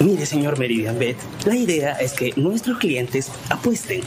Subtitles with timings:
[0.00, 4.00] Mire, señor Meridian Bet, la idea es que nuestros clientes apuesten.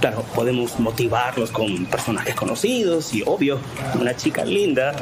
[0.00, 3.58] Claro, podemos motivarlos con personajes conocidos y, obvio,
[4.00, 4.94] una chica linda.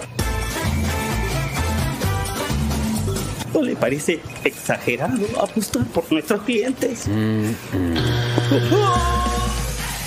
[3.53, 7.07] ¿No le parece exagerado apostar por nuestros clientes?
[7.09, 7.97] Mm, mm.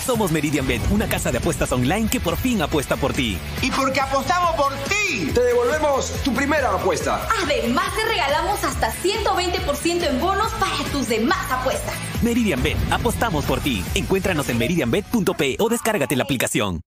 [0.06, 3.38] Somos Meridian Bet, una casa de apuestas online que por fin apuesta por ti.
[3.62, 5.01] Y porque apostamos por ti,
[5.34, 7.28] te devolvemos tu primera apuesta.
[7.44, 11.96] Además, te regalamos hasta 120% en bonos para tus demás apuestas.
[12.22, 13.84] Meridian Bet, apostamos por ti.
[13.96, 16.82] Encuéntranos en meridianbet.p o descárgate la aplicación.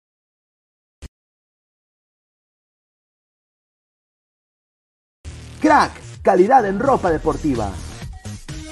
[5.62, 5.92] Crack,
[6.22, 7.72] calidad en ropa deportiva.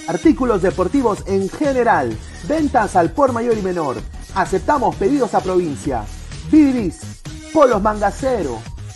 [0.07, 2.17] Artículos deportivos en general.
[2.47, 3.97] Ventas al por mayor y menor
[4.33, 6.05] Aceptamos pedidos a provincia.
[6.49, 7.21] Bidris,
[7.53, 8.61] polos mangacero,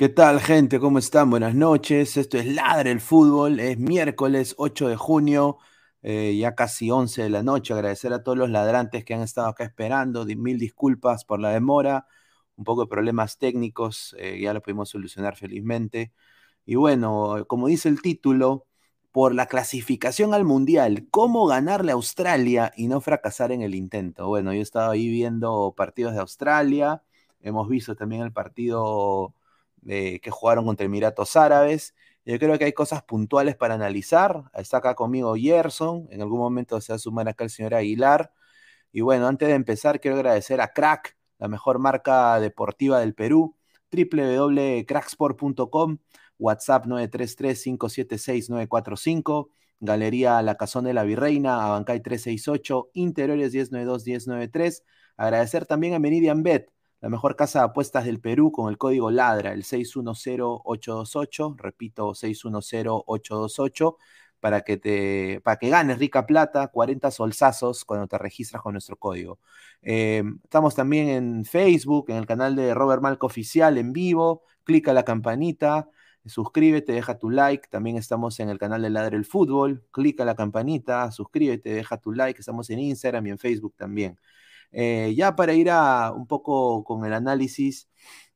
[0.00, 0.80] ¿Qué tal, gente?
[0.80, 1.28] ¿Cómo están?
[1.28, 2.16] Buenas noches.
[2.16, 3.60] Esto es Ladre el Fútbol.
[3.60, 5.58] Es miércoles 8 de junio,
[6.00, 7.74] eh, ya casi 11 de la noche.
[7.74, 10.24] Agradecer a todos los ladrantes que han estado acá esperando.
[10.24, 12.06] Mil disculpas por la demora.
[12.56, 14.16] Un poco de problemas técnicos.
[14.18, 16.12] Eh, ya lo pudimos solucionar felizmente.
[16.64, 18.66] Y bueno, como dice el título,
[19.12, 24.28] por la clasificación al Mundial, ¿cómo ganarle a Australia y no fracasar en el intento?
[24.28, 27.02] Bueno, yo he estado ahí viendo partidos de Australia.
[27.42, 29.34] Hemos visto también el partido
[29.84, 31.94] que jugaron contra Emiratos Árabes.
[32.24, 34.44] Yo creo que hay cosas puntuales para analizar.
[34.54, 36.06] Está acá conmigo Gerson.
[36.10, 38.32] En algún momento se va a sumar acá el señor Aguilar.
[38.92, 43.56] Y bueno, antes de empezar, quiero agradecer a Crack, la mejor marca deportiva del Perú.
[43.92, 45.98] www.cracksport.com,
[46.38, 49.48] WhatsApp 933-576-945,
[49.80, 54.82] Galería La Cazón de la Virreina, Abancay 368, Interiores 1092-1093.
[55.16, 59.10] Agradecer también a Meridian Bet la mejor casa de apuestas del Perú con el código
[59.10, 63.96] LADRA, el 610828, repito, 610828,
[64.40, 68.96] para que, te, para que ganes rica plata, 40 solsazos cuando te registras con nuestro
[68.96, 69.38] código.
[69.82, 74.92] Eh, estamos también en Facebook, en el canal de Robert Malco Oficial en vivo, clica
[74.92, 75.88] la campanita,
[76.26, 80.34] suscríbete, deja tu like, también estamos en el canal de Ladre el Fútbol, clica la
[80.34, 84.18] campanita, suscríbete, deja tu like, estamos en Instagram y en Facebook también.
[84.72, 87.88] Eh, ya para ir a un poco con el análisis,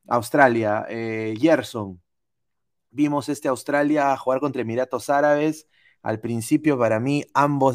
[0.07, 2.01] Australia, eh, Gerson,
[2.91, 5.67] vimos este Australia jugar contra Emiratos Árabes.
[6.01, 7.25] Al principio, para mí,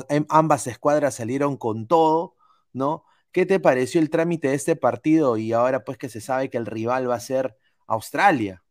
[0.09, 2.37] em, ambas escuadras salieron con todo,
[2.73, 3.05] ¿no?
[3.33, 6.59] ¿Qué te pareció el trámite de este partido y ahora pues que se sabe que
[6.59, 7.57] el rival va a ser
[7.87, 8.63] Australia?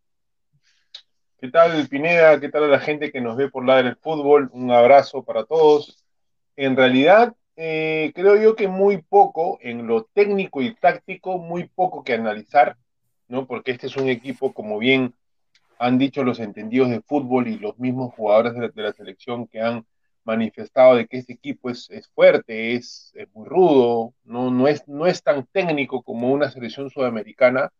[1.37, 2.39] ¿Qué tal, Pineda?
[2.39, 4.49] ¿Qué tal a la gente que nos ve por lado del fútbol?
[4.51, 6.03] Un abrazo para todos.
[6.57, 12.05] En realidad, eh, creo yo que muy poco en lo técnico y táctico, muy poco
[12.05, 12.77] que analizar,
[13.27, 13.47] ¿no?
[13.47, 15.13] Porque este es un equipo, como bien
[15.77, 19.85] han dicho los entendidos de fútbol y los mismos jugadores de la, selección que han
[20.23, 24.51] manifestado de que este equipo es, fuerte, es, muy rudo, ¿no?
[24.51, 27.73] No, es, no es tan técnico como una selección sudamericana,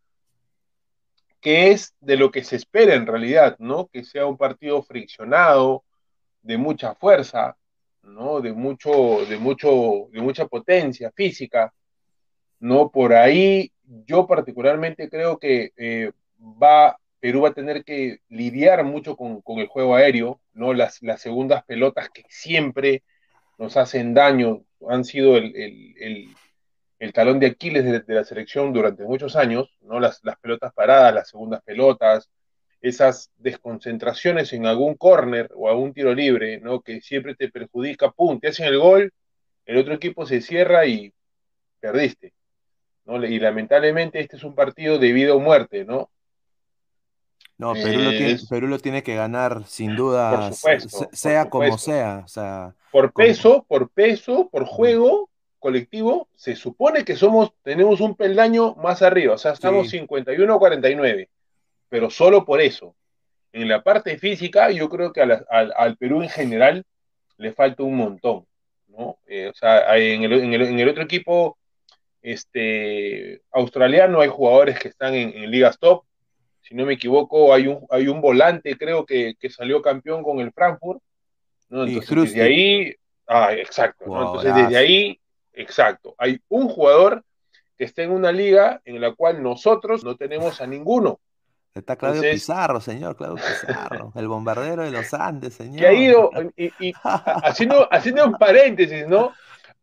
[1.39, 3.87] que es de lo que se espera en realidad, ¿no?
[3.87, 5.85] Que sea un partido friccionado,
[6.41, 7.55] de mucha fuerza,
[8.09, 8.41] ¿no?
[8.41, 11.73] De mucho, de mucho, de mucha potencia física,
[12.59, 12.91] ¿no?
[12.91, 13.71] Por ahí
[14.06, 19.67] yo particularmente creo que eh, va, Perú va a tener que lidiar mucho con, el
[19.67, 20.73] juego aéreo, ¿no?
[20.73, 23.03] Las, las, segundas pelotas que siempre
[23.57, 25.53] nos hacen daño han sido el,
[27.13, 30.00] talón de Aquiles de, la selección durante muchos años, ¿no?
[30.00, 32.29] Las, las pelotas paradas, las segundas pelotas,
[32.81, 36.81] esas desconcentraciones en algún córner o algún tiro libre, ¿no?
[36.81, 39.13] Que siempre te perjudica, pum, te hacen el gol,
[39.65, 41.13] el otro equipo se cierra y
[41.79, 42.33] perdiste,
[43.05, 43.23] ¿no?
[43.23, 46.09] Y lamentablemente este es un partido de vida o muerte, ¿no?
[47.57, 50.49] No, Perú, lo tiene, Perú lo tiene que ganar sin duda,
[51.11, 52.21] sea como sea.
[52.23, 55.29] O sea, por peso, por peso, por juego
[55.59, 61.27] colectivo, se supone que somos, tenemos un peldaño más arriba, o sea, estamos 51-49
[61.89, 62.96] pero solo por eso.
[63.51, 66.86] En la parte física, yo creo que al, Perú en general
[67.38, 68.46] le falta un montón,
[68.88, 69.17] ¿no?
[69.27, 71.58] Eh, o sea, en el, otro equipo
[72.22, 76.03] este, australiano hay jugadores que están en, ligas top.
[76.62, 80.51] Si no me equivoco, hay un, hay un volante, creo que, salió campeón con el
[80.51, 81.01] Frankfurt.
[81.69, 81.86] ¿no?
[81.86, 82.96] Entonces, desde ahí,
[83.27, 84.05] ah, exacto.
[84.05, 85.19] Entonces, desde ahí,
[85.53, 86.13] exacto.
[86.19, 87.24] Hay un jugador
[87.77, 91.19] que está en una liga en la cual nosotros no tenemos a ninguno.
[91.73, 95.77] Está Claudio Pizarro, señor, Claudio Pizarro, el bombardero de los Andes, señor.
[95.77, 99.31] Que ha ido, y, haciendo, haciendo un paréntesis, ¿no?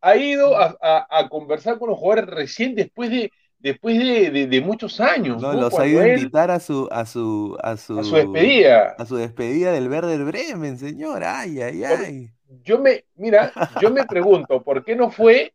[0.01, 5.41] Ha ido a, conversar con los jugadores recién después de, después de, muchos años.
[5.41, 8.95] No, los ha ido a invitar a su, a su, a su, a su despedida.
[8.99, 11.23] A su despedida del Verde Bremen, señor.
[11.25, 12.31] Ay, ay, ay.
[12.63, 15.55] Yo me, mira, yo me pregunto, ¿por qué no fue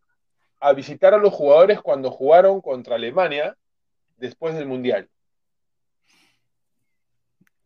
[0.59, 3.55] a visitar a los jugadores cuando jugaron contra Alemania
[4.17, 5.09] después del Mundial?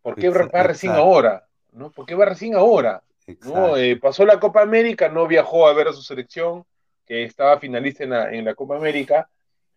[0.06, 1.48] ¿Por qué va recién ahora?
[1.72, 1.90] ¿no?
[1.90, 3.02] ¿Por qué va recién ahora?
[3.42, 3.76] ¿no?
[3.76, 6.64] Eh, pasó la Copa América, no viajó a ver a su selección,
[7.08, 9.28] que estaba finalista en la, Copa América.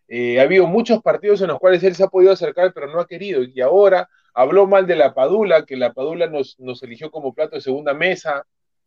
[0.07, 2.99] Eh, ha habido muchos partidos en los cuales él se ha podido acercar, pero no
[2.99, 3.41] ha querido.
[3.41, 7.55] Y ahora habló mal de la Padula, que la Padula nos, nos eligió como plato
[7.55, 8.45] de segunda mesa,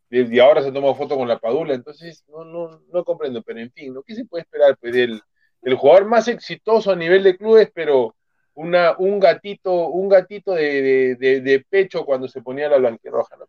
[0.09, 1.73] y ahora se toma foto con la Padula.
[1.73, 4.01] Entonces, no, no, no comprendo, pero en fin, ¿no?
[4.01, 5.21] ¿qué se puede esperar pues, del,
[5.61, 8.15] del jugador más exitoso a nivel de clubes, pero
[8.55, 13.45] una, un gatito, un gatito de, pecho cuando se ponía la blanquirroja, ¿no?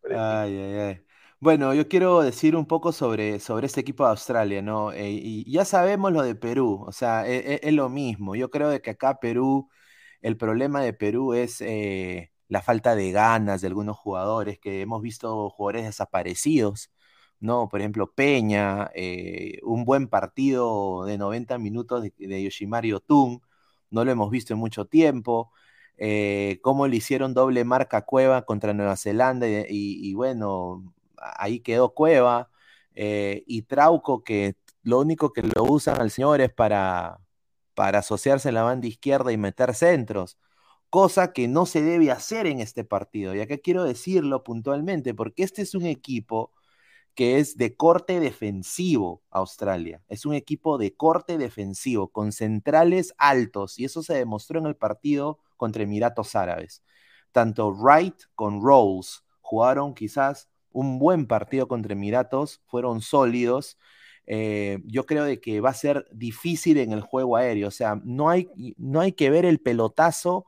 [1.40, 4.92] Bueno, yo quiero decir un poco sobre, sobre este equipo de Australia, ¿no?
[4.92, 8.34] Eh, y ya sabemos lo de Perú, o sea, e, e, es, lo mismo.
[8.34, 9.68] Yo creo de que acá Perú
[10.24, 15.02] el problema de Perú es eh, la falta de ganas de algunos jugadores, que hemos
[15.02, 16.90] visto jugadores desaparecidos,
[17.40, 17.68] ¿no?
[17.68, 23.42] Por ejemplo, Peña, eh, un buen partido de 90 minutos de, Yoshimari Otun,
[23.94, 25.52] no lo hemos visto en mucho tiempo.
[25.96, 32.50] Eh, cómo le hicieron doble marca Cueva contra Nueva Zelanda y, bueno, ahí quedó Cueva.
[32.94, 37.20] y Trauco, que lo único que lo usan al señor es para,
[37.74, 40.38] para asociarse en la banda izquierda y meter centros,
[40.90, 43.34] cosa que no se debe hacer en este partido.
[43.34, 46.52] Y acá quiero decirlo puntualmente, porque este es un equipo
[47.14, 50.02] que es de corte defensivo, Australia.
[50.08, 54.76] Es un equipo de corte defensivo, con centrales altos, y eso se demostró en el
[54.76, 56.82] partido contra Emiratos Árabes.
[57.32, 63.78] Tanto Wright con Rolls jugaron quizás un buen partido contra Emiratos, fueron sólidos,
[64.26, 67.68] eh, yo creo de que va a ser difícil en el juego aéreo.
[67.68, 70.46] O sea, no hay, no hay que ver el pelotazo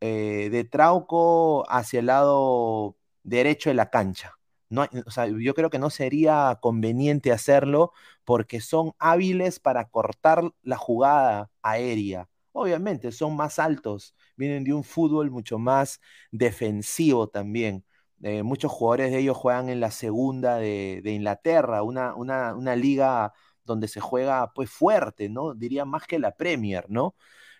[0.00, 4.37] eh, de Trauco hacia el lado derecho de la cancha.
[4.70, 7.92] No, o sea, yo creo que no sería conveniente hacerlo
[8.24, 12.28] porque son hábiles para cortar la jugada aérea.
[12.52, 17.84] Obviamente son más altos, vienen de un fútbol mucho más defensivo también.
[18.22, 23.32] Eh, muchos jugadores de ellos juegan en la segunda de, Inglaterra, una, una, liga
[23.64, 25.54] donde se juega pues fuerte, ¿no?
[25.54, 27.14] Diría más que la Premier, ¿no?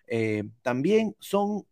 [0.07, 1.67] Eh, también son,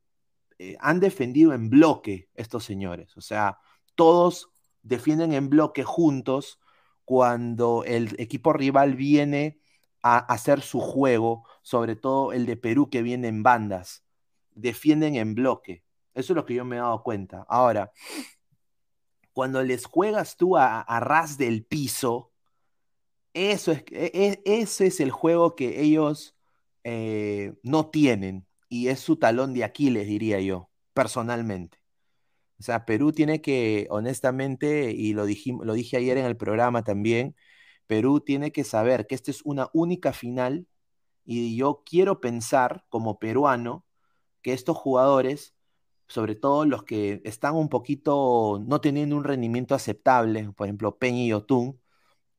[0.58, 3.58] eh, han defendido en bloque estos señores, o sea,
[3.96, 4.50] todos
[4.86, 6.60] defienden en bloque juntos
[7.04, 9.58] cuando el equipo rival viene
[10.02, 14.04] a hacer su juego, sobre todo el de Perú que viene en bandas,
[14.54, 15.82] defienden en bloque.
[16.14, 17.44] Eso es lo que yo me he dado cuenta.
[17.48, 17.92] Ahora,
[19.32, 22.32] cuando les juegas tú a, ras del piso,
[23.34, 26.36] eso es, e, e, ese es el juego que ellos
[26.84, 31.85] eh, no tienen y es su talón de Aquiles, diría yo, personalmente.
[32.58, 35.26] O sea, Perú tiene que, honestamente, y lo,
[35.64, 37.36] lo dije ayer en el programa también,
[37.86, 40.66] Perú tiene que saber que esta es una única final
[41.24, 43.84] y yo quiero pensar como peruano
[44.42, 45.56] que estos jugadores
[46.08, 51.22] sobre todo los que están un poquito no teniendo un rendimiento aceptable, por ejemplo, Peña
[51.22, 51.80] y Otún,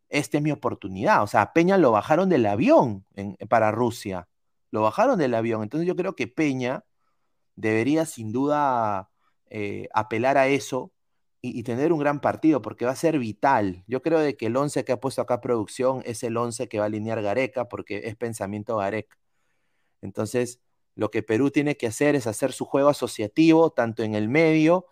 [0.10, 1.24] esta es mi oportunidad.
[1.24, 3.06] O sea, Peña lo bajaron del avión
[3.50, 4.30] para Rusia,
[4.72, 5.64] lo bajaron del avión.
[5.64, 6.86] Entonces yo creo que Peña
[7.56, 9.10] debería sin duda
[9.50, 10.92] eh, apelar a eso
[11.42, 13.84] y, tener un gran partido, porque va a ser vital.
[13.88, 16.80] Yo creo de que el 11 que ha puesto acá producción es el 11 que
[16.80, 19.18] va a alinear Gareca, porque es pensamiento Gareca.
[20.02, 20.62] Entonces,
[20.96, 24.88] lo que Perú tiene que hacer es hacer su juego asociativo, tanto en el medio,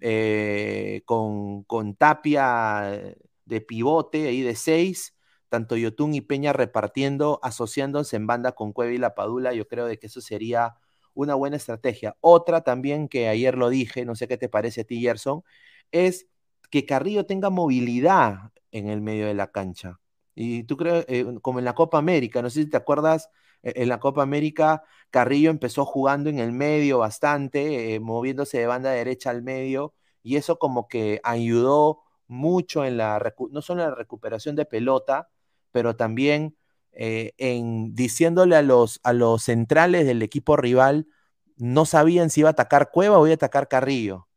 [0.00, 1.64] eh, con,
[1.98, 5.14] Tapia de pivote ahí de seis,
[5.48, 9.52] tanto Yotun y Peña repartiendo, asociándose en banda con Cueva y La Padula.
[9.52, 10.76] Yo creo de que eso sería
[11.14, 12.16] una buena estrategia.
[12.20, 15.42] Otra también que ayer lo dije, no sé qué te parece a ti, Gerson,
[15.92, 16.28] es
[16.70, 20.00] que Carrillo tenga movilidad en el medio de la cancha.
[20.34, 23.30] Y tú crees, eh, como en la Copa América, no sé si te acuerdas
[23.62, 28.66] e-, en la Copa América, Carrillo empezó jugando en el medio bastante, eh, moviéndose de
[28.66, 33.90] banda derecha al medio, y eso como que ayudó mucho en la, no solo en
[33.90, 35.28] la recuperación de pelota,
[35.72, 36.56] pero también
[36.92, 41.06] eh, en diciéndole a los, a los centrales del equipo rival,
[41.56, 44.28] no sabían si iba a atacar Cueva o iba a atacar Carrillo.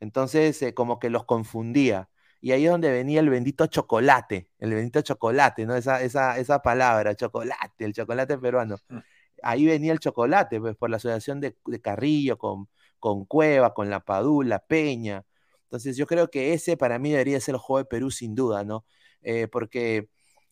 [0.00, 2.08] Entonces, eh, como que los confundía.
[2.40, 5.76] Y ahí es donde venía el bendito chocolate, el bendito chocolate, ¿no?
[5.76, 8.76] Esa, esa, esa palabra, chocolate, el chocolate peruano.
[8.88, 8.98] Mm.
[9.42, 12.68] Ahí venía el chocolate, pues por la asociación de, Carrillo con,
[12.98, 15.24] con Cueva, con La Padula, Peña.
[15.64, 18.64] Entonces yo creo que ese para mí debería ser el juego de Perú sin duda,
[18.64, 18.84] ¿no?
[19.22, 20.08] Eh, porque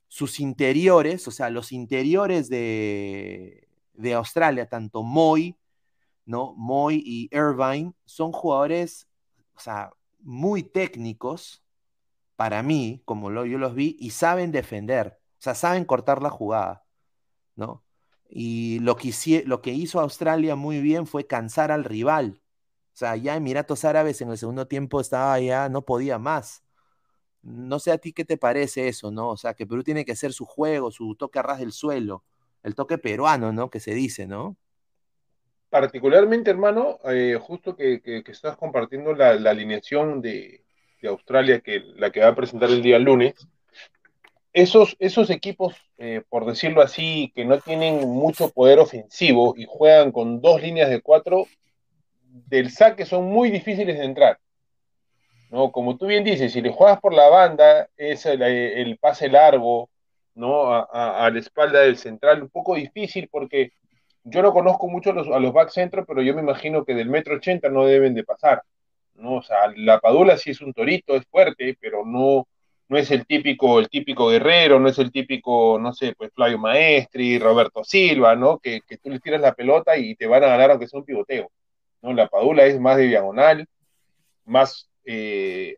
[0.09, 5.57] sus interiores, o sea, los interiores de, de Australia, tanto Moy,
[6.25, 6.55] ¿no?
[6.57, 9.09] Moy y Irvine, son jugadores,
[9.55, 11.63] o sea, muy técnicos,
[12.37, 16.31] para mí, como lo, yo los vi, y saben defender, o sea, saben cortar la
[16.31, 16.85] jugada,
[17.57, 17.85] ¿no?
[18.29, 19.13] Y lo que,
[19.47, 22.43] lo que hizo Australia muy bien fue cansar al rival.
[22.93, 26.63] O sea, ya Emiratos Árabes en el segundo tiempo estaba ya, no podía más.
[27.43, 29.31] No sé a ti qué te parece eso, ¿no?
[29.31, 32.25] O sea, que Perú tiene que hacer su juego, su toque a ras del suelo,
[32.63, 33.71] el toque peruano, ¿no?
[33.71, 34.57] Que se dice, ¿no?
[35.71, 40.65] Particularmente, hermano, eh, justo que, estás compartiendo la alineación de,
[41.01, 43.35] de Australia, que la que va a presentar el día lunes,
[44.53, 50.11] esos, esos equipos, eh, por decirlo así, que no tienen mucho poder ofensivo y juegan
[50.11, 51.47] con dos líneas de cuatro,
[52.23, 54.41] del saque son muy difíciles de entrar.
[55.51, 55.73] ¿No?
[55.73, 59.91] Como tú bien dices, si le juegas por la banda, es el, pase largo,
[60.35, 60.73] ¿no?
[60.73, 63.73] A, la espalda del central, un poco difícil porque
[64.25, 67.37] yo no conozco mucho a los, back centro, pero yo me imagino que del metro
[67.37, 68.63] ochenta no deben de pasar.
[69.15, 69.37] ¿no?
[69.37, 72.47] O sea, la Padula sí es un torito, es fuerte, pero no,
[72.89, 76.59] no es el típico, el típico guerrero, no es el típico, no sé, pues Flavio
[76.59, 78.59] Maestri, Roberto Silva, ¿no?
[78.59, 81.07] Que, que tú les tiras la pelota y te van a ganar aunque sea un
[81.07, 81.51] pivoteo.
[82.03, 82.13] ¿no?
[82.13, 83.67] La Padula es más de diagonal,
[84.45, 85.77] más eh,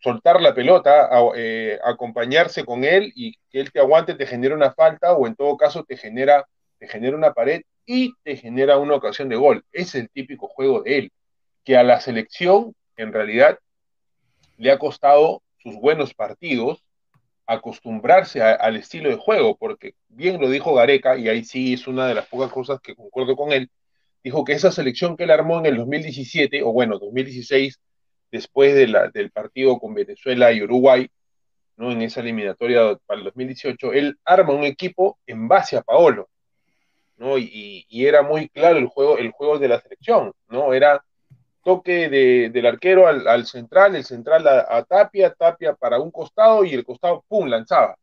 [0.00, 4.72] soltar la pelota, eh, acompañarse con él y que él te aguante, te genera una
[4.72, 6.46] falta o en todo caso te genera,
[6.78, 9.64] te genera una pared y te genera una ocasión de gol.
[9.72, 11.12] Es el típico juego de él,
[11.64, 13.58] que a la selección en realidad
[14.58, 16.84] le ha costado sus buenos partidos
[17.46, 22.06] acostumbrarse al estilo de juego, porque bien lo dijo Gareca, y ahí sí es una
[22.06, 23.70] de las pocas cosas que concuerdo con él,
[24.22, 27.78] dijo que esa selección que él armó en el 2017, o bueno, 2016,
[28.34, 31.08] después de la, del partido con Venezuela y Uruguay,
[31.76, 31.92] ¿no?
[31.92, 36.28] en esa eliminatoria para el 2018, él arma un equipo en base a Paolo,
[37.16, 37.38] ¿no?
[37.38, 40.74] Y, y, era muy claro el juego, el juego de la selección, ¿no?
[40.74, 41.04] Era
[41.62, 46.64] toque de, del arquero al, al, central, el central a, Tapia, Tapia para un costado
[46.64, 47.96] y el costado, ¡pum!, lanzaba.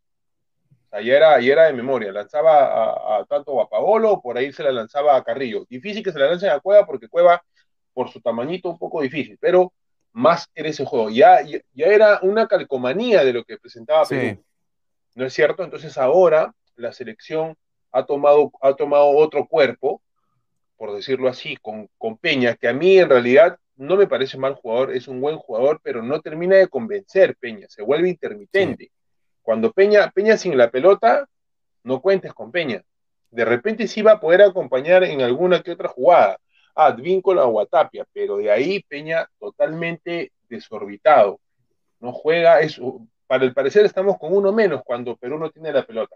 [0.88, 4.54] O sea, era, ya era de memoria, lanzaba a, a tanto a Paolo, por ahí
[4.54, 5.66] se la lanzaba a Carrillo.
[5.70, 7.44] Difícil que se la lancen a Cueva porque Cueva,
[7.94, 9.74] por su tamañito, un poco difícil, pero
[10.14, 11.10] más era ese juego.
[11.10, 14.22] Ya, ya, ya era una calcomanía de lo que presentaba Perú.
[14.22, 14.40] Sí.
[15.16, 15.64] ¿No es cierto?
[15.64, 17.58] Entonces ahora la selección
[17.92, 20.02] ha tomado, ha tomado otro cuerpo,
[20.78, 24.56] por decirlo así, con, con, Peña, que a mí en realidad no me parece mal
[24.56, 28.86] jugador, es un buen jugador, pero no termina de convencer Peña, se vuelve intermitente.
[28.86, 28.92] Sí.
[29.42, 31.28] Cuando Peña, Peña sin la pelota,
[31.84, 32.84] no cuentes con Peña.
[33.32, 36.40] De repente sí va a poder acompañar en alguna que otra jugada,
[36.76, 41.40] a Advíncula o a pero de ahí Peña totalmente desorbitado.
[42.00, 42.80] No juega, es,
[43.28, 46.16] para el parecer estamos con uno menos cuando Perú no tiene la pelota.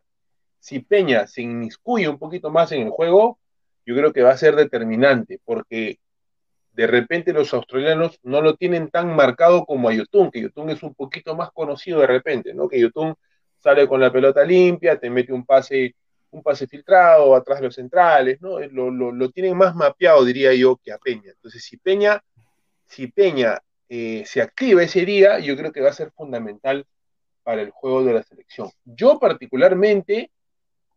[0.60, 3.40] Si Peña se inmiscuye un poquito más en el juego,
[3.86, 6.00] yo creo que va a ser determinante, porque
[6.74, 10.84] de repente los australianos no lo tienen tan marcado como a Yotun, que Yotun es
[10.84, 12.68] un poquito más conocido de repente, ¿no?
[12.68, 13.16] Que Yotun
[13.60, 15.96] sale con la pelota limpia, te mete un pase,
[16.36, 18.60] un pase filtrado atrás de los centrales, ¿no?
[18.60, 21.32] Lo, lo, lo tienen más mapeado, diría yo, que a Peña.
[21.32, 22.22] Entonces, si Peña,
[22.86, 26.86] si Peña eh, se activa ese día, yo creo que va a ser fundamental
[27.44, 28.70] para el juego de la selección.
[28.84, 30.32] Yo particularmente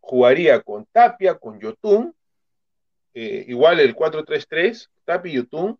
[0.01, 2.13] jugaría con Tapia, con Yotun,
[3.13, 5.79] eh, igual el 4-3-3, Tapi y Yotun.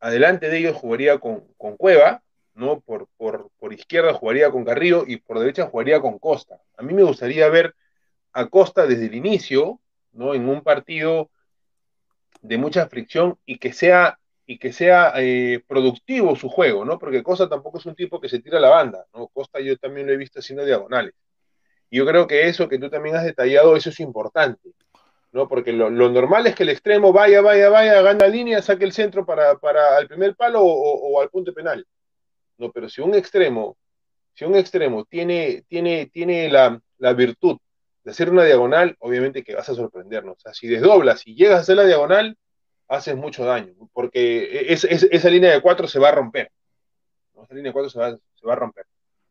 [0.00, 2.22] Adelante de ellos jugaría con, con Cueva,
[2.54, 2.80] ¿no?
[2.80, 6.62] Por, por, por, izquierda jugaría con Carrillo y por derecha jugaría con Costa.
[6.76, 7.74] A mí me gustaría ver
[8.46, 9.80] Costa desde el inicio,
[10.12, 10.34] ¿no?
[10.34, 11.30] En un partido
[12.42, 16.98] de mucha fricción y que sea, y que sea eh, productivo su juego, ¿no?
[16.98, 19.28] Porque Costa tampoco es un tipo que se tira a la banda, ¿no?
[19.28, 21.14] Costa yo también lo he visto haciendo diagonales.
[21.90, 24.70] Y yo creo que eso que tú también has detallado, eso es importante.
[25.32, 25.48] ¿no?
[25.48, 29.26] Porque lo, normal es que el extremo vaya, vaya, vaya, gana línea, saque el centro
[29.26, 31.86] para, para el primer palo o, o, al punto penal.
[32.56, 33.76] No, pero si un extremo,
[34.34, 37.58] si un extremo tiene, tiene, tiene la, la, virtud
[38.04, 40.36] de hacer una diagonal, obviamente que vas a sorprendernos.
[40.36, 42.36] O sea, si desdoblas y llegas a hacer la diagonal,
[42.88, 46.50] haces mucho daño, porque es, es, esa línea de cuatro se va a romper.
[47.34, 47.44] ¿no?
[47.44, 48.86] Esa línea de cuatro se va, se va a romper.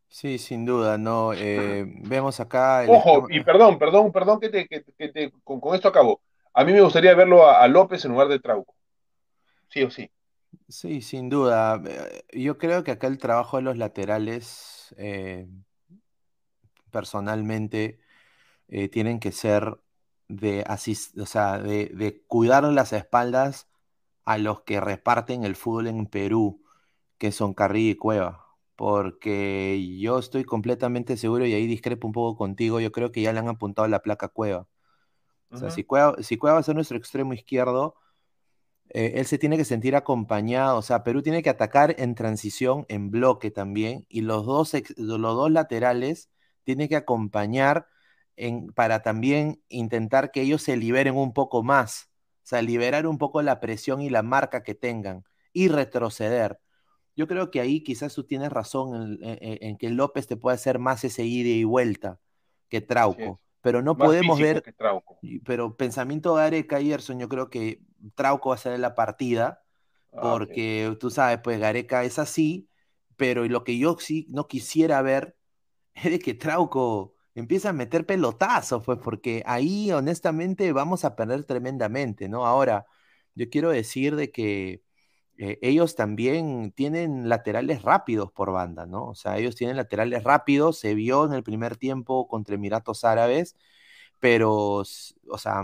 [0.09, 1.33] Sí, sin duda, ¿no?
[1.33, 2.83] Eh, vemos acá...
[2.83, 2.91] El...
[2.91, 6.21] Ojo, y perdón, perdón, perdón que, te, que, que te, con, con, esto acabo.
[6.53, 8.75] A mí me gustaría verlo a, a, López en lugar de Trauco.
[9.69, 10.09] Sí o sí.
[10.69, 11.81] Sí, sin duda.
[12.31, 15.47] Yo creo que acá el trabajo de los laterales, eh,
[16.91, 17.99] personalmente,
[18.69, 19.79] eh, tienen que ser
[20.27, 23.67] de, asist o sea, de, de cuidar las espaldas
[24.25, 26.63] a los que reparten el fútbol en Perú,
[27.17, 32.37] que son Carrillo y Cueva porque yo estoy completamente seguro y ahí discrepo un poco
[32.37, 34.67] contigo, yo creo que ya le han apuntado la placa Cueva.
[35.49, 37.95] O sea, si, Cueva, si Cueva va a ser nuestro extremo izquierdo,
[38.89, 42.85] eh, él se tiene que sentir acompañado, o sea, Perú tiene que atacar en transición,
[42.87, 46.29] en bloque también, y los dos, los dos laterales
[46.63, 47.87] tienen que acompañar
[48.37, 52.09] en, para también intentar que ellos se liberen un poco más,
[52.43, 56.59] o sea, liberar un poco la presión y la marca que tengan y retroceder
[57.17, 60.53] yo creo que ahí quizás tú tienes razón en, en, en, que López te puede
[60.53, 62.19] hacer más ese ida y vuelta
[62.69, 63.41] que Trauco.
[63.61, 64.63] Pero no más podemos ver.
[65.43, 67.81] Pero pensamiento de Gareca y yo creo que
[68.13, 69.63] Trauco va a ser la partida.
[70.13, 70.99] Ah, porque okay.
[70.99, 72.69] tú sabes, pues Gareca es así.
[73.15, 75.35] Pero lo que yo sí no quisiera ver
[75.95, 81.43] es de que Trauco empieza a meter pelotazos, pues, porque ahí honestamente vamos a perder
[81.45, 82.45] tremendamente, ¿no?
[82.47, 82.85] Ahora,
[83.35, 84.83] yo quiero decir de que
[85.37, 89.07] eh, ellos también tienen laterales rápidos por banda, ¿no?
[89.09, 93.55] O sea, ellos tienen laterales rápidos, se vio en el primer tiempo contra Emiratos Árabes,
[94.19, 94.77] pero,
[95.29, 95.63] o sea,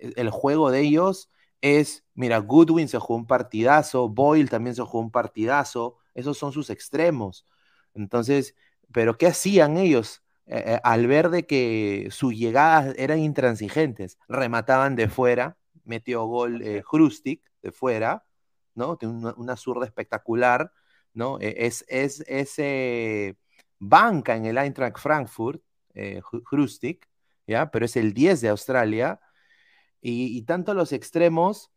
[0.00, 1.30] el juego de ellos
[1.60, 6.52] es, mira, Goodwin se jugó un partidazo, Boyle también se jugó un partidazo, esos son
[6.52, 7.46] sus extremos.
[7.94, 8.56] Entonces,
[8.92, 10.21] pero ¿qué hacían ellos?
[10.46, 16.62] Eh, eh, al ver de que sus llegadas eran intransigentes, remataban de fuera, metió gol
[16.62, 16.82] eh,
[17.62, 18.24] de fuera,
[18.74, 18.96] ¿no?
[18.96, 20.72] Tiene una, zurda espectacular,
[21.14, 21.38] ¿no?
[21.40, 23.36] E, es, es, ese
[23.78, 25.62] banca en el Eintracht Frankfurt,
[25.94, 26.22] eh,
[27.46, 27.70] ¿ya?
[27.70, 29.20] Pero es el 10 de Australia,
[30.00, 31.70] y, tanto los extremos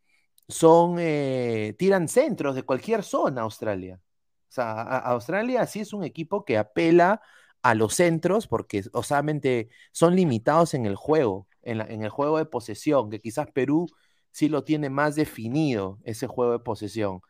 [0.47, 4.01] son, eh, tiran centros de cualquier zona Australia.
[4.49, 7.21] O sea, Australia sí es un equipo que apela
[7.65, 12.45] a los centros porque, osamente, son limitados en el juego, en, en, el juego de
[12.45, 13.88] posesión, que quizás Perú
[14.32, 17.21] sí lo tiene más definido, ese juego de posesión.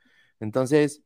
[0.41, 1.03] Entonces,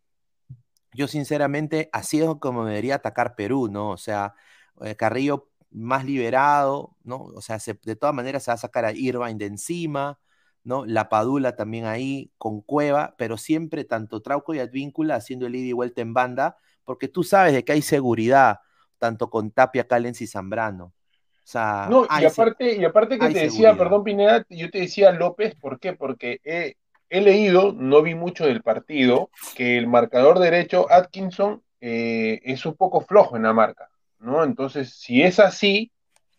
[0.93, 3.91] yo sinceramente, así es como debería atacar Perú, ¿no?
[3.91, 4.33] O sea,
[4.81, 7.25] eh, Carrillo más liberado, ¿no?
[7.35, 10.19] O sea, de todas maneras se va a sacar a Irvine de encima,
[10.63, 10.85] ¿no?
[10.87, 15.67] La Padula también ahí con Cueva, pero siempre tanto Trauco y Advíncula haciendo el ida
[15.67, 18.59] y vuelta en banda, porque tú sabes de que hay seguridad,
[18.99, 20.85] tanto con Tapia, Callens y Zambrano.
[20.85, 25.11] O sea, no, y aparte, y aparte que te decía, perdón Pineda, yo te decía
[25.11, 25.93] López, ¿por qué?
[25.93, 32.67] Porque he, leído, no vi mucho del partido, que el marcador derecho Atkinson eh, es
[32.67, 33.89] un poco flojo en la marca.
[34.19, 34.43] ¿no?
[34.43, 35.91] Entonces, si es así,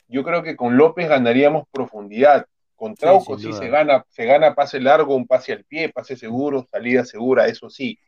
[0.07, 2.47] yo creo que con López ganaríamos profundidad.
[2.77, 6.67] Con Trauco sí, se gana, se gana pase largo, un pase al pie, pase seguro,
[6.71, 7.99] salida segura, eso sí.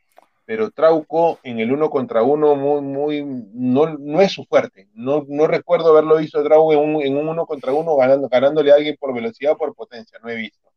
[0.44, 3.22] Pero Trauco en el uno contra uno muy, muy,
[3.54, 4.88] no, no es su fuerte.
[4.94, 8.72] No, no recuerdo haberlo visto Trauco en un, en un uno contra uno ganando, ganándole
[8.72, 10.70] a alguien por velocidad o por potencia, no he visto.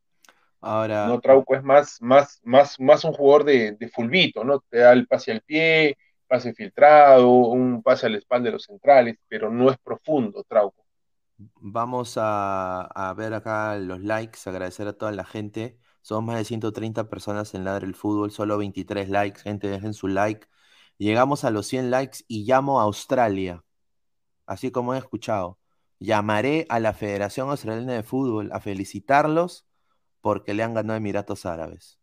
[0.62, 1.08] Ahora.
[1.08, 4.60] No, Trauco es más, más, más, más un jugador de, de fulbito, ¿no?
[4.70, 5.98] Te da el pase al pie,
[6.28, 10.86] pase filtrado, un pase al espalda de los centrales, pero no es profundo, Trauco.
[11.38, 15.78] Vamos a, ver acá los likes, agradecer a toda la gente.
[16.06, 19.42] Son más de 130 personas en Ladre el Fútbol, solo 23 likes.
[19.42, 20.48] Gente, dejen su like.
[21.00, 23.64] Llegamos a los 100 likes y llamo a Australia.
[24.46, 25.58] Así como he escuchado.
[25.98, 29.66] Llamaré a la Federación Australiana de Fútbol a felicitarlos
[30.22, 32.00] porque le han ganado Emiratos Árabes.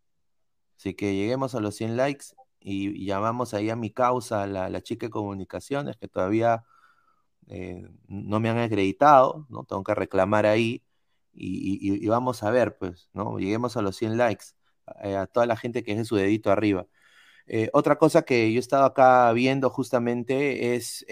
[0.77, 2.25] Así que lleguemos a los 100 likes
[2.59, 6.65] y, llamamos ahí a mi causa, la, la chica de comunicaciones, que todavía
[7.47, 9.63] eh, no me han acreditado, ¿no?
[9.63, 10.83] Tengo que reclamar ahí
[11.33, 13.37] y, vamos a ver, pues, ¿no?
[13.39, 14.45] Lleguemos a los 100 likes,
[15.03, 16.87] eh, a toda la gente que deje su dedito arriba.
[17.47, 21.05] Eh, otra cosa que yo he estado acá viendo justamente es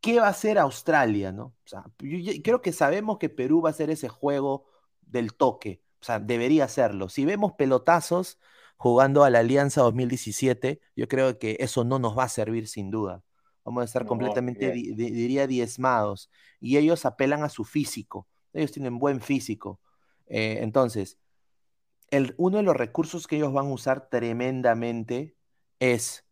[0.00, 1.44] qué va a hacer Australia, ¿no?
[1.44, 4.66] O sea, yo, creo que sabemos que Perú va a hacer ese juego
[5.02, 7.08] del toque, o sea, debería hacerlo.
[7.08, 8.38] Si vemos pelotazos,
[8.78, 12.90] jugando a la Alianza 2017, yo creo que eso no nos va a servir sin
[12.90, 13.22] duda.
[13.64, 16.30] Vamos a estar completamente, diría, diezmados.
[16.58, 18.26] Y ellos apelan a su físico.
[18.58, 19.80] Ellos tienen buen físico.
[20.26, 21.18] Eh, entonces,
[22.10, 25.36] el, uno de los recursos que ellos van a usar tremendamente
[25.80, 26.24] es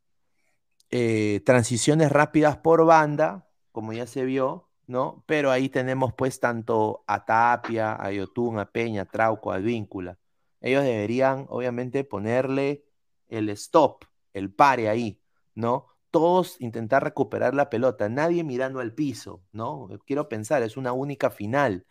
[0.90, 5.24] eh, transiciones rápidas por banda, como ya se vio, ¿no?
[5.26, 10.18] Pero ahí tenemos pues tanto a Tapia, a Yotun, a Peña, a Trauco, a Víncula
[10.60, 12.84] ellos deberían obviamente ponerle
[13.28, 15.20] el stop, el pare ahí,
[15.54, 15.86] ¿no?
[16.10, 19.88] Todos intentar recuperar la pelota, nadie mirando al piso, ¿no?
[20.06, 21.86] Quiero pensar, es una única final,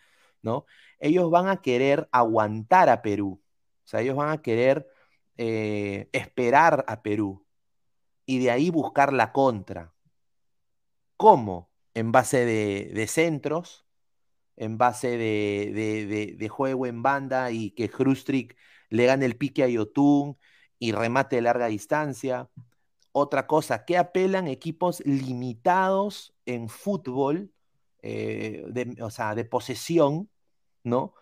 [0.45, 0.65] ¿no?
[0.99, 3.41] Ellos van a querer aguantar a Perú,
[3.86, 4.88] o sea, ellos van a querer
[5.38, 7.45] eh, esperar a Perú
[8.25, 9.93] y de ahí buscar la contra.
[11.17, 11.71] ¿Cómo?
[11.93, 13.86] En base de, centros,
[14.58, 18.58] en base de, juego en banda y que Hrustrick
[18.89, 20.38] le gane el pique a Yotun
[20.79, 22.49] y remate de larga distancia.
[23.12, 27.53] Otra cosa, que apelan equipos limitados en fútbol,
[28.01, 28.65] eh,
[29.01, 30.29] o sea, de posesión,
[30.85, 31.13] ¿no?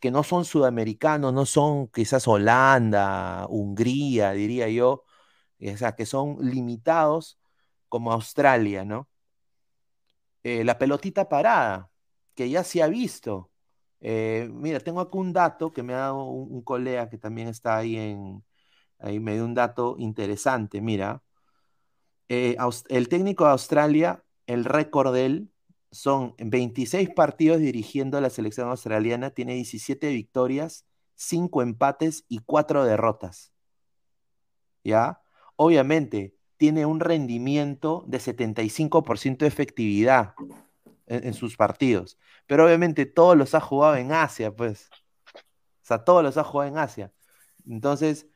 [0.00, 5.04] Que no son sudamericanos, no son quizás Holanda, Hungría, diría yo,
[5.60, 7.40] o sea, que son limitados
[7.88, 9.08] como Australia, ¿no?
[10.42, 11.90] Eh, la pelotita parada,
[12.34, 13.50] que ya se ha visto.
[14.00, 17.76] Eh, mira, tengo aquí un dato que me ha dado un, colega que también está
[17.78, 18.44] ahí en,
[18.98, 21.22] ahí me dio un dato interesante, mira.
[22.28, 22.56] Eh,
[22.88, 25.52] el técnico de Australia, el récord de él
[25.92, 32.84] son 26 partidos dirigiendo a la selección australiana, tiene 17 victorias, 5 empates y 4
[32.84, 33.52] derrotas.
[34.84, 35.20] ¿Ya?
[35.56, 40.34] Obviamente, tiene un rendimiento de 75% de efectividad
[41.06, 42.18] en, sus partidos.
[42.46, 44.88] Pero obviamente todos los ha jugado en Asia, pues.
[45.34, 45.38] O
[45.82, 47.12] sea, todos los ha jugado en Asia.
[47.66, 48.26] Entonces,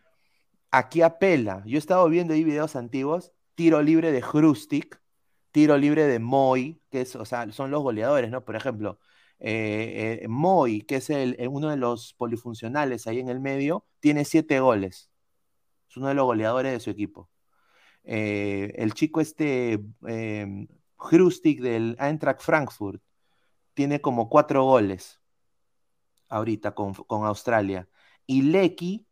[0.70, 1.62] aquí apela.
[1.66, 5.00] Yo he estado viendo ahí videos antiguos, tiro libre de Hrustik,
[5.54, 8.44] tiro libre de Moy, que es, o sea, son los goleadores, ¿no?
[8.44, 8.98] Por ejemplo,
[9.38, 13.86] eh, eh, Moy, que es el, eh, uno de los polifuncionales ahí en el medio,
[14.00, 15.10] tiene siete goles.
[15.88, 17.30] Es uno de los goleadores de su equipo.
[18.04, 20.66] el chico este, eh,
[21.60, 23.02] del Eintracht Frankfurt,
[23.74, 25.20] tiene como cuatro goles
[26.28, 27.88] ahorita con, con Australia.
[28.26, 29.06] Y Lecky,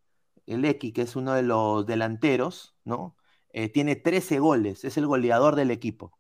[0.47, 3.17] Lecky, que es uno de los delanteros, ¿no?
[3.75, 6.13] tiene 13 goles, es el goleador del equipo.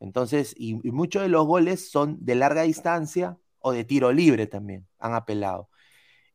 [0.00, 4.86] Entonces, y, muchos de los goles son de larga distancia o de tiro libre también,
[4.98, 5.70] han apelado.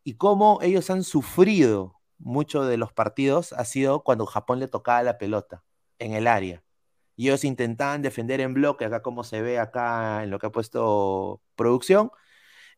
[0.04, 5.04] Y cómo ellos han sufrido muchos de los partidos ha sido cuando Japón le tocaba
[5.04, 5.64] la pelota
[6.00, 6.64] en el área.
[7.16, 10.52] Y ellos intentaban defender en bloque, acá como se ve acá en lo que ha
[10.52, 12.12] puesto producción,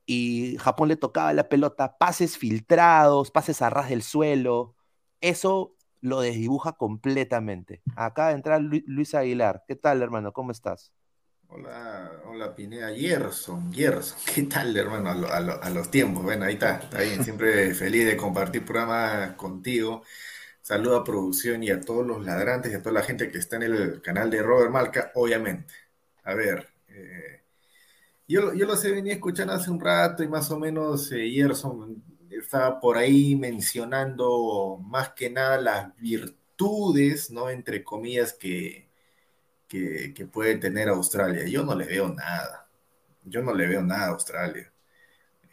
[0.05, 4.75] y Japón le tocaba la pelota, pases filtrados, pases a ras del suelo,
[5.21, 7.81] eso lo desdibuja completamente.
[7.95, 9.63] Acaba de entrar Luis Aguilar.
[9.65, 10.33] ¿Qué tal, hermano?
[10.33, 10.91] ¿Cómo estás?
[11.47, 15.09] Hola, hola Pineda, Gerson, Gerson, ¿qué tal, hermano?
[15.11, 18.17] A, lo, a, lo, a, los tiempos, bueno, ahí está, está bien, siempre feliz de
[18.17, 20.03] compartir programa contigo.
[20.61, 23.57] Saludo a producción y a todos los ladrantes y a toda la gente que está
[23.57, 25.73] en el canal de Robert Malca, obviamente.
[26.23, 27.43] A ver, eh,
[28.27, 32.03] yo, yo los he venido escuchando hace un rato y más o menos eh, Gerson
[32.43, 37.49] estaba por ahí mencionando más que nada las virtudes, ¿no?
[37.49, 38.89] Entre comillas, que,
[39.67, 41.45] que, que, puede tener Australia.
[41.47, 42.67] Yo no le veo nada.
[43.23, 44.71] Yo no le veo nada a Australia.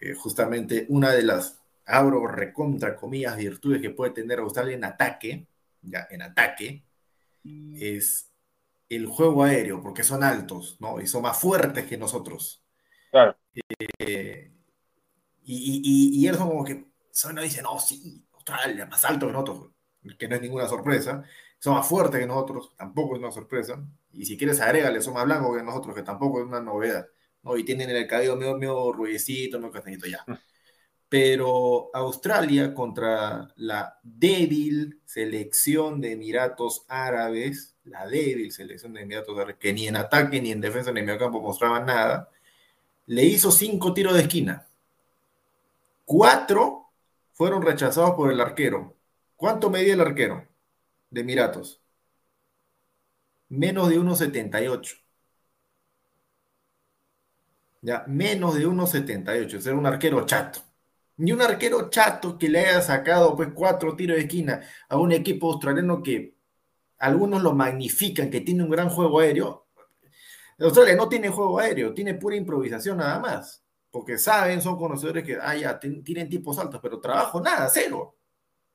[0.00, 5.46] Eh, justamente una de las, abro recontra comillas, virtudes que puede tener Australia en ataque,
[5.82, 6.84] ya, en ataque,
[7.44, 8.30] es
[8.88, 11.00] el juego aéreo, porque son altos, ¿no?
[11.00, 12.62] Y son más fuertes que nosotros.
[13.10, 13.36] Claro.
[13.98, 14.50] Eh,
[15.44, 19.70] y, y, y como que Sona dice, no, sí, Australia, más alto que nosotros,
[20.18, 21.24] que no es ninguna sorpresa.
[21.58, 23.84] Son más fuertes que nosotros, tampoco es una sorpresa.
[24.12, 27.06] Y si quieres, agrégale, son más blancos que nosotros, que tampoco es una novedad.
[27.42, 27.56] ¿no?
[27.56, 30.24] Y tienen el cabello medio, medio ruidecito, medio castañito ya.
[31.08, 39.56] Pero Australia contra la débil selección de Emiratos Árabes, la débil selección de Emiratos Árabes,
[39.56, 42.30] que ni en ataque ni en defensa ni en medio campo mostraban nada,
[43.06, 44.69] le hizo cinco tiros de esquina
[46.12, 46.90] Cuatro
[47.34, 48.96] fueron rechazados por el arquero.
[49.36, 50.44] ¿Cuánto medía el arquero
[51.08, 51.80] de Emiratos?
[53.48, 55.04] Menos de 1,78.
[57.82, 59.54] Ya, menos de 1,78.
[59.58, 60.58] Es un arquero chato.
[61.18, 65.12] Ni un arquero chato que le haya sacado pues cuatro tiros de esquina a un
[65.12, 66.34] equipo australiano que
[66.98, 69.68] algunos lo magnifican, que tiene un gran juego aéreo.
[70.58, 75.38] Australia no tiene juego aéreo, tiene pura improvisación nada más porque saben, son conocedores que,
[75.40, 78.16] ah, ya, tienen tipos altos, pero trabajo, nada, cero,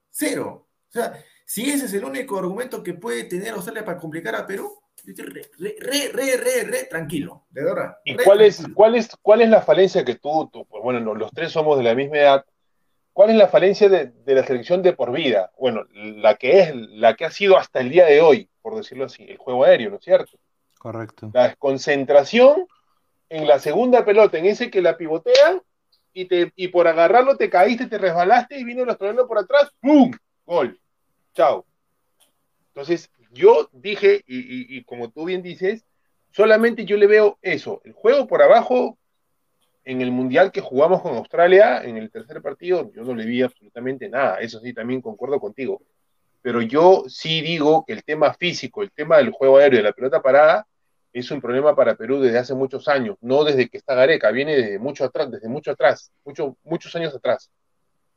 [0.09, 0.67] cero.
[0.89, 1.13] O sea,
[1.45, 5.49] si ese es el único argumento que puede tener Australia para complicar a Perú, re,
[5.57, 7.97] re, re, re, re, tranquilo, de verdad.
[8.03, 11.31] ¿Y cuál es, cuál, es, cuál es la falencia que tú, tú pues bueno, los
[11.31, 12.45] tres somos de la misma edad,
[13.13, 15.51] ¿cuál es la falencia de, de, la selección de por vida?
[15.57, 19.05] Bueno, la que es, la que ha sido hasta el día de hoy, por decirlo
[19.05, 20.37] así, el juego aéreo, ¿no es cierto?
[20.79, 21.31] Correcto.
[21.33, 22.67] La desconcentración
[23.29, 25.61] en la segunda pelota, en ese que la pivotean
[26.13, 29.71] y, te, y por agarrarlo te caíste, te resbalaste y vino el australiano por atrás,
[29.81, 30.11] ¡pum!
[30.45, 30.79] Gol.
[31.33, 31.65] Chao.
[32.67, 35.85] Entonces, yo dije, y, y, y, como tú bien dices,
[36.31, 38.97] solamente yo le veo eso, el juego por abajo
[39.83, 43.41] en el mundial que jugamos con Australia, en el tercer partido, yo no le vi
[43.41, 45.81] absolutamente nada, eso sí, también concuerdo contigo.
[46.41, 49.93] Pero yo sí digo que el tema físico, el tema del juego aéreo de la
[49.93, 50.67] pelota parada,
[51.19, 54.57] es un problema para Perú desde hace muchos años, no desde que está Gareca, viene
[54.57, 57.49] desde mucho atrás, desde mucho atrás, mucho, muchos años atrás.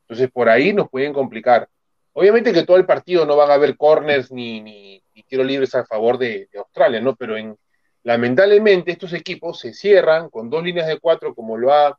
[0.03, 1.69] Entonces, por ahí nos pueden complicar.
[2.13, 5.85] Obviamente que todo el partido no van a haber corners ni, ni, tiro libres a
[5.85, 7.15] favor de, de, Australia, ¿no?
[7.15, 7.57] Pero en,
[8.03, 11.97] lamentablemente estos equipos se cierran con dos líneas de cuatro, como lo ha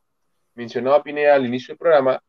[0.54, 2.22] mencionado Pineda al inicio del programa,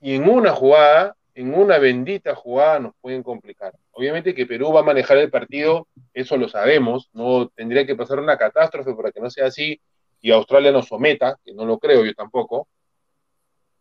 [0.00, 3.74] y en una jugada en una bendita jugada nos pueden complicar.
[3.90, 8.20] Obviamente que Perú va a manejar el partido, eso lo sabemos, no tendría que pasar
[8.20, 9.80] una catástrofe para que no sea así
[10.20, 12.68] y Australia nos someta, que no lo creo yo tampoco,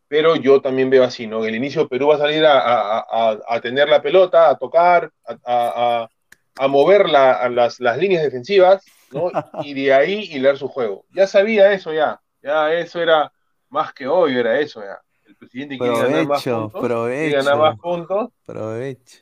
[0.07, 1.45] pero yo también veo así, ¿no?
[1.45, 5.11] El inicio Perú va a salir a, a, a, a tener la pelota, a tocar,
[5.25, 6.09] a,
[6.67, 9.31] mover la, las, las, líneas defensivas, ¿no?
[9.63, 11.05] Y de ahí hilar su juego.
[11.11, 13.31] Ya sabía eso ya, ya eso era
[13.69, 14.99] más que hoy, era eso ya
[15.43, 18.29] presidente quiere ganar más puntos, provecho, ganar más puntos.
[18.45, 19.19] Provecho.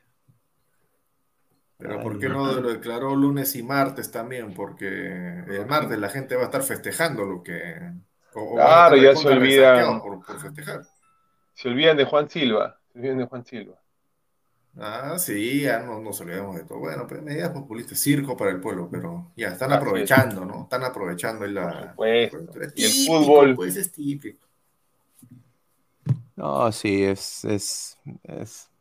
[1.77, 4.53] Pero ¿por qué no lo declaró lunes y martes también?
[4.53, 7.75] Porque el martes la gente va a estar festejando lo que...
[8.33, 9.99] O, claro, ya se olvidan...
[9.99, 10.81] Por, por festejar.
[11.53, 12.79] Se olvidan de Juan Silva.
[12.93, 13.81] Se olvidan de Juan Silva.
[14.77, 16.79] Ah, sí, ya no nos olvidamos de todo.
[16.79, 20.63] Bueno, pues medidas populistas, circo para el pueblo, pero ya están aprovechando, ¿no?
[20.63, 21.93] Están aprovechando la.
[21.95, 23.55] Pues, Es y el típico, fútbol.
[23.55, 24.47] Pues es típico.
[26.41, 28.71] No, sí, es, es, es-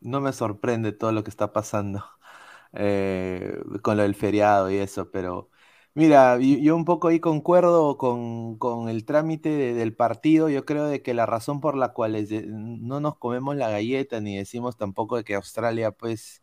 [0.00, 2.04] no me sorprende todo lo que está pasando
[2.74, 5.50] eh, con lo del feriado y eso, pero
[5.94, 10.48] mira, yo, un poco ahí concuerdo con, con el trámite de- del partido.
[10.48, 12.14] Yo creo de que la razón por la cual
[12.48, 16.42] no nos comemos la galleta ni decimos tampoco de que Australia, pues,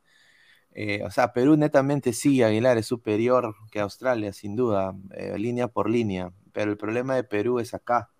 [0.73, 5.67] eh, o sea, Perú netamente sí, Aguilar es superior que Australia, sin duda, eh, línea
[5.69, 8.11] por línea, pero el problema de Perú es acá.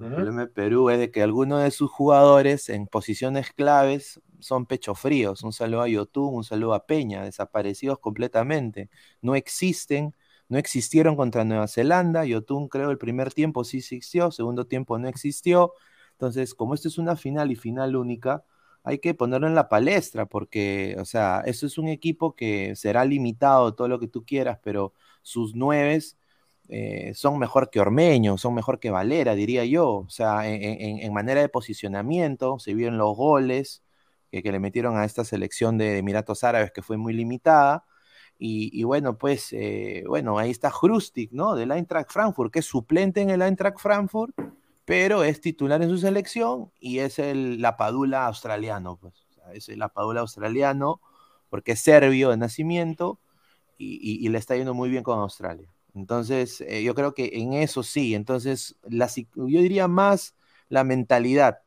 [0.00, 0.20] El Ujú.
[0.24, 4.94] problema de Perú es de que algunos de sus jugadores en posiciones claves son pecho
[4.94, 5.42] fríos.
[5.42, 8.88] Un saludo a Yotun, un saludo a Peña, desaparecidos completamente.
[9.20, 10.14] No existen,
[10.48, 12.24] no existieron contra Nueva Zelanda.
[12.24, 15.72] Yotun creo el primer tiempo sí existió, segundo tiempo no existió.
[16.12, 18.44] Entonces, como esto es una final y final única,
[18.82, 23.04] hay que ponerlo en la palestra porque, o sea, eso es un equipo que será
[23.04, 26.16] limitado, todo lo que tú quieras, pero sus nueves
[26.70, 29.88] eh, son mejor que Ormeño, son mejor que Valera, diría yo.
[29.98, 33.82] O sea, en, en- en manera de posicionamiento, se vieron los goles
[34.30, 37.84] que, que le metieron a esta selección de Emiratos Árabes que fue muy limitada.
[38.38, 41.54] Y, y bueno, pues, eh, bueno, ahí está Hrustik, ¿no?
[41.56, 44.34] Del Eintracht Frankfurt, que es suplente en el Eintracht Frankfurt,
[44.84, 49.26] pero es titular en su selección y es el la Padula australiano, pues.
[49.30, 51.00] O sea, es el Padula australiano
[51.50, 53.20] porque es serbio de nacimiento
[53.78, 55.68] y, y- y le está yendo muy bien con Australia.
[55.94, 58.14] Entonces, eh, yo creo que en eso sí.
[58.14, 60.34] Entonces, la, yo diría más
[60.68, 61.60] la mentalidad,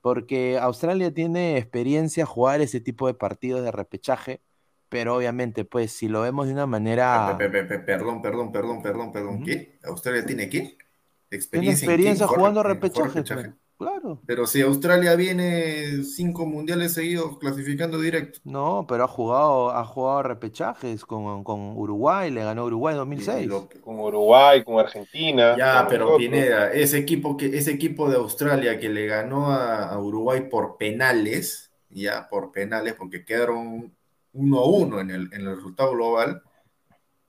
[0.00, 4.40] porque Australia tiene experiencia jugar ese tipo de partidos de repechaje,
[4.88, 7.36] pero obviamente, pues, si lo vemos de una manera...
[7.38, 9.42] Pe- pe- pe- Perdón, perdón, perdón, perdón, perdón.
[9.42, 9.78] ¿Qué?
[9.84, 10.58] ¿Australia tiene qué?
[10.58, 11.92] Tiene ¿Experiencia en qué?
[11.92, 13.54] experiencia ¿En jugar- jugando repechaje, repechaje?
[13.76, 14.20] Claro.
[14.26, 18.40] Pero si Australia viene cinco mundiales seguidos clasificando directo.
[18.44, 23.50] No, pero ha jugado, ha jugado repechajes con, con Uruguay, le ganó Uruguay en 2006.
[23.82, 25.56] Con Uruguay, con Argentina.
[25.56, 26.16] Ya, con pero.
[26.16, 30.76] Pineda, ese equipo que, ese equipo de Australia que le ganó a, a Uruguay por
[30.76, 33.94] penales, ya, por penales, porque quedaron
[34.34, 36.42] 1-1 en el, en el resultado global,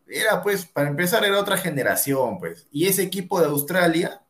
[0.07, 2.67] era pues, para empezar, era otra generación, pues.
[2.71, 4.21] Y ese equipo de Australia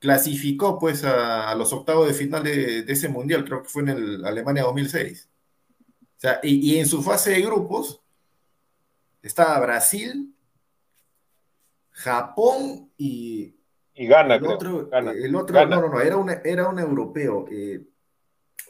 [0.00, 3.82] clasificó pues a, a los octavos de final de, de ese mundial, creo que fue
[3.82, 5.28] en el Alemania 2006.
[6.16, 8.02] O sea, y, y en su fase de grupos
[9.22, 10.34] estaba Brasil,
[11.90, 13.54] Japón y,
[13.94, 14.54] Y gana, el creo.
[14.54, 17.46] otro, el otro no, no, no, era un, era un europeo.
[17.50, 17.86] eh,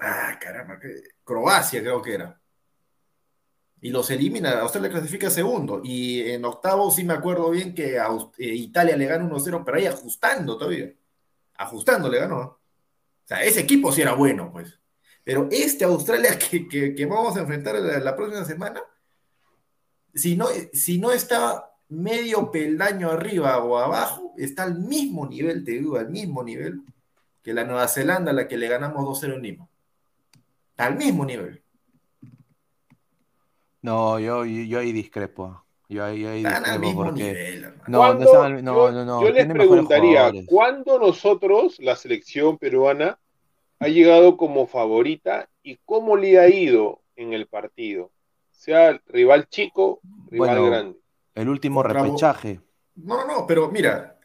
[0.01, 2.41] ah, caramba, que- Croacia creo que era.
[3.83, 5.81] Y los elimina, Australia clasifica segundo.
[5.85, 9.79] Y en octavo sí me acuerdo bien que a eh, Italia le gana 1-0, pero
[9.79, 10.93] ahí ajustando todavía.
[11.61, 12.39] Ajustando le ganó.
[12.39, 12.59] O
[13.27, 14.81] sea, ese equipo sí era bueno, pues.
[15.23, 18.81] Pero este Australia que, que- que vamos a enfrentar la, próxima semana,
[20.15, 25.73] si no, si no está medio peldaño arriba o abajo, está al mismo nivel, te
[25.73, 26.81] digo, al mismo nivel
[27.43, 29.69] que la Nueva Zelanda, a la que le ganamos 2-0 en Lima.
[30.71, 31.63] Está al mismo nivel.
[33.83, 35.63] No, yo, yo, yo ahí discrepo.
[35.91, 37.25] Yo ahí, yo ahí Están al mismo porque...
[37.25, 37.83] nivel, hermano.
[37.89, 40.33] No, no, ¿Cuándo- están al- no, yo, no, no, yo les preguntaría.
[40.47, 43.19] ¿cuándo nosotros, la selección peruana,
[43.81, 48.13] ha llegado como favorita y cómo le ha ido en el partido?
[48.53, 50.01] Sea rival chico,
[50.31, 50.99] rival Bueno, grande.
[51.35, 52.61] el último repechaje.
[52.95, 54.17] No, no, no, pero mira.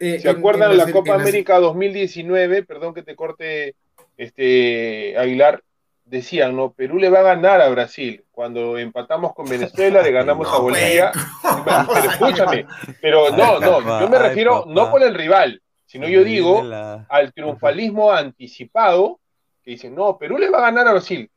[0.00, 2.62] eh, ¿Se en- acuerdan en la Copa en América 2019?
[2.62, 3.74] Perdón que te corte,
[4.16, 5.62] este Aguilar.
[6.04, 6.72] Decían, ¿no?
[6.72, 8.24] Perú le va a ganar a Brasil.
[8.30, 11.12] Cuando empatamos con Venezuela, le ganamos a No, Bolivia.
[11.64, 12.66] Pero escúchame,
[13.00, 16.62] pero no, no, yo me refiero no por el rival, sino yo digo
[17.08, 19.20] al triunfalismo anticipado,
[19.62, 21.30] que dicen, no, Perú le va a ganar a Brasil.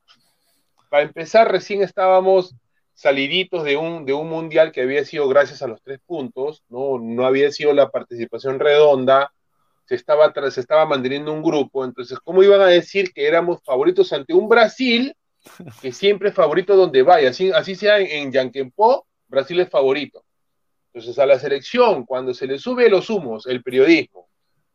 [0.90, 2.56] Para empezar, recién estábamos
[2.94, 6.98] saliditos de un, de un mundial que había sido gracias a los tres puntos, no,
[7.00, 9.32] no había sido la participación redonda,
[9.88, 14.12] se estaba, se estaba manteniendo un grupo, entonces, ¿cómo iban a decir que éramos favoritos
[14.12, 15.16] ante un Brasil
[15.82, 17.30] que siempre es favorito donde vaya?
[17.30, 20.26] Así, así sea en, en Yanquempó, Brasil es favorito.
[20.92, 24.28] Entonces, a la selección, cuando se le sube los humos, el periodismo,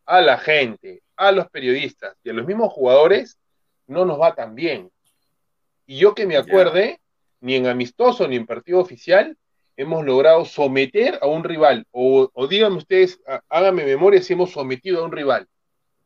[0.07, 3.39] a la gente, a los periodistas y a los mismos jugadores,
[3.87, 4.91] no nos va tan bien.
[5.87, 7.01] Y yo que me acuerde,
[7.41, 9.37] ni en amistoso ni en partido oficial,
[9.77, 11.85] hemos logrado someter a un rival.
[11.91, 15.47] O, o díganme ustedes, há- háganme memoria si hemos sometido a un rival,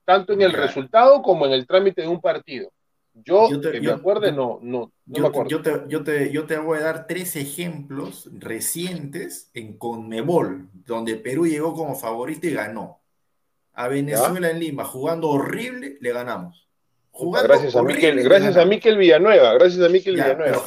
[0.04, 2.70] tanto en el resultado como en el trámite de un partido.
[3.14, 5.50] Yo, Yo te- que yo- me acuerde, no, no, me acuerdo.
[5.50, 11.16] yo te, yo, te, yo te voy a dar tres ejemplos recientes en Conmebol, donde
[11.16, 13.00] Perú llegó como favorito y ganó.
[13.74, 16.65] A Venezuela en Lima, jugando horrible, le ganamos.
[17.16, 18.64] Jugando Gracias a, horrible, Miquel, gracias a.
[18.64, 20.58] Miquel Villanueva, gracias a Miquel Ya, Villanueva.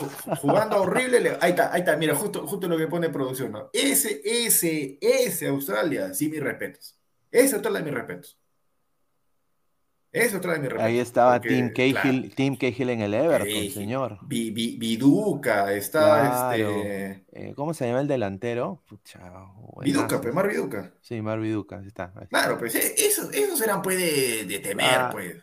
[0.41, 3.69] jugando horrible, le- ahí está, ahí está, mira, justo, justo lo que pone producción, ¿no?
[3.73, 6.97] Ese, ese, ese Australia, sí, mis respetos.
[7.31, 8.35] Ese Australia, mis respetos.
[10.11, 10.87] Ese Australia, mis respetos.
[10.87, 13.71] Ahí estaba Porque, Tim Cahill, claro, Tim Cahill en el Everton, Cahill.
[13.73, 14.17] señor.
[14.23, 16.81] Vi- Vi- Viduca, está Claro.
[16.81, 17.23] este.
[17.31, 18.81] Eh, ¿Cómo se llama el delantero?
[18.87, 19.19] Pucha,
[19.83, 20.91] Viduca, pues, Mar Viduca.
[21.01, 22.05] Sí, Mar Viduca, ahí está.
[22.15, 22.27] ahí está.
[22.27, 25.09] Claro, pues eh, esos, esos eran pues de, de temer, Ah.
[25.11, 25.35] pues.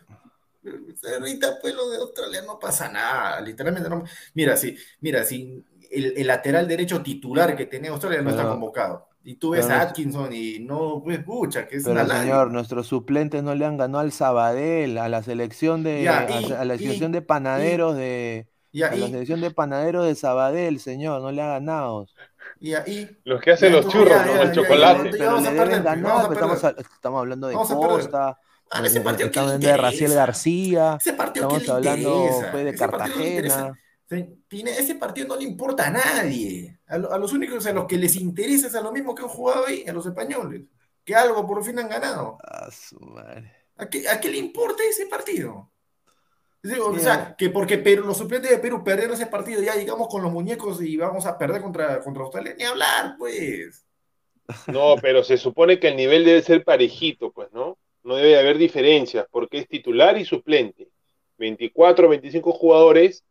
[1.19, 4.03] Ahorita pues lo de Australia no pasa nada, literalmente no.
[4.33, 9.09] Mira, sí, mira, si el, el lateral derecho titular que tenía Australia no está convocado.
[9.23, 12.87] Y tú ves a Atkinson y no, pues, pucha, que es Pero una señor, nuestros
[12.87, 16.65] suplentes no le han ganado al Sabadell, a la selección de, Ya, a, y- a
[16.65, 18.49] la y- selección de panaderos de,
[18.89, 22.07] a la selección de panaderos de Sabadell, señor, no le ha ganado.
[22.59, 23.17] Y ahí.
[23.23, 25.11] Los que hacen los churros ya, el ya, chocolate.
[25.11, 28.07] ya, Pero le deben ganar, estamos, estamos hablando de Vamos a perder.
[28.09, 28.39] Costa,
[28.69, 30.15] Ah, ese partido, ¿qué estamos hablando de Raciel interesa?
[30.25, 32.51] García, Ese partido, ¿qué estamos hablando interesa?
[32.51, 32.77] pues, de Ese.
[32.79, 33.73] Cartagena.
[34.79, 36.79] Ese partido no le importa a nadie.
[36.87, 39.23] A, lo- a los únicos a los que les interesa es a lo mismo que
[39.23, 40.63] han jugado ahí, a los españoles.
[41.03, 42.37] Que algo por fin han ganado.
[42.43, 43.53] Ah, su madre.
[43.77, 45.71] ¿A qué, a qué le importa ese partido?
[46.63, 50.07] Digo, o sea, que porque Perú- los suplentes de Perú perdieron ese partido, ya llegamos
[50.09, 52.55] con los muñecos y vamos a perder contra, contra Australia.
[52.57, 53.85] Ni hablar, pues.
[54.67, 57.77] No, pero se supone que el nivel debe ser parejito, pues, ¿no?
[58.07, 60.87] No debe haber diferencias, porque es titular y suplente.
[61.37, 63.25] 24, 25 jugadores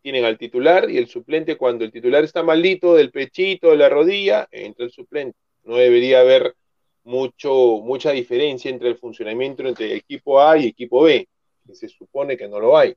[0.00, 3.90] tienen al titular y el suplente cuando el titular está maldito del pechito, de la
[3.90, 5.36] rodilla, entra el suplente.
[5.64, 6.54] No debería haber
[7.04, 7.52] mucho,
[7.82, 11.28] mucha diferencia entre el funcionamiento entre equipo A y equipo B,
[11.66, 12.94] que se supone que no lo hay.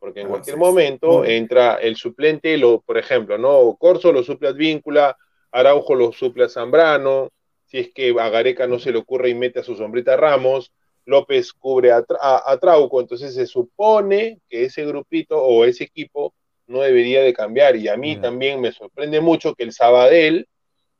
[0.00, 3.76] Porque en Ah, cualquier momento entra el suplente, lo, por ejemplo, ¿no?
[3.78, 5.16] Corso lo suple a Advíncula,
[5.52, 7.30] Araujo lo suple a Zambrano,
[7.74, 10.72] si es que a Gareca no se le ocurre y mete a su sombrita Ramos,
[11.06, 16.32] López cubre a, a- a Trauco, entonces se supone que ese grupito o ese equipo
[16.68, 20.46] no debería de cambiar, y a mí también me sorprende mucho que el Sabadell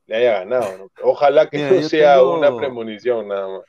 [0.06, 0.90] le haya ganado, ¿no?
[1.04, 3.60] Ojalá que Mira, no sea tengo- una premonición nada más.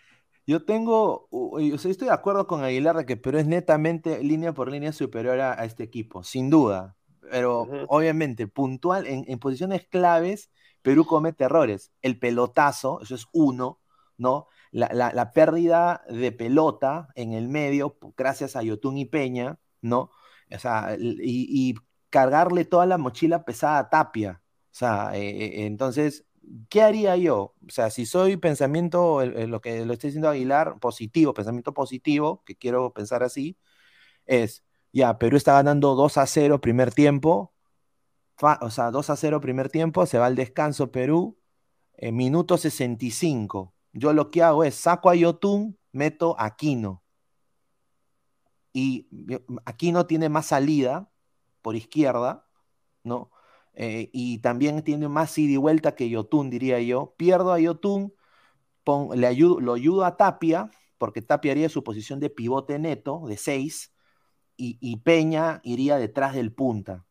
[0.47, 4.21] Yo tengo, u- o sea, estoy de acuerdo con Aguilar de que Perú es netamente
[4.23, 6.95] línea por línea superior a, a este equipo, sin duda.
[7.31, 10.49] Pero obviamente, puntual, en, en posiciones claves,
[10.85, 11.91] Perú comete errores.
[12.03, 13.81] El pelotazo, eso es uno,
[14.17, 14.47] ¿no?
[14.71, 20.11] La, pérdida de pelota en el medio, gracias a Yotun y Peña, ¿no?
[20.53, 21.75] O sea, y, y
[22.11, 24.43] cargarle toda la mochila pesada a Tapia.
[24.43, 26.27] O sea, eh, eh, entonces,
[26.69, 27.55] ¿qué haría yo?
[27.67, 32.55] O sea, si soy pensamiento, lo que lo estoy diciendo Aguilar, positivo, pensamiento positivo, que
[32.55, 33.57] quiero pensar así,
[34.27, 34.63] es,
[34.93, 37.54] ya, Perú está ganando 2 a 0 primer tiempo,
[38.41, 41.39] o sea, 2 a 0 primer tiempo, se va al descanso Perú,
[41.93, 43.73] en minuto 65.
[43.93, 47.03] Yo lo que hago es, saco a Yotun, meto a Aquino.
[48.73, 51.09] Y yo- Aquino tiene más salida
[51.61, 52.45] por izquierda,
[53.03, 53.31] ¿no?
[53.73, 57.15] Eh, y también tiene más ida y vuelta que Yotun, diría yo.
[57.17, 58.13] Pierdo a Yotun,
[59.15, 63.37] le ayudo, lo ayudo a Tapia, porque Tapia haría su posición de pivote neto, de
[63.37, 63.93] 6,
[64.57, 67.05] y, y Peña iría detrás del punta.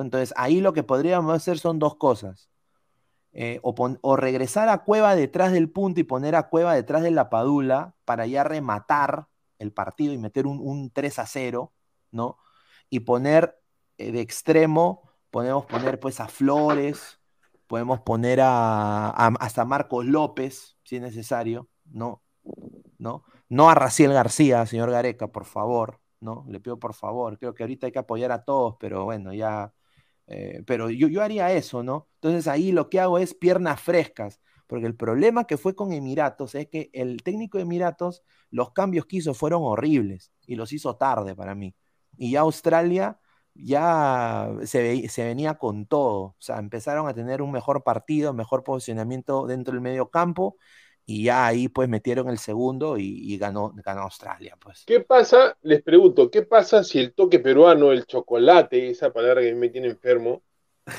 [0.00, 2.50] Entonces, ahí lo que podríamos hacer son dos cosas.
[3.32, 7.30] Eh, o, regresar a Cueva detrás del punta y poner a Cueva detrás de la
[7.30, 9.26] Padula para ya rematar
[9.58, 11.72] el partido y meter un, un 3 a 0,
[12.12, 12.38] ¿no?
[12.90, 13.60] Y poner
[13.98, 17.18] eh, de extremo, podemos poner pues a Flores,
[17.66, 22.22] podemos poner a, a- hasta Marcos López, si es necesario, ¿no?
[22.98, 23.24] ¿No?
[23.48, 26.44] No a Raciel García, señor Gareca, por favor, ¿no?
[26.48, 29.72] Le pido por favor, creo que ahorita hay que apoyar a todos, pero bueno, ya,
[30.26, 32.08] eh, pero yo, yo haría eso, ¿no?
[32.16, 36.54] Entonces ahí lo que hago es piernas frescas, porque el problema que fue con Emiratos
[36.54, 40.96] es que el técnico de Emiratos, los cambios que hizo fueron horribles y los hizo
[40.96, 41.74] tarde para mí.
[42.16, 43.18] Y ya Australia
[43.54, 48.64] ya se, se venía con todo, o sea, empezaron a tener un mejor partido, mejor
[48.64, 50.56] posicionamiento dentro del medio campo
[51.06, 54.84] y ya ahí pues metieron el segundo y, ganó, ganó Australia, pues.
[54.86, 55.56] ¿Qué pasa?
[55.62, 59.88] Les pregunto, ¿qué pasa si el toque peruano, el chocolate, esa palabra que me tiene
[59.88, 60.42] enfermo,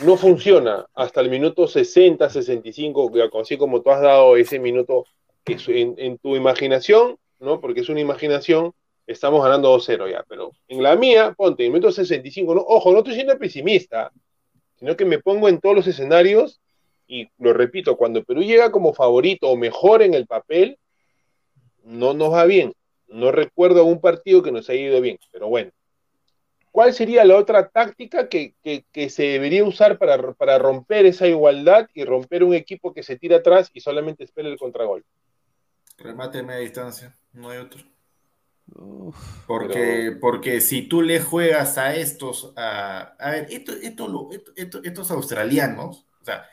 [0.03, 5.05] no funciona hasta el minuto 60, 65, que así como tú has dado ese minuto
[5.45, 7.59] en tu imaginación, ¿no?
[7.59, 8.73] Porque es una imaginación,
[9.05, 12.91] estamos ganando 2-0 ya, pero en la mía, ponte, en el minuto 65, no, ojo,
[12.91, 14.11] no estoy siendo pesimista,
[14.75, 16.61] sino que me pongo en todos los escenarios
[17.07, 20.77] y lo repito, cuando Perú llega como favorito o mejor en el papel,
[21.83, 22.73] no nos va bien.
[23.07, 25.71] No recuerdo algún partido que nos haya ido bien, pero bueno.
[26.71, 31.25] ¿Cuál sería la otra táctica que, que- que se debería usar para, para romper esa
[31.27, 35.05] igualdad y romper un equipo que se tira atrás y solamente espera el contragol?
[35.97, 37.81] Remate de media distancia, no hay otro.
[39.47, 44.51] Porque, porque si tú le juegas a estos, a, a ver, esto, esto, lo- esto-
[44.55, 46.45] esto- estos australianos, o sea,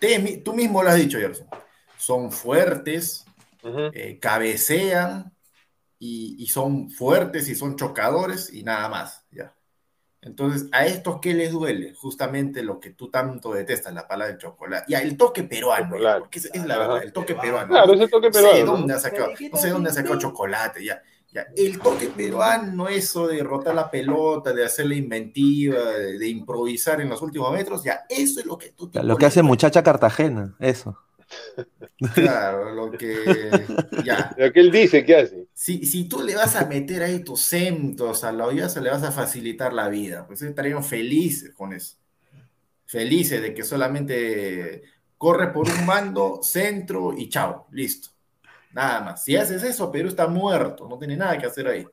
[0.00, 1.48] te- tú mismo lo has dicho, Gerson,
[1.98, 3.24] son fuertes,
[3.92, 5.32] eh, cabecean
[5.98, 9.54] y, y son fuertes y son chocadores y nada más, ya.
[10.22, 11.94] Entonces, ¿a estos qué les duele?
[11.94, 14.86] Justamente lo que tú tanto detestas, la palabra del chocolate.
[14.90, 17.74] Ya, el toque peruano, ya, porque es, es la verdad, el toque peruano.
[17.74, 18.96] Claro, ese toque No sé peruano, dónde ¿no?
[18.96, 21.02] ha sacado, no sé dónde ha sacado chocolate, ya.
[21.56, 27.00] El toque peruano, eso de rotar la pelota, de hacer la inventiva, de, de improvisar
[27.00, 30.56] en los últimos metros, ya, eso es lo que tú Lo que hace muchacha Cartagena,
[30.58, 30.98] eso.
[32.14, 33.66] Claro, lo que.
[34.04, 34.34] Ya.
[34.38, 35.48] Lo que él dice, ¿qué hace?
[35.52, 38.90] Si, si tú le vas a meter ahí tus centros a la olla, se le
[38.90, 40.26] vas a facilitar la vida.
[40.26, 41.96] Pues estarían felices con eso.
[42.86, 44.82] Felices de que solamente
[45.18, 48.10] corre por un mando, centro y chao, listo.
[48.72, 49.24] Nada más.
[49.24, 51.86] Si haces eso, Perú está muerto, no tiene nada que hacer ahí.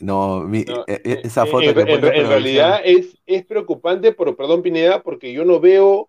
[0.00, 4.36] No, mi- No, eh, eh, esa foto en, que en- realidad es, es preocupante, pero
[4.36, 6.08] perdón Pineda, porque yo no veo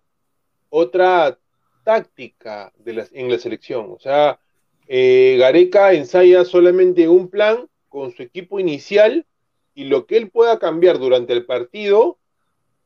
[0.68, 1.36] otra
[1.82, 3.90] táctica de las, en la selección.
[3.90, 4.38] O sea,
[4.86, 9.26] eh, Gareca ensaya solamente un plan con su equipo inicial
[9.74, 12.18] y lo que él pueda cambiar durante el partido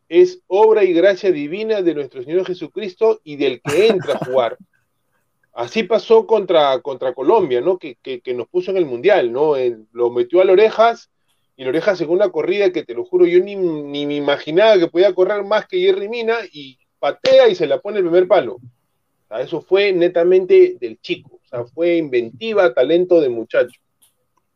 [0.08, 4.58] es obra y gracia divina de nuestro Señor Jesucristo y del que entra a jugar.
[5.52, 7.78] Así pasó contra, contra Colombia, ¿no?
[7.78, 9.54] Que, que- que nos puso en el Mundial, ¿no?
[9.56, 11.10] Él lo metió a la orejas
[11.56, 14.76] y la oreja en una corrida que te lo juro, yo ni, ni me imaginaba
[14.78, 18.26] que podía correr más que Jerry Mina y patea y se la pone el primer
[18.26, 18.54] palo.
[18.56, 23.80] O sea, eso fue netamente del chico, o sea, fue inventiva, talento de muchacho,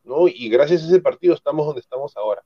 [0.03, 0.27] ¿no?
[0.27, 2.43] Y gracias a ese partido estamos donde estamos ahora.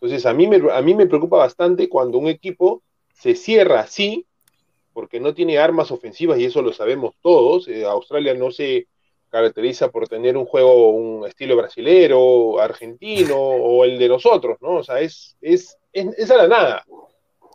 [0.00, 2.82] Entonces, a mí me, a mí me preocupa bastante cuando un equipo
[3.12, 4.26] se cierra así,
[4.92, 7.66] porque no tiene armas ofensivas y eso lo sabemos todos.
[7.68, 8.86] Eh, Australia no se
[9.28, 14.76] caracteriza por tener un juego, un estilo brasilero, argentino o el de nosotros, ¿no?
[14.76, 16.84] O sea, es, es, es, es a la nada,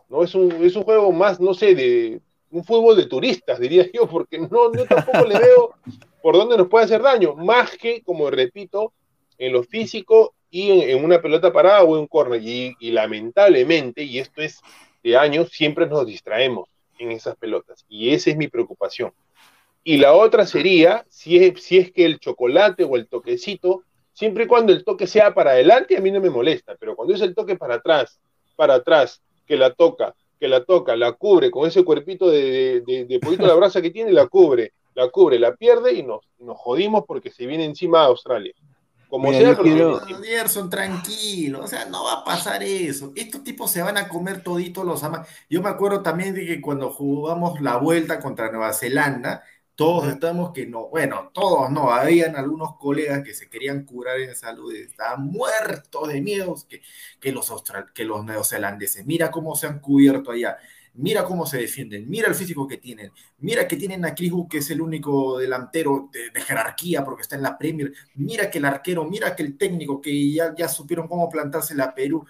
[0.08, 0.22] ¿no?
[0.22, 2.20] Es un, es un juego más, no sé, de
[2.50, 5.74] un fútbol de turistas, diría yo, porque no, yo tampoco le veo
[6.22, 8.92] por dónde nos puede hacer daño, más que, como repito,
[9.38, 12.40] en lo físico y en, una pelota parada o en un corner.
[12.40, 14.60] Y, lamentablemente, y esto es
[15.02, 16.68] de años, siempre nos distraemos
[17.00, 17.84] en esas pelotas.
[17.88, 19.12] Y esa es mi preocupación.
[19.82, 23.82] Y la otra sería si es, si es que el chocolate o el toquecito,
[24.12, 27.14] siempre y cuando el toque sea para adelante, a mí no me molesta, pero cuando
[27.14, 28.20] es el toque para atrás,
[28.54, 33.06] para atrás, que la toca, que la toca, la cubre con ese cuerpito de, de,
[33.06, 36.56] de poquito la brasa que tiene, la cubre, la cubre, la pierde y nos, nos
[36.58, 38.54] jodimos porque se viene encima a Australia.
[39.14, 40.00] Como Mira, sea, quiero-.
[40.24, 43.12] Gerson, tranquilo, o sea, no va a pasar eso.
[43.14, 45.28] Estos tipos se van a comer toditos los amas.
[45.48, 49.44] Yo me acuerdo también de que cuando jugamos la vuelta contra Nueva Zelanda,
[49.76, 54.34] todos estábamos que no, bueno, todos no, habían algunos colegas que se querían curar en
[54.34, 56.82] salud, y estaban muertos de miedo que,
[57.20, 59.06] que, los austral, que los neozelandeses.
[59.06, 60.58] Mira cómo se han cubierto allá.
[60.96, 64.58] Mira cómo se defienden, mira el físico que tienen, mira que tienen a Chris que
[64.58, 68.64] es el único delantero de, de jerarquía porque está en la Premier, mira que el
[68.64, 72.24] arquero, mira que el técnico, que ya, ya supieron cómo plantarse la Perú.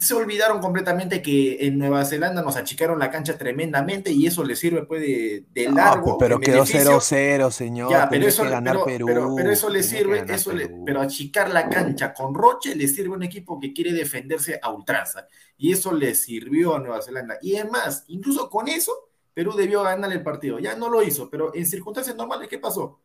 [0.00, 4.58] Se olvidaron completamente que en Nueva Zelanda nos achicaron la cancha tremendamente y eso les
[4.58, 6.04] sirve pues de, de No, largo.
[6.04, 6.98] pues, pero quedó beneficio.
[7.00, 7.90] 0-0, señor.
[7.90, 9.06] Ya, pero eso, que ganar pero, Perú.
[9.06, 13.10] pero- pero eso le sirve, eso le- pero achicar la cancha con Roche le sirve
[13.12, 15.26] a un equipo que quiere defenderse a ultranza.
[15.58, 17.36] Y eso le sirvió a Nueva Zelanda.
[17.42, 18.92] Y es más, incluso con eso,
[19.34, 20.58] Perú debió ganar el partido.
[20.58, 23.00] Ya no lo hizo, pero en circunstancias normales, ¿qué pasó?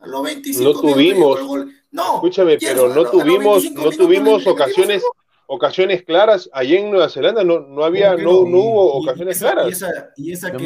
[0.00, 0.96] A los 25 No tuvimos.
[1.06, 1.72] llegó el gol.
[1.92, 5.02] No, Escúchame, pero no tuvimos, 25 no tuvimos ocasiones.
[5.46, 8.48] Ocasiones claras allá en Nueva Zelanda, no, no había, ¿Cómo que no, no?
[8.50, 9.68] no hubo ocasiones claras.
[9.68, 10.58] Y esa, y esa Yo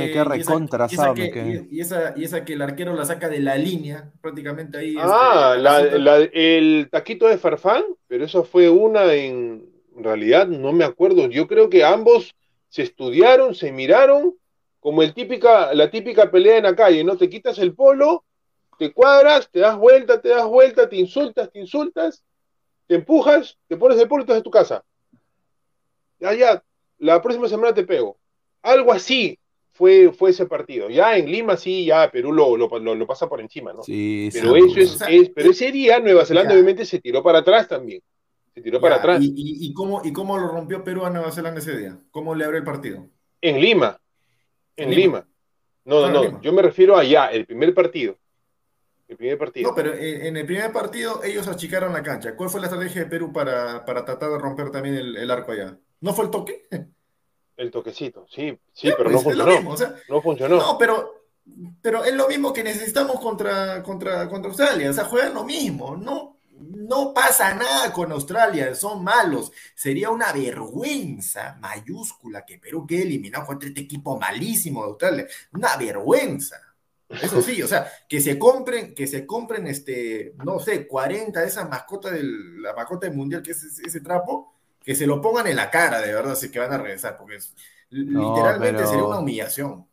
[2.45, 4.95] que, el arquero la saca de la línea, prácticamente ahí.
[4.99, 10.72] Ah, este, la- el taquito de Farfán, pero eso fue una en, en realidad, no
[10.72, 11.29] me acuerdo.
[11.29, 12.35] Yo creo que ambos
[12.68, 14.35] se estudiaron, se miraron,
[14.81, 17.16] como el típica, la típica pelea en la calle, ¿no?
[17.16, 18.24] Te quitas el polo,
[18.79, 22.22] te cuadras, te das vuelta, te das vuelta, te insultas, te insultas,
[22.89, 24.84] te empujas, te pones el polo y te vas a tu casa.
[26.18, 26.64] Ya, ya,
[26.99, 28.18] la próxima semana te pego.
[28.62, 29.39] Algo así
[29.72, 30.91] fue, fue ese partido.
[30.91, 33.82] Ya en Lima sí, ya Perú lo, lo, lo- lo pasa por encima, ¿no?
[33.84, 36.55] Sí, Pero sí, eso es, O sea, es- pero ese día Nueva Zelanda Ya.
[36.57, 38.03] obviamente se tiró para atrás también.
[38.55, 39.22] Se tiró para atrás.
[39.22, 41.97] ¿Y, y, y cómo, ¿Y cómo lo rompió Perú a Nueva Zelanda ese día?
[42.11, 43.09] ¿Cómo le abrió el partido?
[43.41, 44.01] En Lima.
[44.76, 45.18] En En Lima.
[45.18, 45.28] Lima.
[45.84, 46.39] No, Ah, no, Lima.
[46.39, 46.43] no.
[46.43, 48.16] Yo me refiero allá, el primer partido.
[49.09, 49.71] El primer partido.
[49.71, 52.37] No, pero en, en el primer partido ellos achicaron la cancha.
[52.37, 55.53] ¿Cuál fue la estrategia de Perú para, para tratar de romper también el, el arco
[55.53, 55.79] allá?
[56.01, 56.69] ¿No fue el toque?
[57.57, 59.53] El toquecito, sí, sí, Ya, pero pues, no funcionó.
[59.57, 60.57] mismo, o sea, no funcionó.
[60.59, 61.25] No, pero,
[61.83, 64.91] pero es lo mismo que necesitamos contra, contra, contra Australia.
[64.91, 65.97] O sea, juegan lo mismo.
[65.97, 68.77] No, no pasa nada con Australia.
[68.77, 69.51] Son malos.
[69.75, 75.27] Sería una vergüenza mayúscula que Perú quede eliminado contra este equipo malísimo de Australia.
[75.53, 76.61] Una vergüenza.
[77.09, 81.47] Eso sí, o sea, que se compren, que se compren este, no sé, 40 de
[81.47, 84.53] esas mascotas del, la mascota del mundial, que es ese, ese trapo,
[84.83, 87.37] que se lo pongan en la cara, de verdad, así que van a regresar, porque
[87.37, 87.55] es,
[87.91, 89.87] No, literalmente pero- sería una humillación.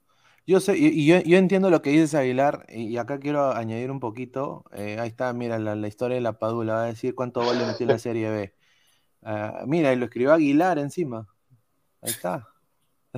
[0.48, 4.00] Yo sé, y, yo, yo entiendo lo que dices, Aguilar, y acá quiero añadir un
[4.00, 4.64] poquito.
[4.74, 7.66] eh, ahí está, mira, la, la historia de la Padula, va a decir cuántos goles
[7.66, 8.54] metió en la Serie B.
[9.24, 11.28] Ah, mira, y lo escribió Aguilar encima.
[12.02, 12.48] Ahí está.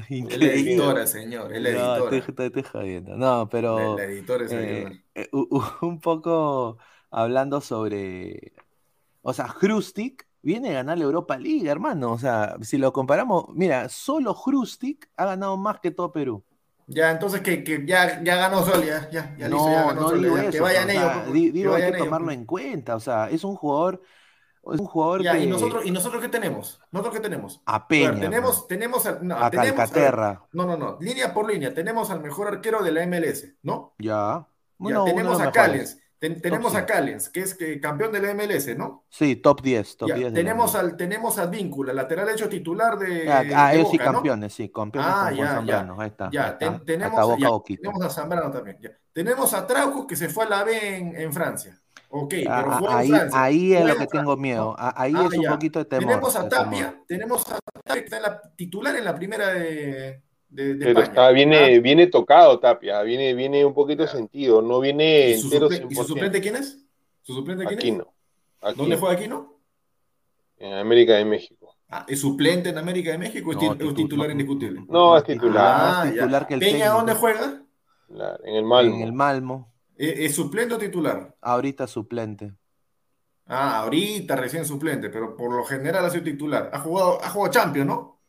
[0.28, 1.98] Es la editora, señor, es la No, editora.
[1.98, 3.18] estoy, estoy- estoy jodiendo.
[3.18, 5.30] No, pero La- la editora es eh, eh,
[5.82, 6.78] un poco
[7.10, 8.54] hablando sobre,
[9.22, 12.14] o sea, Hrustic viene a ganar la Europa League, hermano.
[12.14, 16.46] O sea, si lo comparamos, mira, solo Hrustic ha ganado más que todo Perú.
[16.90, 20.30] Ya, entonces que, que ya, ya ganó Solia, ya, ya, ya No, ganó no Solia,
[20.30, 21.26] digo ya, que eso, vayan o ellos, sea,
[21.60, 22.38] que hay que ellos, tomarlo pues.
[22.38, 24.02] en cuenta, o sea, es un jugador,
[24.74, 26.80] es un jugador Ya, que y nosotros, ¿y nosotros qué tenemos?
[26.92, 27.62] ¿Nosotros qué tenemos?
[27.66, 30.98] a A ver, Peña, tenemos, pues, tenemos, al- no, a tenemos, Calcaterra, no, no, no,
[31.00, 33.94] línea por línea, tenemos al mejor arquero de la MLS, ¿no?
[34.00, 34.46] ya,
[34.80, 35.52] Ya, uno de tenemos a.
[35.52, 36.86] Callens, ten- tenemos a.
[36.86, 39.06] Callens, que es que, campeón de la MLS, ¿no?
[39.10, 42.48] Sí, top 10, top Ya, 10 de la tenemos al, tenemos a Víncula, lateral hecho
[42.50, 44.14] titular de, Ah, ah, de ellos sí Boca, ¿no?
[44.18, 45.52] campeones, sí, campeones Ah, con ya, ya.
[45.56, 48.78] Zambrano, ahí está, Ya, ten- tenemos, Boca ya, tenemos a Zambrano también.
[48.82, 48.92] ya.
[49.14, 51.80] Tenemos a Trauco que se fue a la B en, en Francia.
[52.10, 53.44] Ok, pero juega en ahí, Francia.
[53.44, 55.50] ahí es juega lo en que tengo miedo, ah, ahí Ah, es un ya.
[55.52, 56.50] poquito de temor, Tenemos a de.
[56.50, 60.86] Tapia, tenemos a Tapia que está en la titular en la primera de, de, de
[60.86, 61.04] Pero España.
[61.08, 65.70] está, viene, viene tocado Tapia, viene, viene un poquito sentido, no viene ¿Y su, entero
[65.70, 66.08] suple- y su 100%.
[66.08, 66.78] suplente quién es?
[67.24, 67.84] ¿Su suplente quién es?
[67.86, 68.14] Aquino,
[68.62, 69.54] ¿Dónde Aquino, juega Aquino?
[70.60, 71.76] en América de México.
[71.90, 74.32] Ah, ¿Es suplente en América de México o es No, o es titu- titular no,
[74.32, 74.82] indiscutible?
[74.90, 77.20] No, es titular, Ah, titular que el ¿Peña dónde técnico.
[77.20, 77.62] juega?
[78.08, 79.04] claro, en el En Malmo.
[79.06, 81.36] el Malmo, ¿Es, es suplente o titular?
[81.42, 82.54] ahorita suplente.
[83.46, 86.70] Ah, ahorita recién suplente, pero por lo general ha sido titular.
[86.74, 88.20] Ha jugado, ha jugado Champions, ¿no?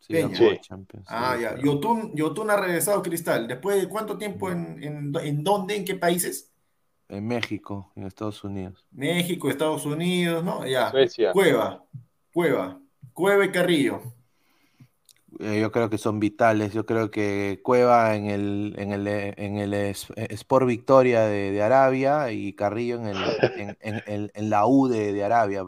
[0.00, 0.36] Sí, ha Peña.
[0.36, 0.60] jugado Sí.
[0.62, 1.50] Champions, Ah, sí, ya.
[1.50, 3.46] pero- Yotun, Yotun ha regresado a Cristal.
[3.46, 5.76] ¿Después de cuánto tiempo en, en, en dónde?
[5.76, 6.50] ¿En qué países?
[7.08, 8.84] En México, en Estados Unidos.
[8.90, 10.66] México, Estados Unidos, ¿no?
[10.66, 10.90] Ya.
[10.90, 11.30] Suecia.
[11.32, 11.84] Cueva,
[12.32, 12.80] Cueva,
[13.12, 14.02] Cueva y Carrillo.
[15.40, 16.72] Eh, yo creo que son vitales.
[16.72, 21.50] Yo creo que Cueva en el, en el, eh, en el eh, Sport Victoria de,
[21.52, 25.60] de Arabia y Carrillo en, el, en, en- la U de, de Arabia.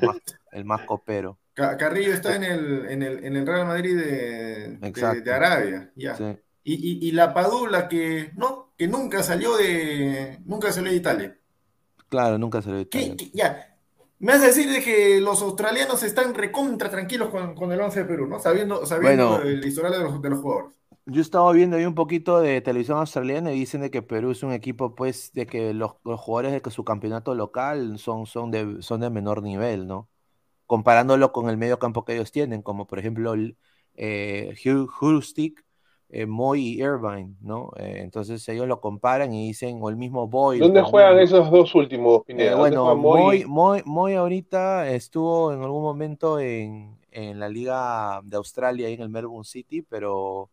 [0.00, 0.16] El más,
[0.52, 1.38] el más copero.
[1.54, 5.90] Ca- Carrillo está en el, en el, en el Real Madrid de, de- de Arabia.
[5.96, 6.14] Ya.
[6.16, 6.24] Sí.
[6.64, 8.72] Y, y, y la Padula que, ¿no?
[8.76, 11.38] Que nunca salió de, nunca salió de Italia.
[12.08, 13.14] Claro, nunca lo ¿Qué- Italia.
[13.16, 13.74] qué- ya.
[14.20, 18.04] Me a decir de que los australianos están recontra tranquilos con, con el 11 de
[18.06, 18.38] Perú, ¿no?
[18.40, 19.42] Sabiendo, sabiendo Bueno.
[19.42, 20.74] el historial de los, de los jugadores.
[21.06, 24.42] Yo estaba viendo ahí un poquito de televisión australiana y dicen de que Perú es
[24.42, 28.50] un equipo, pues, de que los, los jugadores de que su campeonato local son, son,
[28.50, 30.10] de, son de menor nivel, ¿no?
[30.66, 33.58] Comparándolo con el medio campo que ellos tienen, como por ejemplo el,
[33.96, 35.64] eh, Hugh Hurstick,
[36.10, 37.70] eh, Moy y Irvine, ¿no?
[37.76, 40.58] Eh, entonces ellos lo comparan y dicen, o el mismo Boy.
[40.58, 42.46] ¿Dónde juegan esos dos últimos, Pineda?
[42.46, 43.44] Eh, ¿Dónde bueno, Moy?
[43.44, 48.94] Moy, Moy, Moy ahorita estuvo en algún momento en, en la Liga de Australia, ahí
[48.94, 50.50] en el Melbourne City, pero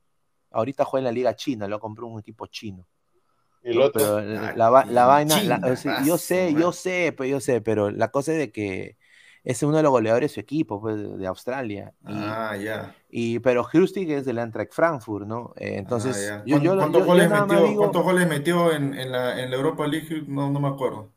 [0.52, 2.86] ahorita juega en la Liga China, lo compró un equipo chino.
[3.64, 4.18] ¿Y el otro?
[4.18, 7.90] Pero la, vaina, la- China, o sea, yo sé, yo sé, pero yo sé, pero
[7.92, 8.98] la cosa es de que
[9.46, 11.94] es uno de los goleadores de su equipo, pues, de Australia.
[12.02, 12.94] Y, Ah, ya.
[13.10, 15.54] y, pero Hrustig es del Eintracht Frankfurt, ¿no?
[15.56, 19.12] Eh, entonces, Ah, yo, yo, ¿Cuántos, yo- goles metió, digo- cuántos goles metió en, en
[19.12, 20.24] la, en la Europa League?
[20.28, 21.12] No, no me acuerdo.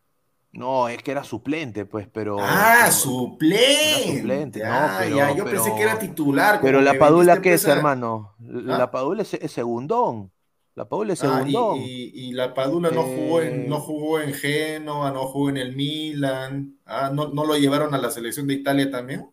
[0.51, 2.39] no, es que era suplente, pues, pero...
[2.41, 4.19] Ah, pero- suplente.
[4.19, 6.59] Suplente, no, Ah, pero- ya, yo pero- pensé que era titular.
[6.63, 8.35] Pero la Padula, ¿qué es, a- hermano?
[8.41, 8.91] La ¿Ah?
[8.91, 10.33] Padula es, es segundón.
[10.79, 11.93] La Padula es Ah, y, segundón.
[12.15, 15.57] y- y la Padula no jugó en, Eh, no jugó en Génova, no jugó en
[15.57, 16.79] el Milan.
[16.87, 19.29] Ah, ¿no, no lo llevaron a la selección de Italia también?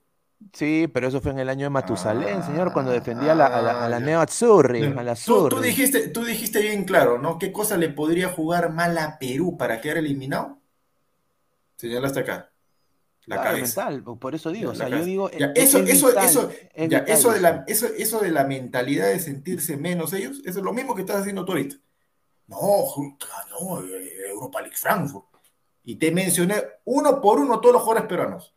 [0.53, 3.45] Sí, pero eso fue en el año de Matusalén, Ah, señor, cuando defendía a la,
[3.47, 4.05] a la, a la ah, ya.
[4.05, 7.37] Neo Azzurri, a la Tú, dijiste, tú dijiste bien claro, ¿no?
[7.39, 10.61] ¿Qué cosa le podría jugar mal a Perú para quedar eliminado?
[11.77, 12.51] Señalaste acá.
[13.25, 13.89] La Claro, cabeza.
[13.89, 15.05] mental, por eso digo, Ya, o sea, la yo cabeza.
[15.05, 17.87] digo, Ya, es- eso, es eso, vital, eso, es ya, vital eso de la, eso.
[17.97, 21.43] eso, de la mentalidad de sentirse menos ellos, eso es lo mismo que estás haciendo
[21.45, 21.75] tú ahorita.
[22.47, 22.57] No,
[23.49, 25.25] no, eh, Europa League Frankfurt.
[25.83, 26.55] Y te mencioné
[26.85, 28.53] uno por uno todos los jugadores peruanos.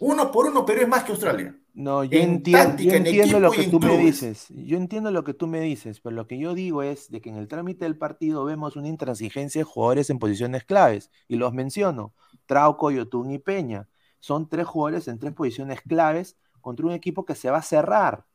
[0.00, 1.56] Uno por uno, Perú es más que Australia.
[1.74, 4.46] No, yo En entiendo, yo en entiendo lo que tú me dices.
[4.48, 7.30] Yo entiendo lo que tú me dices, pero lo que yo digo es de que
[7.30, 11.52] en el trámite del partido vemos una intransigencia de jugadores en posiciones claves, y los
[11.52, 12.14] menciono,
[12.46, 13.88] Trauco, Yotun y Peña.
[14.18, 18.26] Son tres jugadores en tres posiciones claves contra un equipo que se va a cerrar.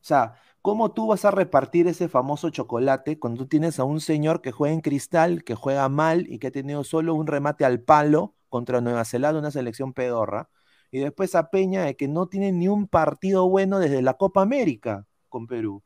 [0.00, 0.34] O sea,
[0.64, 4.50] ¿Cómo tú vas a repartir ese famoso chocolate cuando tú tienes a un señor que
[4.50, 8.34] juega en cristal, que juega mal y que ha tenido solo un remate al palo
[8.48, 10.48] contra Nueva Zelanda, una selección pedorra?
[10.90, 14.40] Y después a Peña de que no tiene ni un partido bueno desde la Copa
[14.40, 15.82] América con Perú.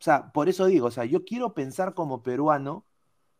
[0.00, 2.84] O sea, por eso digo, o sea, yo quiero pensar como peruano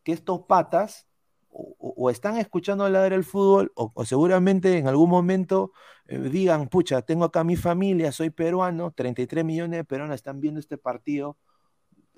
[0.05, 1.09] que estos patas
[1.55, 5.73] o, o están escuchando hablar del fútbol o, o, seguramente en algún momento
[6.07, 10.59] eh, digan, pucha, tengo acá mi familia, soy peruano, 33 millones de peruanos están viendo
[10.59, 11.39] este partido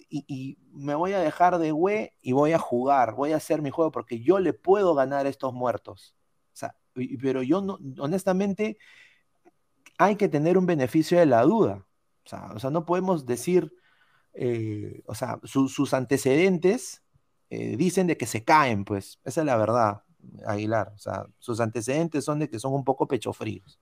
[0.08, 3.60] y, y, me voy a dejar de güey y voy a jugar, voy a hacer
[3.60, 6.14] mi juego porque yo le puedo ganar a estos muertos.
[6.54, 6.76] O sea,
[7.20, 8.78] pero yo no, honestamente,
[9.98, 11.86] hay que tener un beneficio de la duda.
[12.24, 13.72] O sea, o sea no podemos decir,
[14.34, 17.02] eh, o sea, su, sus antecedentes
[17.50, 20.02] eh, dicen de que se caen, pues, esa es la verdad,
[20.46, 20.92] Aguilar.
[20.94, 23.78] O sea, sus antecedentes son de que son un poco pechofríos.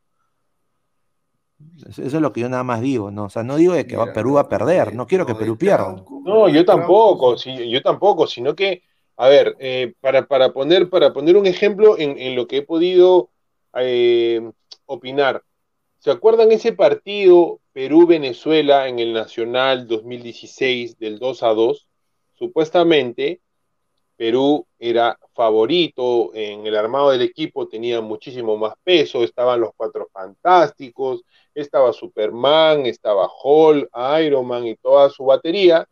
[1.87, 3.25] Eso es lo que yo nada más digo, ¿no?
[3.25, 5.57] O sea, no digo de que Mira, Perú va a perder, no quiero que Perú
[5.57, 6.05] pierda.
[6.25, 8.83] No, yo tampoco, sí, yo tampoco, sino que,
[9.17, 12.62] a ver, eh, para, para, poner, para poner un ejemplo en, en lo que he
[12.62, 13.31] podido
[13.77, 14.51] eh,
[14.87, 15.43] opinar,
[15.99, 21.89] ¿se acuerdan ese partido Perú-Venezuela en el Nacional 2016 del 2 a 2?
[22.35, 23.41] Supuestamente
[24.17, 30.09] Perú era favorito en el armado del equipo, tenía muchísimo más peso, estaban los cuatro
[30.12, 33.89] fantásticos, estaba Superman, estaba Hall,
[34.23, 35.87] Iron Man y toda su batería,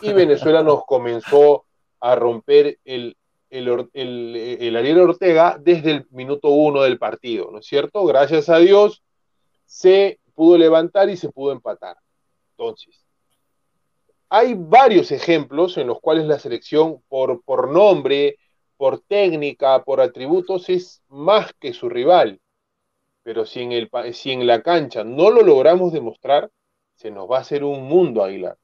[0.00, 1.64] y Venezuela nos comenzó
[2.00, 3.16] a romper el,
[3.50, 8.04] el, el, el Ariel Ortega desde el minuto uno del partido, ¿no es cierto?
[8.04, 9.02] Gracias a Dios
[9.64, 11.96] se pudo levantar y se pudo empatar.
[12.52, 13.05] Entonces,
[14.28, 18.38] hay varios ejemplos en los cuales la selección por, nombre,
[18.76, 22.40] por técnica, por atributos es más que su rival.
[23.22, 26.50] Pero si en, el, si en la cancha no lo logramos demostrar,
[26.94, 28.56] se nos va a hacer un mundo, Aguilar.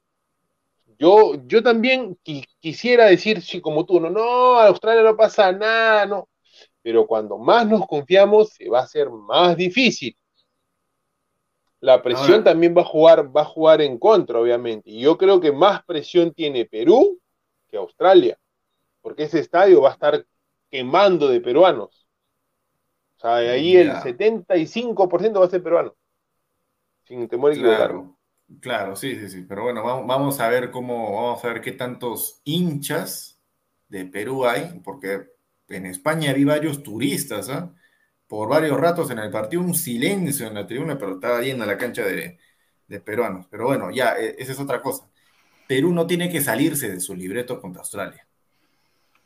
[0.98, 5.50] Yo, yo también qui quisiera decir, sí, como tú, no, no, a Australia no pasa
[5.52, 6.28] nada, no.
[6.82, 10.16] Pero cuando más nos confiamos, se va a hacer más difícil
[11.83, 14.89] la presión Ahora, también va a jugar, va a jugar en contra, obviamente.
[14.89, 17.18] Y yo creo que más presión tiene Perú
[17.68, 18.39] que Australia,
[19.01, 20.24] porque ese estadio va a estar
[20.70, 22.07] quemando de peruanos.
[23.16, 25.97] O sea, de ahí el 75% va a ser peruano.
[27.03, 27.87] Sin temor a equivocarme.
[27.87, 28.16] Claro,
[28.61, 29.43] claro, sí, sí, sí.
[29.43, 33.43] Pero bueno, vamos, vamos a ver cómo, vamos a ver qué tantos hinchas
[33.89, 35.33] de Perú hay, porque
[35.66, 37.72] en España vi varios turistas, ¿ah?
[37.74, 37.82] ¿eh?
[38.33, 41.76] Por varios ratos en el partido, un silencio en la tribuna, pero estaba llena la
[41.76, 42.39] cancha de,
[42.89, 43.47] de, peruanos.
[43.51, 45.07] Pero bueno, ya, e, esa es otra cosa.
[45.68, 48.26] Perú no tiene que salirse de su libreto contra Australia.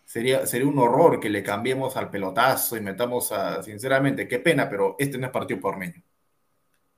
[0.05, 4.69] Sería, sería un horror que le cambiemos al pelotazo y metamos a, sinceramente, qué pena,
[4.69, 6.03] pero este no es partido para Ormeño.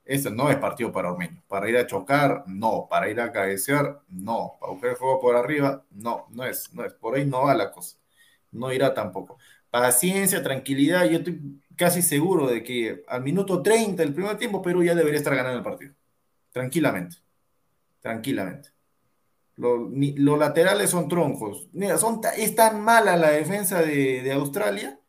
[0.03, 1.43] Este no es partido para Ormeño.
[1.47, 2.87] Para ir a chocar, no.
[2.89, 4.57] Para ir a cabecear, no.
[4.59, 6.25] Para buscar el juego por arriba, no.
[6.31, 6.93] No es, no es.
[6.93, 7.97] Por ahí no va la cosa.
[8.51, 9.37] No irá tampoco.
[9.69, 11.05] Paciencia, tranquilidad.
[11.05, 11.39] Yo estoy
[11.79, 15.59] casi seguro de que al minuto 30 del primer tiempo Perú ya debería estar ganando
[15.59, 15.93] el partido.
[16.51, 17.15] Tranquilamente.
[18.01, 18.71] Tranquilamente.
[19.55, 21.69] Los, los laterales son troncos.
[21.71, 24.99] Mira, son, es tan mala la defensa de, de Australia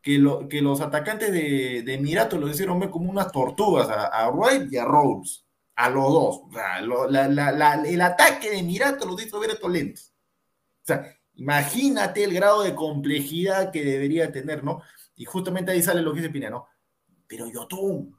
[0.00, 4.30] que, lo, que, los atacantes de, de Emiratos lo hicieron ver como unas tortugas a,
[4.30, 5.44] Wright y a Rhodes.
[5.74, 6.42] A los dos.
[6.82, 10.12] Lo, el ataque de Emiratos los hizo ver estos lentos.
[10.82, 14.80] O sea, imagínate el grado de complejidad que debería tener, ¿no?
[15.16, 16.66] Y justamente ahí sale lo que dice Pina, ¿no?
[17.26, 18.16] Pero Yotun,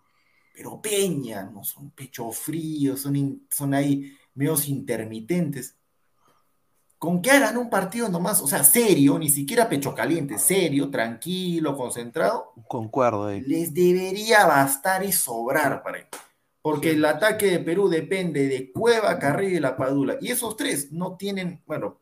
[0.53, 5.75] pero Peña, no son pecho fríos, son, in, son ahí medios intermitentes.
[6.97, 11.75] Con que hagan un partido nomás, o sea, serio, ni siquiera pecho caliente, serio, tranquilo,
[11.75, 12.53] concentrado.
[12.67, 13.29] Concuerdo.
[13.29, 13.43] Eh.
[13.45, 16.09] Les debería bastar y sobrar para ellos.
[16.61, 16.95] Porque sí.
[16.95, 20.17] el ataque de Perú depende de Cueva, Carrillo y La Padula.
[20.21, 21.99] Y esos tres no tienen, bueno,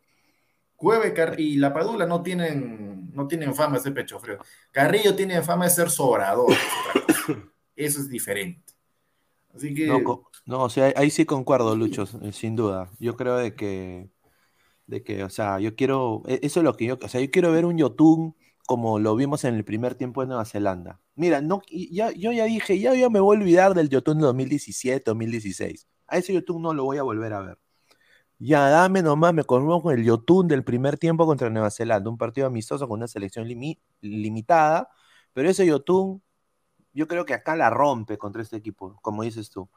[0.76, 1.06] Cueva
[1.38, 4.40] y La Padula no tienen, no tienen fama de ser pecho frío.
[4.72, 6.54] Carrillo tiene fama de ser sobrador.
[7.76, 8.74] Eso es diferente.
[9.56, 9.88] Así que.
[9.88, 12.90] No, no, o sea, ahí sí concuerdo, Lucho, sin duda.
[13.00, 14.10] Yo creo de que,
[14.88, 17.32] de que, o sea, yo quiero, e, eso es lo que yo, o sea, yo
[17.32, 18.36] quiero ver un Yotun
[18.66, 21.00] como lo vimos en el primer tiempo de Nueva Zelanda.
[21.16, 24.26] Mira, no, ya, yo ya dije, ya, ya me voy a olvidar del Yotun de
[24.26, 25.88] 2017, 2016.
[26.08, 27.58] A ese Yotun no lo voy a volver a ver.
[28.46, 32.18] Ya, dame nomás, me conmuevo con el Yotun del primer tiempo contra Nueva Zelanda, un
[32.18, 34.90] partido amistoso con una selección limi limitada,
[35.32, 36.22] pero ese Yotun,
[36.94, 39.70] yo creo que acá la rompe contra este equipo, como dices tú.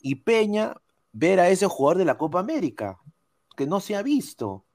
[0.00, 0.74] Y Peña,
[1.12, 2.98] ver a ese jugador de la Copa América,
[3.56, 4.66] que no se ha visto.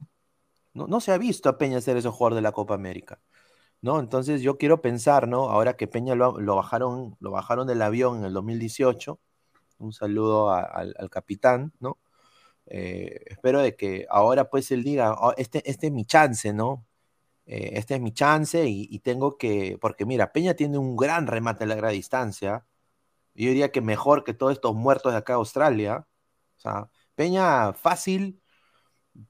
[0.73, 3.21] No, se ha visto a Peña ser ese jugador de la Copa América.
[3.81, 3.99] ¿No?
[3.99, 5.49] Entonces yo quiero pensar, ¿no?
[5.49, 9.19] Ahora que Peña lo, bajaron, lo bajaron del avión en el 2018,
[9.79, 11.97] Un saludo al capitán, ¿no?
[12.73, 16.87] Eh, espero de que ahora pues él diga, "Oh, este, este es mi chance, ¿no?
[17.45, 21.65] Eh, este es mi chance y, tengo que, porque mira, Peña tiene un gran remate
[21.65, 22.65] a larga distancia.
[23.35, 26.07] Yo diría que mejor que todos estos muertos de acá de Australia.
[26.57, 28.41] O sea, Peña fácil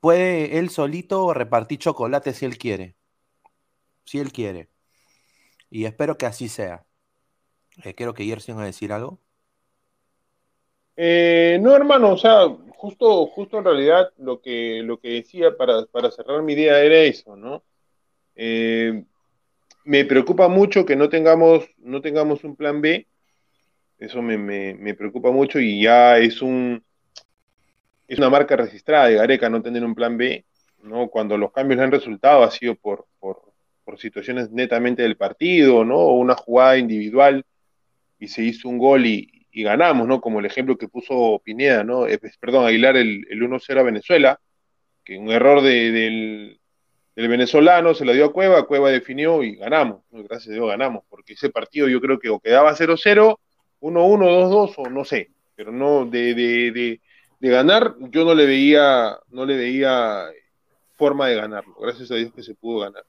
[0.01, 2.97] puede él solito repartir chocolate si él quiere.
[4.05, 4.69] Si él quiere.
[5.69, 6.85] Y espero que así sea.
[7.83, 9.19] Eh, quiero que Yerson a decir algo.
[11.03, 15.85] Eh, no, hermano, o sea, justo, justo en realidad lo que, lo que decía para,
[15.87, 17.63] para cerrar mi idea era eso, ¿no?
[18.35, 19.05] Eh,
[19.85, 23.07] me preocupa mucho que no tengamos, no tengamos un plan B.
[23.99, 26.83] Eso me, me- me preocupa mucho y ya es un
[28.07, 30.45] es una marca registrada de Gareca no tener un plan B,
[30.83, 31.07] ¿no?
[31.09, 33.41] Cuando los cambios han resultado ha sido por, por,
[33.83, 35.97] por situaciones netamente del partido, ¿no?
[35.97, 37.45] O una jugada individual
[38.19, 40.21] y se hizo un gol y, y ganamos, ¿no?
[40.21, 42.07] Como el ejemplo que puso Pineda, ¿no?
[42.07, 44.39] Eh, pues, perdón, Aguilar el, el 1-0 a Venezuela,
[45.03, 46.59] que un error de- del,
[47.15, 50.03] del venezolano se lo dio a Cueva, Cueva definió y ganamos.
[50.11, 53.39] Gracias a Dios ganamos, porque ese partido yo creo que o quedaba 0-0,
[53.81, 57.01] 1-1, 2-2 o no sé, pero no de, de, de,
[57.39, 60.27] de ganar yo no le veía no le veía
[60.93, 63.03] forma de ganarlo, gracias a Dios que se pudo ganar.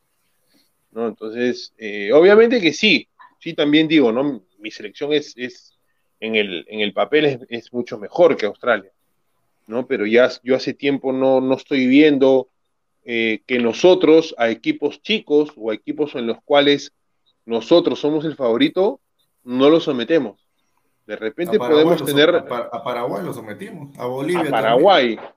[0.93, 1.09] ¿no?
[1.09, 3.07] Entonces, eh, obviamente que sí,
[3.39, 4.43] sí también digo, ¿no?
[4.59, 5.72] Mi selección es
[6.23, 8.91] en el, en el papel es, es mucho mejor que Australia,
[9.67, 9.87] ¿no?
[9.87, 12.49] Pero ya yo hace tiempo no, no estoy viendo
[13.05, 16.93] eh, que nosotros a equipos chicos o a equipos en los cuales
[17.45, 19.01] nosotros somos el favorito,
[19.43, 20.47] no los sometemos.
[21.07, 25.17] De repente podemos tener a, Pa- a Paraguay lo sometimos, a Bolivia a Paraguay.
[25.17, 25.35] también.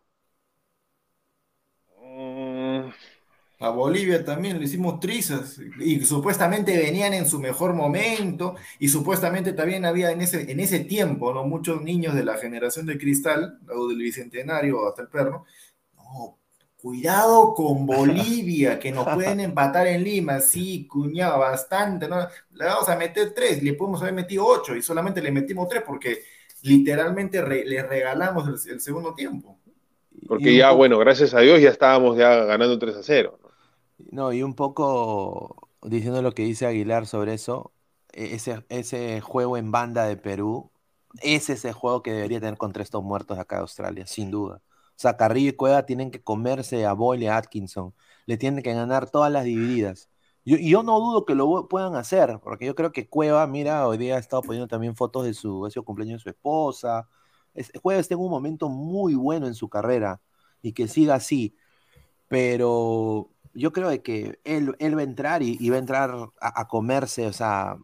[3.59, 9.53] A Bolivia también le hicimos trizas y supuestamente venían en su mejor momento y supuestamente
[9.53, 11.45] también había en ese, en ese tiempo, ¿no?
[11.45, 15.45] Muchos niños de la generación de cristal o del bicentenario hasta el perro.
[15.95, 16.37] No,
[16.77, 22.17] cuidado con Bolivia, que nos pueden empatar en Lima, sí, cuñado, bastante, ¿no?
[22.51, 25.83] Le vamos a meter tres, le podemos haber metido ocho y solamente le metimos tres
[25.85, 26.23] porque
[26.63, 29.59] literalmente re- le regalamos el, el segundo tiempo.
[30.27, 33.39] Porque ya, bueno, gracias a Dios ya estábamos ya ganando 3 a 0.
[33.97, 34.33] ¿No?
[34.33, 37.73] Y un poco diciendo lo que dice Aguilar sobre eso,
[38.13, 40.71] e- ese, ese juego en banda de Perú,
[41.21, 44.61] ese es el juego que debería tener contra estos muertos acá de Australia, sin duda.
[44.91, 47.93] O sea, Carrillo y Cueva tienen que comerse a Boyle a Atkinson,
[48.25, 50.09] le tienen que ganar todas las divididas.
[50.45, 53.45] Yo- y yo no dudo que lo pu- puedan hacer, porque yo creo que Cueva,
[53.47, 57.09] mira, hoy día ha estado poniendo también fotos de su, cumpleaños de su esposa.
[57.53, 60.21] Es- Cueva está en un momento muy bueno en su carrera
[60.61, 61.55] y que siga así
[62.27, 66.11] pero yo creo de que él, él va a entrar y, y va a entrar
[66.41, 67.77] a, a comerse, o sea,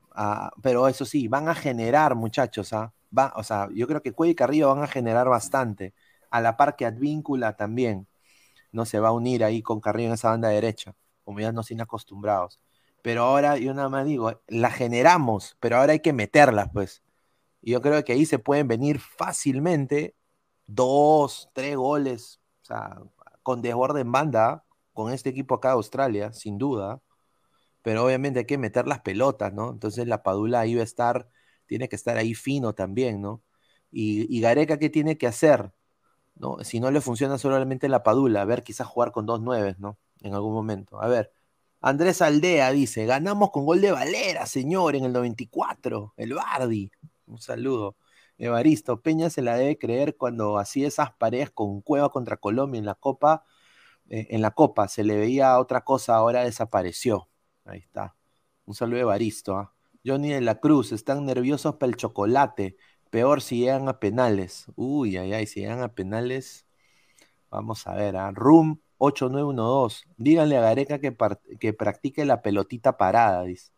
[0.61, 2.93] pero eso sí, van a generar, muchachos, ¿ah?
[3.17, 5.93] Va, o sea, yo creo que Cuello y Carrillo van a generar bastante,
[6.30, 8.07] a la par que Advíncula también,
[8.72, 11.67] no se va a unir ahí con Carrillo en esa banda derecha, como ya nos
[11.67, 12.59] tienen acostumbrados.
[13.01, 17.03] Pero ahora yo nada más digo, la generamos, pero ahora hay que meterlas, pues.
[17.61, 20.15] Y yo creo que ahí se pueden venir fácilmente
[20.67, 22.97] dos, tres goles, o sea,
[23.43, 27.01] con desborde en banda, con este equipo acá de Australia, sin duda.
[27.83, 29.71] Pero obviamente hay que meter las pelotas, ¿no?
[29.71, 31.29] Entonces la Padula ahí va a estar,
[31.67, 33.43] tiene que estar ahí fino también, ¿no?
[33.91, 35.73] Y, y Gareca, ¿qué tiene que hacer?
[36.35, 36.63] ¿No?
[36.63, 39.99] Si no le funciona solamente la Padula, a ver, quizás jugar con dos nueves, ¿no?
[40.21, 41.01] En algún momento.
[41.01, 41.31] A ver,
[41.81, 46.91] Andrés Aldea dice, ganamos con gol de Valera, señor, en el 94, el Bardi.
[47.25, 47.97] Un saludo.
[48.37, 52.85] Evaristo, Peña se la debe creer cuando hacía esas paredes con Cueva contra Colombia en
[52.85, 53.45] la Copa.
[54.12, 57.30] Eh, en la Copa se le veía otra cosa, ahora desapareció.
[57.66, 58.16] Ahí está.
[58.66, 59.55] Un saludo de Evaristo.
[59.57, 59.74] ¿ah?
[60.05, 62.76] Johnny de la Cruz, están nerviosos para el chocolate.
[63.09, 64.68] Peor si llegan a penales.
[64.76, 66.66] Uy, ay, ay, si llegan a penales.
[67.49, 68.32] Vamos a ver, ¿ah?
[68.32, 70.05] Room 8912.
[70.18, 71.16] Díganle a Gareca que,
[71.59, 73.72] que practique la pelotita parada, dice.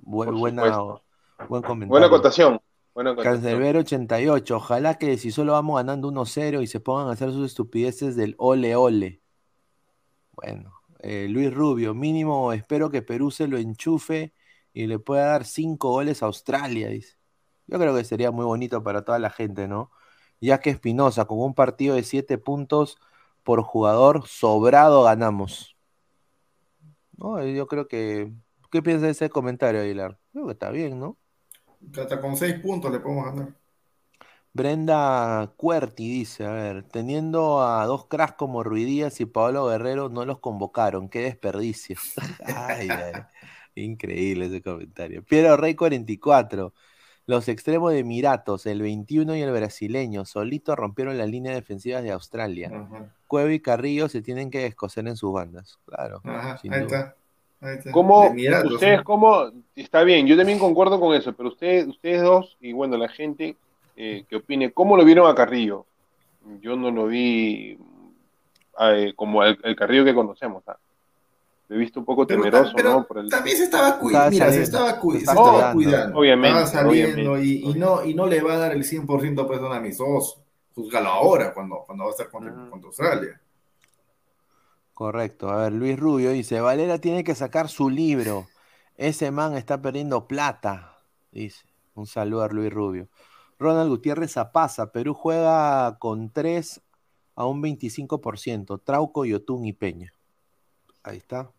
[0.00, 1.02] Bu- Por buena, supuesto.
[1.48, 1.88] buen comentario.
[1.90, 2.60] Buena acotación.
[2.94, 3.34] Buena acotación.
[3.42, 4.56] Cancelbero 88.
[4.56, 8.34] Ojalá que si solo vamos ganando 1-0 y se pongan a hacer sus estupideces del
[8.38, 9.20] ole ole.
[10.40, 14.32] Bueno, eh, Luis Rubio, mínimo espero que Perú se lo enchufe
[14.72, 17.16] y le pueda dar 5 goles a Australia, dice.
[17.66, 19.90] Yo creo que sería muy bonito para toda la gente, ¿no?
[20.40, 22.98] Ya que Espinosa, con un partido de 7 puntos
[23.42, 25.76] por jugador, sobrado ganamos.
[27.16, 28.32] No, yo creo que.
[28.70, 30.18] ¿Qué piensas de ese comentario, Aguilar?
[30.32, 31.16] Creo que está bien, ¿no?
[32.00, 33.54] Hasta con seis puntos le podemos ganar.
[34.58, 40.24] Brenda Cuerti dice, a ver, teniendo a dos cracks como Ruidías y Pablo Guerrero, no
[40.24, 41.96] los convocaron, qué desperdicio.
[42.44, 43.12] Ay, ay,
[43.76, 45.22] increíble ese comentario.
[45.22, 46.74] Piero Rey 44,
[47.26, 52.10] Los extremos de Emiratos, el 21 y el brasileño, solito rompieron las líneas defensivas de
[52.10, 52.72] Australia.
[52.74, 53.14] Ajá.
[53.28, 55.78] Cueva y Carrillo se tienen que descoser en sus bandas.
[55.86, 56.20] Claro.
[56.24, 56.98] Ajá, sin ahí duda.
[56.98, 57.14] está.
[57.60, 57.92] Ahí está.
[57.92, 59.04] ¿Cómo, ustedes ¿no?
[59.04, 63.08] cómo, está bien, yo también concuerdo con eso, pero ustedes, ustedes dos, y bueno, la
[63.08, 63.56] gente
[64.00, 65.84] eh, que opine, ¿cómo lo vieron a Carrillo?
[66.60, 67.76] Yo no lo vi
[68.80, 70.78] eh, como el, el Carrillo que conocemos, ¿ah?
[71.66, 73.06] Lo he visto un poco Pero, temeroso, pero ¿no?
[73.06, 75.50] Por el- también se estaba cuidando, Estaba mira, se saliendo, estaba, cu- se se estaba
[75.50, 76.18] estaba cuidando.
[76.18, 79.46] Obviamente, estaba saliendo obviamente, y, y no, y no le va a dar el 100%
[79.46, 80.44] pues a un amistoso.
[80.74, 83.40] Júzgalo ahora, cuando, cuando va a estar contra, Australia.
[84.94, 85.50] Correcto.
[85.50, 88.46] A ver, Luis Rubio dice, Valera tiene que sacar su libro.
[88.96, 90.96] Ese man está perdiendo plata.
[91.32, 91.66] Dice.
[91.94, 93.08] Un saludo a Luis Rubio.
[93.58, 94.92] Ronald Gutiérrez Zapaza.
[94.92, 96.80] Perú juega con 3
[97.34, 98.78] a un 25%.
[98.78, 100.12] Trauco, Yotun y Peña.
[101.02, 101.50] Ahí está.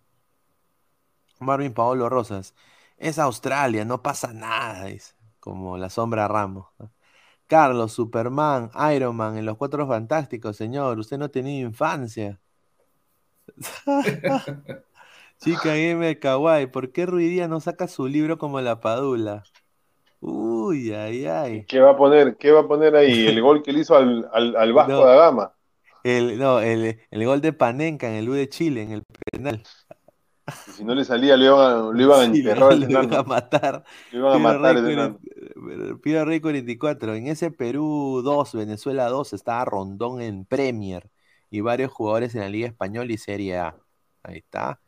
[1.39, 2.53] Marvin Paolo Rosas.
[2.97, 5.13] Es Australia, no pasa nada, dice.
[5.39, 6.67] Como la sombra Ramos.
[7.47, 10.99] Carlos, Superman, Iron Man, en los Cuatro Fantásticos, señor.
[10.99, 12.39] Usted no ha tenido infancia.
[15.39, 19.43] Chica Gamer Kawaii, ¿por qué Ruidía no saca su libro como la Padula?
[20.21, 21.65] Uy, ay, ay.
[21.65, 23.27] ¿Qué va a poner, qué va a poner ahí?
[23.27, 25.05] El gol que le hizo al, al, al Vasco No.
[25.05, 25.53] da Gama.
[26.03, 29.61] El, no, el, el gol de Panenka en el U de Chile, en el penal.
[30.67, 32.77] Y si no le salía, lo iban a, lo iban a Sí, lo, enterrar.
[32.77, 33.83] lo iban a matar.
[34.11, 34.75] Lo iban a matar.
[34.77, 37.15] Cuaren- Pido Rey 44.
[37.15, 41.09] En ese Perú 2, Venezuela 2, estaba Rondón en Premier
[41.51, 43.75] y varios jugadores en la Liga Española y Serie A.
[44.23, 44.79] Ahí está.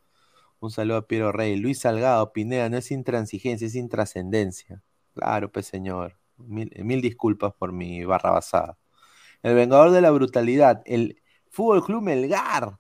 [0.60, 1.58] Un saludo a Piero Rey.
[1.58, 4.82] Luis Salgado, Pineda, no es intransigencia, es intrascendencia.
[5.14, 6.18] Claro, pues señor.
[6.38, 8.78] Mil, mil disculpas por mi barra basada.
[9.44, 10.82] El vengador de la brutalidad.
[10.86, 12.80] El Fútbol Club Melgar.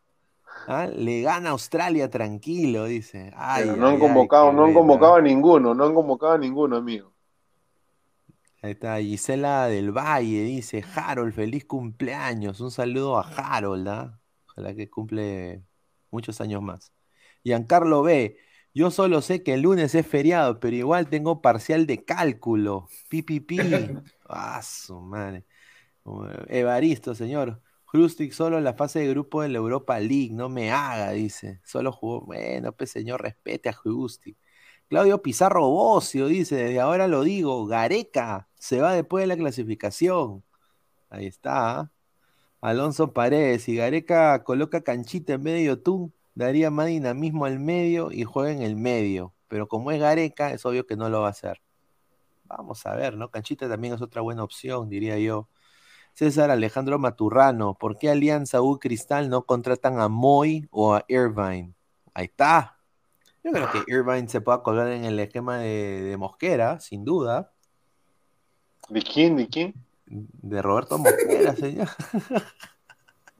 [0.67, 0.87] ¿ah?
[0.87, 3.31] Le gana a Australia tranquilo, dice.
[3.35, 6.37] Ay, Pero no han ay, convocado, no han convocado a ninguno, no han convocado a
[6.37, 7.11] ninguno, amigo.
[8.63, 12.61] Ahí está, Gisela del Valle dice, Harold, feliz cumpleaños.
[12.61, 14.19] Un saludo a Harold, ¿ah?
[14.49, 15.63] Ojalá que cumple
[16.11, 16.93] muchos años más.
[17.43, 18.37] Giancarlo B,
[18.73, 22.87] yo solo sé que el lunes es feriado, pero igual tengo parcial de cálculo.
[23.09, 23.57] Pi, pi, pi.
[24.33, 25.45] Ah, su madre.
[26.47, 27.61] Evaristo, señor.
[27.91, 31.59] Hrustic solo en la fase de grupo de la Europa League, no me haga, dice.
[31.65, 32.21] Solo jugó.
[32.21, 34.37] Bueno, pues señor, respete a Hrustic.
[34.87, 40.43] Claudio Pizarro Bocio dice, desde ahora lo digo, Gareca se va después de la clasificación.
[41.09, 41.91] Ahí está.
[42.61, 48.23] Alonso Paredes, si Gareca coloca canchita en de Yotun, daría más dinamismo al medio y
[48.23, 49.33] juega en el medio.
[49.47, 51.61] Pero como es Gareca, es obvio que no lo va a hacer.
[52.45, 53.29] Vamos a ver, ¿no?
[53.29, 55.47] Canchita también es otra buena opción, diría yo.
[56.13, 61.73] César Alejandro Maturrano, ¿por qué Alianza U Cristal no contratan a Moy o a Irvine?
[62.13, 62.77] Ahí está.
[63.43, 67.53] Yo creo que Irvine se pueda colgar en el esquema de, de Mosquera, sin duda.
[68.89, 69.37] ¿De quién?
[69.37, 69.73] ¿De quién?
[70.05, 71.87] De Roberto Mosquera, señor.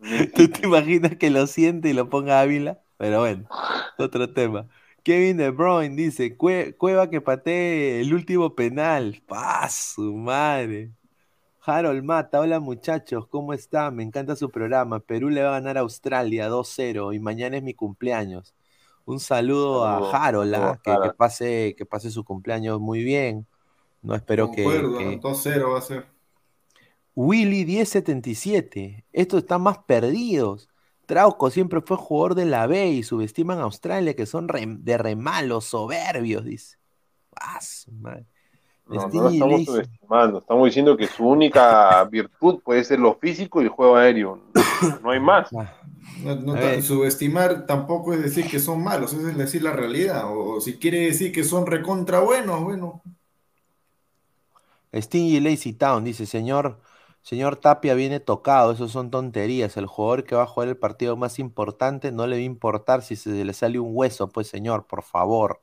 [0.35, 2.80] ¿Tú te imaginas que lo siente y lo ponga Ávila?
[3.01, 3.45] Pero bueno,
[3.97, 4.67] otro tema.
[5.01, 9.23] Kevin De Bruyne dice, "Cue- Cueva que patee el último penal.
[9.27, 10.91] ¡Paz, su madre!
[11.65, 13.95] Harold Mata, hola muchachos, ¿cómo están?
[13.95, 14.99] Me encanta su programa.
[14.99, 18.53] Perú le va a ganar a Australia 2-0 y mañana es mi cumpleaños.
[19.05, 20.79] Un saludo Saludo, a Harold, saludo ¿ah?
[20.83, 23.47] que, que pase, que pase su cumpleaños muy bien.
[24.03, 26.05] No espero que, Concuerdo, que- 2-0 va a ser.
[27.15, 29.03] Willy 1077.
[29.11, 30.67] Estos están más perdidos.
[31.11, 34.97] Trauco siempre fue jugador de la B y subestiman a Australia, que son re- de
[34.97, 36.77] remalos, soberbios, dice.
[37.35, 38.25] Ah, su madre.
[38.85, 43.61] No, no lo estamos subestimando, estamos diciendo que su única virtud puede ser lo físico
[43.61, 44.39] y el juego aéreo.
[45.03, 45.49] No hay más.
[45.53, 45.73] Ah,
[46.23, 50.31] No, no subestimar tampoco es decir que son malos, es decir la realidad.
[50.31, 53.01] O, o si quiere decir que son recontra buenos, bueno.
[54.93, 56.79] Stingy Lazy Town dice, señor,
[57.21, 59.77] señor Tapia viene tocado, eso son tonterías.
[59.77, 63.01] El jugador que va a jugar el partido más importante no le va a importar
[63.03, 65.61] si se le sale un hueso, pues señor, por favor.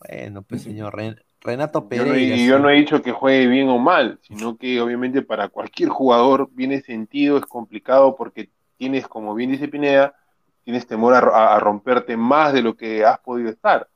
[0.00, 2.16] Bueno, pues señor, Ren- Renato Yo no, Pereira.
[2.16, 5.90] y yo no he dicho que juegue bien o mal, sino que obviamente para cualquier
[5.90, 10.14] jugador viene sentido, es complicado porque tienes, como bien dice Pineda,
[10.64, 13.88] tienes temor a- a romperte más de lo que has podido estar.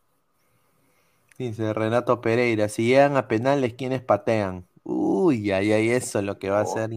[1.38, 4.68] Dice Renato Pereira, si llegan a penales, ¿quiénes patean?
[4.88, 6.72] Uy, ay, ay, eso es lo que va a Oh.
[6.72, 6.90] ser.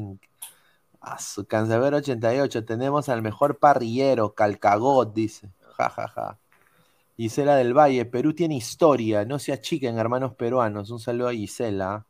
[1.02, 5.50] A su Cancerbero 88, tenemos al mejor parrillero, Calcagot, dice.
[5.78, 6.38] Ja, ja, ja.
[7.18, 10.92] Gisela del Valle, Perú tiene historia, no se achiquen, hermanos peruanos.
[10.92, 12.06] Un saludo a Gisela.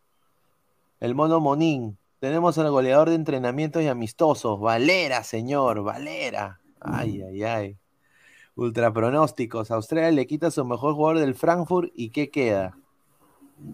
[0.99, 6.59] El mono Monín, tenemos al goleador de entrenamientos y amistosos, Valera, señor, Valera.
[6.81, 7.77] Ay, ay, ay.
[8.55, 9.71] Ultra pronósticos.
[9.71, 12.77] Australia le quita a su mejor jugador del Frankfurt y ¿qué queda?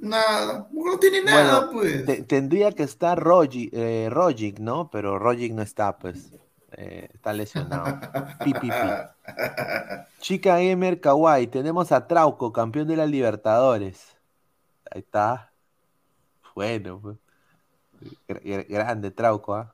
[0.02, 2.06] Nada, no tiene nada, pues.
[2.06, 4.90] te- tendría que estar Rogic, eh, Rogic, ¿no?
[4.90, 6.32] Pero Rogic no está, pues.
[6.78, 8.00] Eh, está lesionado.
[8.44, 8.72] Pi, pi, pi.
[10.20, 14.18] Chica Gamer Kawaii, tenemos a Trauco, campeón de la Libertadores.
[14.92, 15.52] Ahí está.
[16.56, 17.18] Bueno, pues.
[18.28, 19.74] Gr- gr- grande Trauco, ¿ah?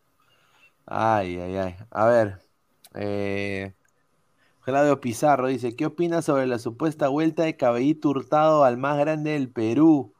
[0.86, 1.76] Ay, ay, ay.
[1.90, 2.40] A ver.
[2.96, 3.74] Eh,
[4.62, 9.32] Claudio Pizarro dice: ¿Qué opinas sobre la supuesta vuelta de Cabellito Hurtado al más grande
[9.32, 10.14] del Perú?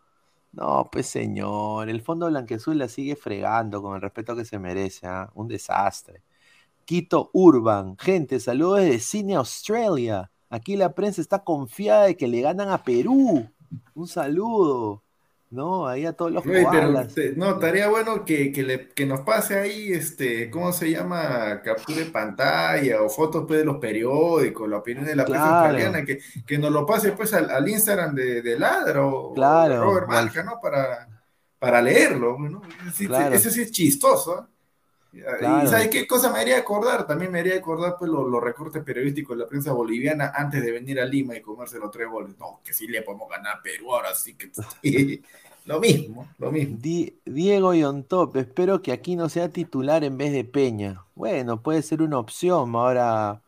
[0.52, 5.08] No, pues señor, el Fondo Blanquezul la sigue fregando con el respeto que se merece,
[5.08, 5.32] ¿ah?
[5.36, 6.24] Un desastre.
[6.86, 10.32] Quito Urban, gente, saludos desde Cine Australia.
[10.50, 13.50] Aquí la prensa está confiada de que le ganan a Perú.
[13.94, 15.04] Un saludo.
[15.52, 17.14] No, ahí a todos los pero koalas.
[17.14, 21.62] te- no, estaría bueno que, que, le- que nos pase ahí, este, ¿cómo se llama?
[21.62, 25.58] Captura de pantalla o fotos pues, de los periódicos, la opinión de la prensa Claro.
[25.66, 29.34] australiana, que, que nos lo pase pues al, al Instagram de, de Ladra o, o
[29.34, 30.54] Claro, Robert o al- Marca, ¿no?
[30.62, 31.08] Para,
[31.60, 32.62] para leerlo, ¿no?
[33.08, 33.36] Claro.
[33.36, 34.48] Eso sí es chistoso, ¿ah?
[35.12, 35.66] Claro.
[35.66, 37.06] Y ¿sabes qué cosa me haría acordar?
[37.06, 40.72] También me haría acordar pues los, los recortes periodísticos de la prensa boliviana antes de
[40.72, 42.38] venir a Lima y comerse los tres goles.
[42.40, 44.52] No, que sí le podemos ganar a Perú ahora sí que...
[45.66, 46.80] lo mismo, lo mismo.
[46.84, 51.06] Di- Diego Yontop, espero que aquí no sea titular en vez de Peña.
[51.16, 52.76] Bueno, puede ser una opción.
[52.76, 53.44] Ahora,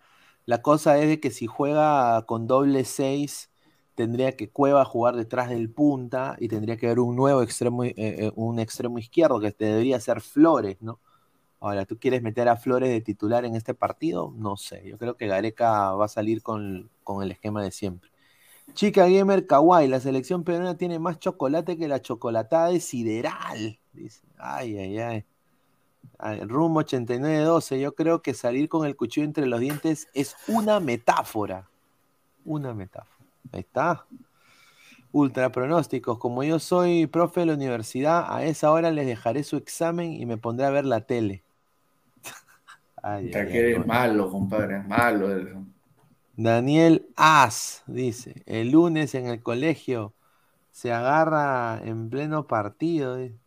[0.46, 3.52] la cosa es de que si juega con doble 6,
[3.96, 7.94] tendría que Cueva jugar detrás del punta y tendría que haber un nuevo extremo, eh,
[7.98, 11.00] eh, un extremo izquierdo que debería ser Flores, ¿no?
[11.64, 14.34] Ahora, ¿tú quieres meter a Flores de titular en este partido?
[14.36, 14.84] No sé.
[14.86, 18.12] Yo creo que Gareca va a salir con, con el esquema de siempre.
[18.74, 23.80] Chica Gamer Kawaii, la selección peruana tiene más chocolate que la chocolatada de Sideral.
[23.94, 24.24] Dice.
[24.38, 25.26] Ay, ay, ay.
[26.18, 30.82] Ay, Rumbo 8912, yo creo que salir con el cuchillo entre los dientes es una
[30.82, 31.70] metáfora.
[32.44, 33.26] Una metáfora.
[33.54, 34.06] Ahí está.
[35.14, 36.18] Ultra pronósticos.
[36.18, 40.26] Como yo soy profe de la universidad, a esa hora les dejaré su examen y
[40.26, 41.43] me pondré a ver la tele.
[43.04, 45.30] Ay, que eres malo, compadre, malo.
[45.30, 45.54] eres.
[46.36, 50.14] Daniel As dice, el lunes en el colegio
[50.72, 53.18] se agarra en pleno partido.
[53.18, 53.38] dice.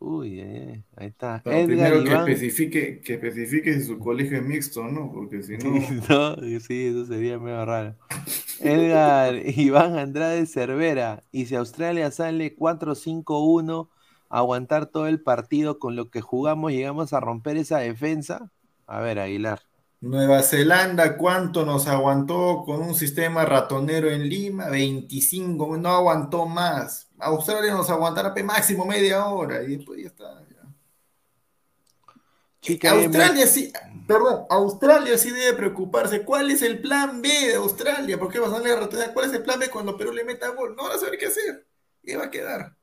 [0.00, 1.40] Uy, eh, ahí está.
[1.42, 5.10] Pero Edgar primero que especifique, que especifique si su colegio es mixto, ¿no?
[5.12, 5.70] Porque si no...
[6.08, 7.96] No, sí, eso sería medio raro.
[8.60, 11.24] Edgar Iván Andrade Cervera.
[11.32, 13.88] Y si Australia sale 4-5-1,
[14.28, 18.52] aguantar todo el partido con lo que jugamos, llegamos a romper esa defensa.
[18.88, 19.60] A ver, Aguilar.
[20.00, 24.68] Nueva Zelanda, ¿cuánto nos aguantó con un sistema ratonero en Lima?
[24.68, 27.06] 25, no aguantó más.
[27.18, 30.42] Australia nos aguantará máximo media hora y después ya está.
[30.48, 30.62] ya.
[32.62, 33.46] Chica Australia M.
[33.46, 33.72] sí,
[34.06, 36.24] perdón, Australia sí debe preocuparse.
[36.24, 38.18] ¿Cuál es el plan B de Australia?
[38.18, 39.12] ¿Por qué vas a darle ratonera?
[39.12, 40.74] ¿Cuál es el plan B cuando Perú le meta gol?
[40.74, 41.66] No van a saber qué hacer.
[42.02, 42.77] ¿Qué va a quedar?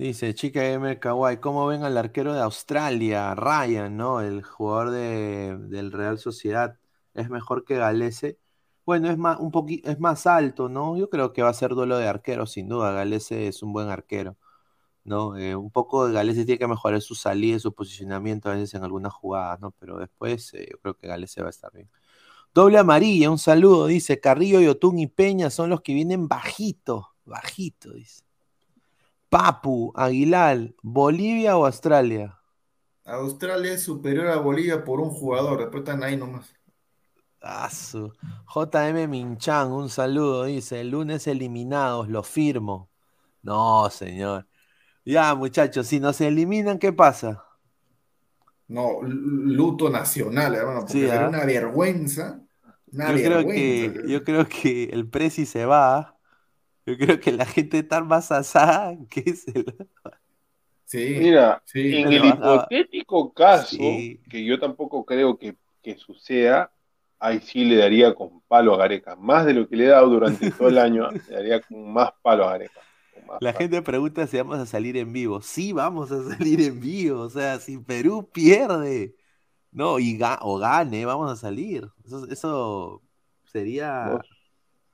[0.00, 4.22] Dice Chica Gamer Kawaii, ¿cómo ven al arquero de Australia, Ryan, ¿no?
[4.22, 6.78] El jugador de, del Real Sociedad.
[7.12, 8.38] ¿Es mejor que Galese?
[8.86, 9.52] Bueno, es más, un
[9.84, 10.96] es más alto, ¿no?
[10.96, 12.92] Yo creo que va a ser duelo de arqueros, sin duda.
[12.92, 14.38] Galese es un buen arquero,
[15.04, 15.36] ¿no?
[15.36, 18.84] Eh, un poco de Galese tiene que mejorar su salida su posicionamiento a veces en
[18.84, 19.72] algunas jugadas, ¿no?
[19.72, 21.90] Pero después eh, yo creo que Galese va a estar bien.
[22.54, 27.92] Doble amarilla, un saludo, dice Carrillo, Yotun y Peña son los que vienen bajito, bajito,
[27.92, 28.29] dice.
[29.32, 32.38] Papu, Aguilar, ¿Bolivia o Australia?
[33.04, 36.50] Australia es superior a Bolivia por un jugador, después están ahí nomás.
[37.42, 38.12] Ah, su-
[38.54, 42.90] JM Minchan, un saludo, dice, el lunes eliminados, lo firmo.
[43.42, 44.46] No, señor.
[45.04, 47.44] Ya, muchachos, si nos eliminan, ¿qué pasa?
[48.68, 52.46] No, luto nacional, hermano, porque Sí, una vergüenza.
[52.92, 56.19] Una Yo creo que, yo creo que el Prezi se va.
[56.86, 59.64] Yo creo que la gente está más asada que es el...
[60.84, 61.96] Sí, Mira, sí.
[61.98, 62.54] en el bajaba.
[62.68, 64.20] hipotético caso, Sí.
[64.28, 66.72] que yo tampoco creo que, que suceda,
[67.20, 69.14] ahí sí le daría con palo a Gareca.
[69.16, 72.10] Más de lo que le he dado durante todo el año, le daría con más
[72.22, 72.80] palo a Gareca.
[73.40, 75.40] La gente pregunta si vamos a salir en vivo.
[75.42, 77.20] Sí, vamos a salir en vivo.
[77.20, 79.14] O sea, si Perú pierde,
[79.72, 81.88] no, y ga- o gane, vamos a salir.
[82.04, 83.02] Eso, eso
[83.44, 84.20] sería.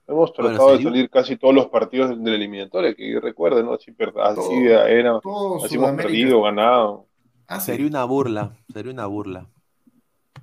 [0.08, 3.62] Hemos- Bueno, tratado de salir casi todos los partidos de la eliminatoria, que yo recuerde,
[3.62, 3.74] ¿no?
[3.74, 6.02] Así, per- así Todo- era, todo así hemos Sudamérica.
[6.08, 7.06] perdido, ganado.
[7.48, 7.66] Ah, sí.
[7.72, 8.56] Sería una burla.
[8.72, 9.46] Sería una burla.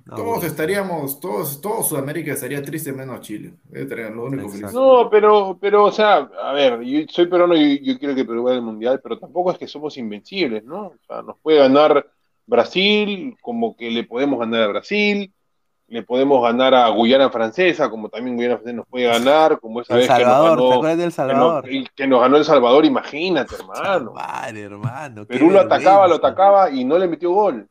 [0.06, 0.46] Una Todos burla.
[0.48, 3.54] estaríamos, todos, todo Sudamérica estaría triste menos Chile.
[4.72, 8.42] No, pero, pero, o sea, a ver, yo soy peruano y yo quiero que Perú
[8.44, 10.88] vaya al Mundial, pero tampoco es que somos invencibles, ¿no?
[10.88, 12.06] O sea, nos puede ganar
[12.46, 15.32] Brasil, como que le podemos ganar a Brasil,
[15.86, 19.94] le podemos ganar a Guyana Francesa, como también Guyana Francesa nos puede ganar, como esa
[19.94, 21.64] El vez Salvador, que nos ¿te ganó, acuerdas del que nos- Salvador?
[21.94, 24.12] que, nos ganó El Salvador, imagínate, hermano.
[24.12, 25.26] Vale, hermano.
[25.26, 27.68] Perú lo atacaba, lo atacaba y no le metió gol.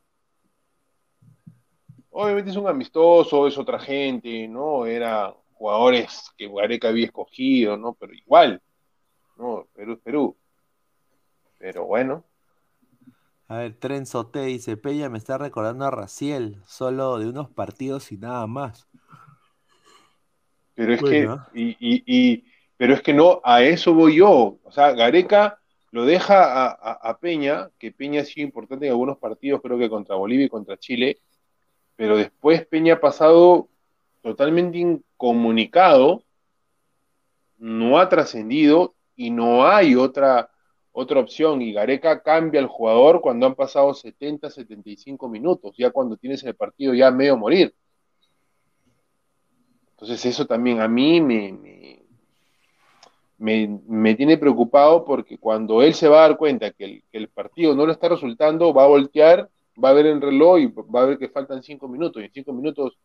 [2.12, 4.86] Obviamente es un amistoso, es otra gente, ¿no?
[4.86, 7.94] Era jugadores que Gareca había escogido, ¿no?
[8.00, 8.62] Pero igual,
[9.38, 9.66] ¿no?
[9.74, 10.38] Perú es Perú.
[11.58, 12.24] Pero bueno,
[13.54, 18.12] A ver, Tren Soté dice, Peña me está recordando a Raciel, solo de unos partidos
[18.12, 18.88] y nada más.
[20.74, 21.46] pero es Bueno.
[21.52, 22.44] que, y, y- y-
[22.78, 24.58] pero es que no, a eso voy yo.
[24.64, 25.60] O sea, Gareca
[25.92, 29.78] lo deja a, a- a Peña, que Peña ha sido importante en algunos partidos, creo
[29.78, 31.20] que contra Bolivia y contra Chile,
[31.96, 33.70] pero después Peña ha pasado
[34.24, 36.24] totalmente incomunicado,
[37.58, 40.50] no ha trascendido y no hay otra,
[40.94, 41.62] otra opción.
[41.62, 46.56] Y Gareca cambia al jugador cuando han pasado 70, 75 minutos, ya cuando tienes el
[46.56, 47.76] partido ya medio morir.
[49.92, 52.04] Entonces eso también a mí me, me,
[53.38, 57.76] me- me tiene preocupado porque cuando él se va a dar cuenta que el, partido
[57.76, 59.50] no le está resultando, va a voltear,
[59.84, 62.22] va a ver el reloj y va a ver que faltan cinco minutos.
[62.22, 62.98] Y en cinco minutos,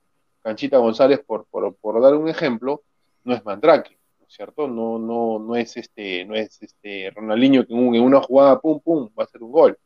[0.43, 2.83] Canchita González, por, por, por dar un ejemplo,
[3.25, 3.98] no es Mandrake, ¿no es
[4.35, 4.69] cierto?
[4.69, 8.61] No, no, no es este, no es este Ronaldinho que en, un- en una jugada,
[8.61, 9.79] pum, pum, va a hacer un gol.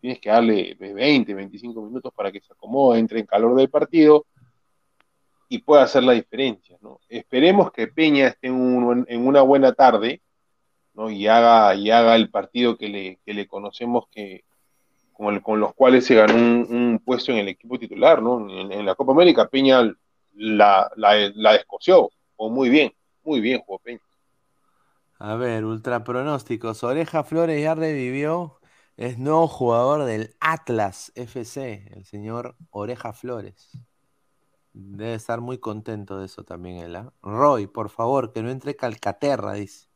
[0.00, 4.26] Tienes que darle 20, 25 minutos para que se acomode, entre en calor del partido
[5.48, 7.00] y pueda hacer la diferencia, ¿no?
[7.08, 10.20] Esperemos que Peña esté en, un- en una buena tarde,
[10.94, 11.08] ¿no?
[11.10, 14.44] Y haga, y haga el partido que le, que le conocemos que,
[15.12, 18.48] con, el- con los cuales se ganó un, un puesto en el equipo titular, ¿no?
[18.50, 19.82] En, en la Copa América Peña
[20.34, 22.92] la, la, la descoció, o muy bien,
[23.26, 24.00] muy bien jugó Peña.
[25.18, 26.84] A ver, ultra pronósticos.
[26.84, 28.60] Oreja Flores ya revivió.
[28.96, 33.70] Es nuevo jugador del Atlas FC, el señor Oreja Flores.
[34.72, 36.96] Debe estar muy contento de eso también él.
[36.96, 37.12] ¿ah?
[37.22, 39.88] Roy, por favor, que no entre Calcaterra, dice.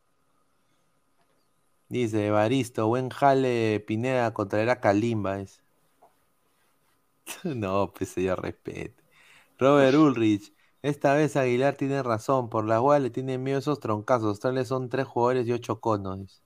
[1.89, 5.37] Dice Evaristo, buen jale Pineda contra era Kalimba.
[5.37, 5.61] Dice.
[7.45, 8.95] no, pues señor, respete.
[9.59, 10.53] Robert Ulrich,
[10.83, 14.41] esta vez Aguilar tiene razón, por la cual le tienen miedo esos troncazos.
[14.41, 16.43] Tales son tres jugadores y ocho conos.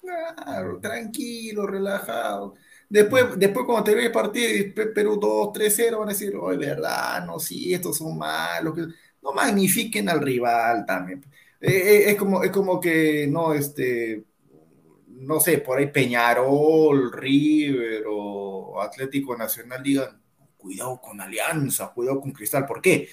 [0.00, 2.54] Claro, tranquilo, relajado.
[2.88, 6.48] Después, después cuando te el partido y Pe- Perú 2, 3-0, van a decir, oh,
[6.58, 8.74] verdad, no, sí, estos son malos.
[8.74, 8.86] que-".
[9.22, 11.24] No magnifiquen al rival también.
[11.60, 14.24] Eh, eh, es como, es como que, no, este,
[15.08, 20.20] no sé, por ahí Peñarol, River o Atlético Nacional digan,
[20.56, 22.66] cuidado con Alianza, cuidado con Cristal.
[22.66, 23.08] ¿Por qué?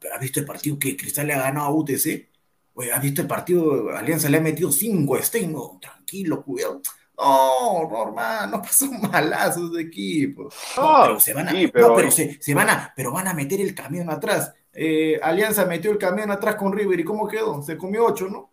[0.00, 2.28] Pero ¿has visto el partido que Cristal le ha ganado a UTC?
[2.74, 3.90] Oye, ¿has visto el partido?
[3.96, 5.52] Alianza le ha metido cinco a Stein.
[5.52, 6.80] No, tranquilo, cuidado.
[7.18, 10.48] No, normal, no pasó malazos de equipo.
[10.76, 13.12] No, No, pero se van a, sí, pero- no, pero se, se van a, pero
[13.12, 14.54] van a meter el camión atrás.
[14.72, 17.60] Eh, Alianza metió el camión atrás con River y ¿cómo quedó?
[17.62, 18.52] Se comió ocho, ¿no?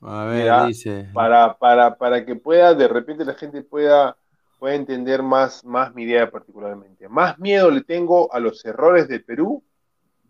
[0.00, 1.08] A ver, Mira, dice.
[1.12, 4.16] para, para, para que pueda, de repente la gente pueda,
[4.58, 7.08] pueda entender más, más mi idea particularmente.
[7.08, 9.62] Más miedo le tengo a los errores de Perú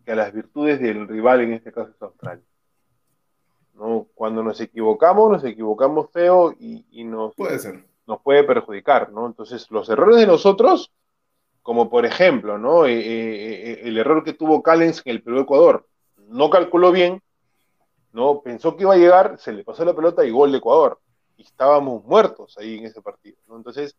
[0.05, 2.45] que a las virtudes del rival, en este caso es Australia.
[3.75, 4.07] ¿No?
[4.15, 7.85] Cuando nos equivocamos, nos equivocamos feo y, y nos, Puede ser.
[8.07, 9.27] nos puede perjudicar, ¿no?
[9.27, 10.91] Entonces, los errores de nosotros,
[11.63, 12.87] como por ejemplo, ¿no?
[12.87, 15.87] Eh, eh, eh, el error que tuvo Callens en el Perú-Ecuador,
[16.27, 17.23] no calculó bien,
[18.13, 18.41] ¿no?
[18.41, 20.99] Pensó que iba a llegar, se le pasó la pelota y gol de Ecuador.
[21.37, 23.57] Y estábamos muertos ahí en ese partido, ¿no?
[23.57, 23.97] Entonces,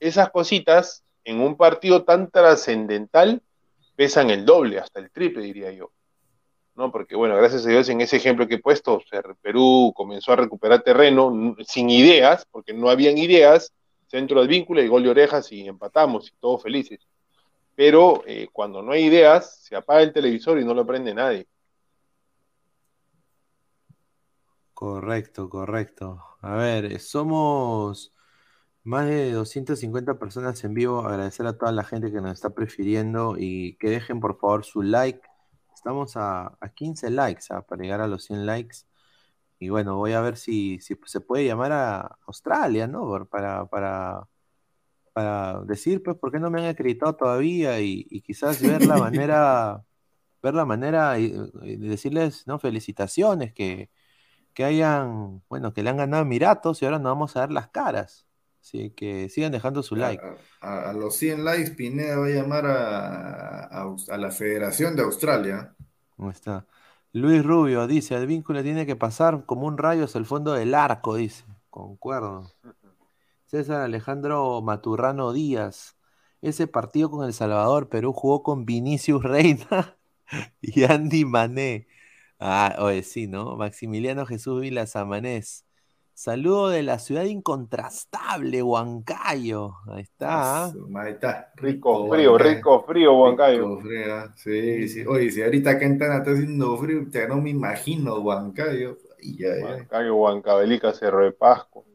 [0.00, 3.42] esas cositas en un partido tan trascendental
[3.96, 5.90] pesan el doble, hasta el triple, diría yo.
[6.74, 6.92] ¿no?
[6.92, 9.02] Porque, bueno, gracias a Dios en ese ejemplo que he puesto,
[9.42, 13.72] Perú comenzó a recuperar terreno sin ideas, porque no habían ideas,
[14.06, 17.00] centro del vínculo y gol de orejas y empatamos y todos felices.
[17.74, 21.46] Pero eh, cuando no hay ideas, se apaga el televisor y no lo prende nadie.
[24.72, 26.22] Correcto, correcto.
[26.40, 28.14] A ver, eh, somos
[28.88, 31.00] más de 250 personas en vivo.
[31.06, 34.82] Agradecer a toda la gente que nos está prefiriendo y que dejen por favor su
[34.82, 35.20] like.
[35.74, 38.78] Estamos a, a 15 likes ah, para llegar a los 100 likes.
[39.58, 43.26] Y bueno, voy a ver si, si se puede llamar a Australia, ¿no?
[43.26, 44.28] Para, para,
[45.12, 48.96] para decir, pues, por qué no me han acreditado todavía y, y quizás ver la
[48.98, 49.84] manera,
[50.42, 52.58] ver la manera y, y decirles, ¿no?
[52.58, 53.90] Felicitaciones, que,
[54.54, 57.52] que hayan, bueno, que le han ganado a Emiratos y ahora nos vamos a ver
[57.52, 58.27] las caras.
[58.62, 60.24] Así que sigan dejando su like.
[60.60, 65.74] A, a los 100 likes, Pineda va a llamar a, a la Federación de Australia.
[66.16, 66.66] ¿Cómo está?
[67.12, 70.74] Luis Rubio dice, el vínculo tiene que pasar como un rayo hacia el fondo del
[70.74, 71.44] arco, dice.
[71.70, 72.52] Concuerdo.
[73.46, 75.96] César Alejandro Maturrano Díaz.
[76.42, 79.98] ese partido con El Salvador, Perú jugó con Vinicius Reina
[80.62, 81.88] y Andy Mané.
[82.40, 83.56] Ah, oye, sí, ¿no?
[83.56, 85.66] Maximiliano Jesús Vila Samanés.
[86.18, 89.76] Saludo de la ciudad incontrastable, Huancayo.
[89.86, 90.64] Ahí está.
[90.66, 90.76] ¿ah?
[90.96, 91.52] Ahí está.
[91.56, 93.62] Rico frío, rico frío, Huancayo.
[93.68, 94.34] Rico frío, ¿ah?
[94.36, 95.04] Sí, sí.
[95.06, 98.98] Oye, si ahorita acá en Tana está haciendo frío, ya no me imagino Huancayo.
[99.22, 99.62] Ay, ay, ay.
[99.62, 101.86] Huancayo, Huancavelica, Cerro de Pasco.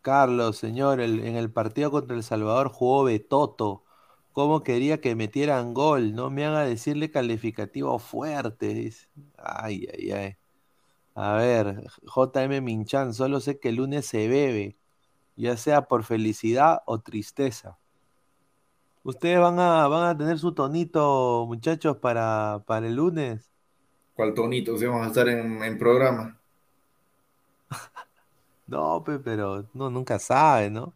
[0.00, 3.84] Carlos, señor, el- en el partido contra El Salvador jugó Betoto.
[4.32, 6.14] ¿Cómo quería que metieran gol?
[6.14, 8.68] No me haga decirle calificativo fuerte.
[8.74, 9.08] dice.
[9.38, 10.36] Ay, ay, ay.
[11.14, 14.76] A ver, JM Minchan, solo sé que el lunes se bebe,
[15.36, 17.78] ya sea por felicidad o tristeza.
[19.04, 23.50] ¿Ustedes van a, van a tener su tonito, muchachos, para, para el lunes?
[24.14, 24.76] ¿Cuál tonito?
[24.78, 26.38] Si vamos a estar en, en programa.
[28.66, 30.94] No, pe, pero no, nunca sabe, ¿no?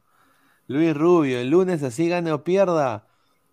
[0.68, 3.06] Luis Rubio, el lunes así gane o pierda,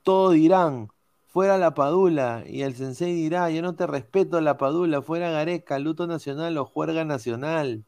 [0.04, 0.90] todos dirán,
[1.36, 5.78] fuera la Padula, y el sensei dirá, yo no te respeto la Padula, fuera Gareca,
[5.80, 7.84] luto nacional o juerga nacional.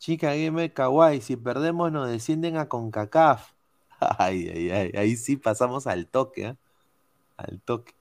[0.00, 3.52] Chica Gamer Kawaii, si perdemos nos descienden a CONCACAF.
[4.18, 6.56] Ay, ay, ay, ahí sí pasamos al toque, ¿ah?
[7.36, 7.94] Al toque.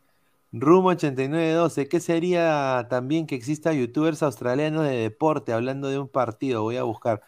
[0.51, 6.63] Rumo 8912, ¿qué sería también que exista youtubers australianos de deporte hablando de un partido?
[6.63, 7.21] Voy a buscar.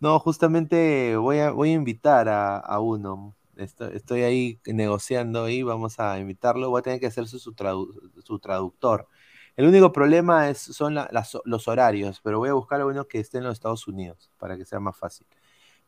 [0.00, 3.34] No, justamente voy a, voy a invitar a, a uno.
[3.56, 6.70] Estoy, ahí negociando y vamos a invitarlo.
[6.70, 7.92] Voy a tener que hacer su, su tradu-
[8.24, 9.08] su traductor.
[9.56, 10.96] El único problema es, son
[11.44, 14.56] los horarios, pero voy a buscar a uno que esté en los Estados Unidos para
[14.56, 15.26] que sea más fácil.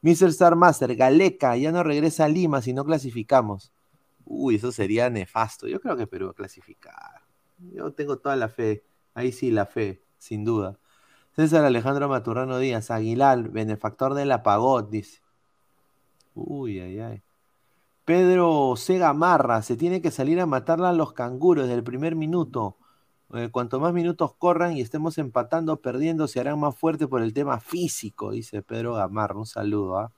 [0.02, 0.28] Mr.
[0.28, 3.72] Star Master, Galeca, ya no regresa a Lima si no clasificamos.
[4.24, 5.66] Uy, eso sería nefasto.
[5.66, 7.22] Yo creo que Perú va a clasificar.
[7.58, 8.84] Yo tengo toda la fe.
[9.14, 10.78] Ahí sí, la fe, sin duda.
[11.34, 15.20] César Alejandro Maturrano Díaz, Aguilar, benefactor del apagón, dice.
[16.34, 17.22] Uy, ay, ay.
[18.06, 18.98] Pedro C.
[18.98, 22.76] Gamarra, se tiene que salir a matarla a los canguros desde el primer minuto.
[23.34, 27.34] Eh, cuanto más minutos corran y estemos empatando perdiendo, se harán más fuertes por el
[27.34, 29.36] tema físico, dice Pedro Gamarra.
[29.36, 30.12] Un saludo, ¿ah?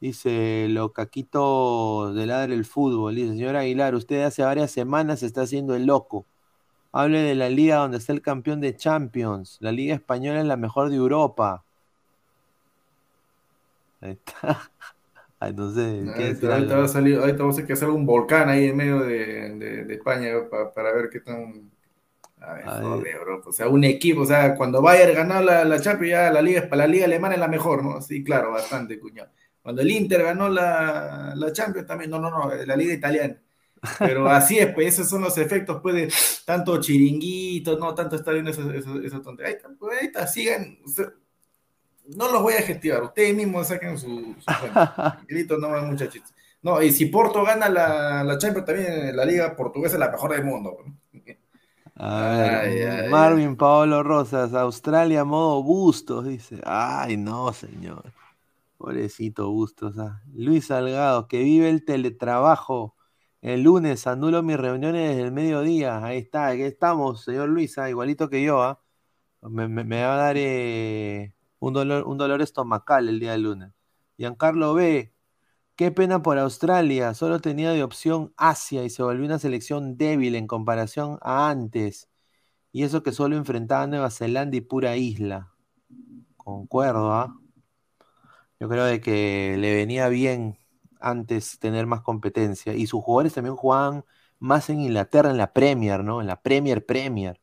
[0.00, 3.14] Dice lo caquito de ladre el fútbol.
[3.14, 6.26] Dice, señor Aguilar, usted hace varias semanas se está haciendo el loco.
[6.92, 9.58] Hable de la liga donde está el campeón de Champions.
[9.60, 11.64] La liga española es la mejor de Europa.
[14.00, 14.70] Ahí está.
[15.44, 16.12] Ay, no sé.
[16.14, 18.66] ¿qué decir Ahorita, va a salir, ahorita vamos a tener que hacer un volcán ahí
[18.68, 21.70] en medio de, de- de España pa- para ver qué tan.
[22.40, 23.42] A ver, joder, bro.
[23.46, 26.68] O sea, un equipo, o sea, cuando Bayern ganó la, la Champions, ya la liga,
[26.72, 28.00] la liga alemana es la mejor, ¿no?
[28.02, 29.30] Sí, claro, bastante, cuñado.
[29.62, 33.40] Cuando el Inter ganó la, la Champions también, no, no, no, la liga italiana.
[34.02, 36.12] Pero así es, pues esos son los efectos, pues, de
[36.46, 39.54] tanto chiringuito, no tanto estar viendo esos tonterías.
[39.54, 40.78] Ahí está, pues, ahí está, sigan.
[42.08, 44.08] No los voy a gestivar, ustedes mismos saquen su,
[44.38, 44.44] su.
[45.28, 46.32] Grito, no, muchachitos.
[46.62, 50.32] No, y si Porto gana la, la Champions, también la liga portuguesa es la mejor
[50.32, 50.78] del mundo.
[51.96, 56.60] A ver, Ay, ay, Marvin Paolo Rosas, Australia modo Bustos, dice.
[56.64, 58.12] Ay, no, señor.
[58.78, 59.98] Pobrecito Bustos.
[59.98, 60.22] ah.
[60.34, 62.96] Luis Salgado, que vive el teletrabajo.
[63.42, 66.04] El lunes anulo mis reuniones desde el mediodía.
[66.04, 68.62] Ahí está, aquí estamos, señor Luis, ah, igualito que yo.
[68.62, 68.80] ah.
[69.42, 71.34] Me, me- me va a dar eh,
[71.66, 73.72] un, dolor, un dolor estomacal el día del lunes.
[74.18, 75.12] Giancarlo B.
[75.76, 80.36] Qué pena por Australia, solo tenía de opción Asia y se volvió una selección débil
[80.36, 82.08] en comparación a antes.
[82.72, 85.52] Y eso que solo enfrentaba a Nueva Zelanda y pura isla.
[86.36, 87.34] Concuerdo, ¿ah?
[88.60, 90.58] Yo creo de que le venía bien
[91.00, 92.74] antes tener más competencia.
[92.74, 94.04] Y sus jugadores también jugaban
[94.38, 96.20] más en Inglaterra, en la Premier, ¿no?
[96.20, 97.40] En la Premier Premier.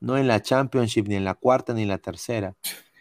[0.00, 2.56] No en la Championship, ni en la cuarta, ni en la tercera.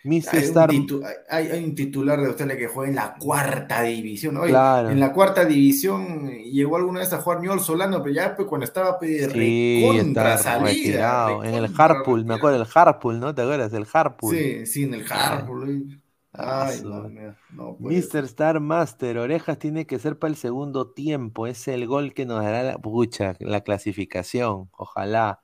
[0.06, 0.30] Mr.
[0.34, 3.82] Hay un, Star, titu- hay- hay un titular de Australia que juega en la cuarta
[3.82, 4.38] división.
[4.38, 4.90] Oye, Claro.
[4.90, 8.66] en la cuarta división llegó alguna vez a jugar Newell Solano, pero ya pues, cuando
[8.66, 11.44] estaba pues, sí, recontra salida, retirado.
[11.44, 13.34] En el Harpool, me acuerdo, el Harpool, ¿no?
[13.36, 13.74] ¿Te acuerdas?
[13.74, 14.36] El Harpool.
[14.36, 16.02] Sí, sí, en el Harpool.
[16.38, 17.10] Ah, Ay, su- no,
[17.54, 18.26] no, Mr.
[18.26, 21.48] Star Master, orejas tiene que ser para el segundo tiempo.
[21.48, 24.70] Es el gol que nos dará la, pucha, la clasificación.
[24.78, 25.40] Ojalá.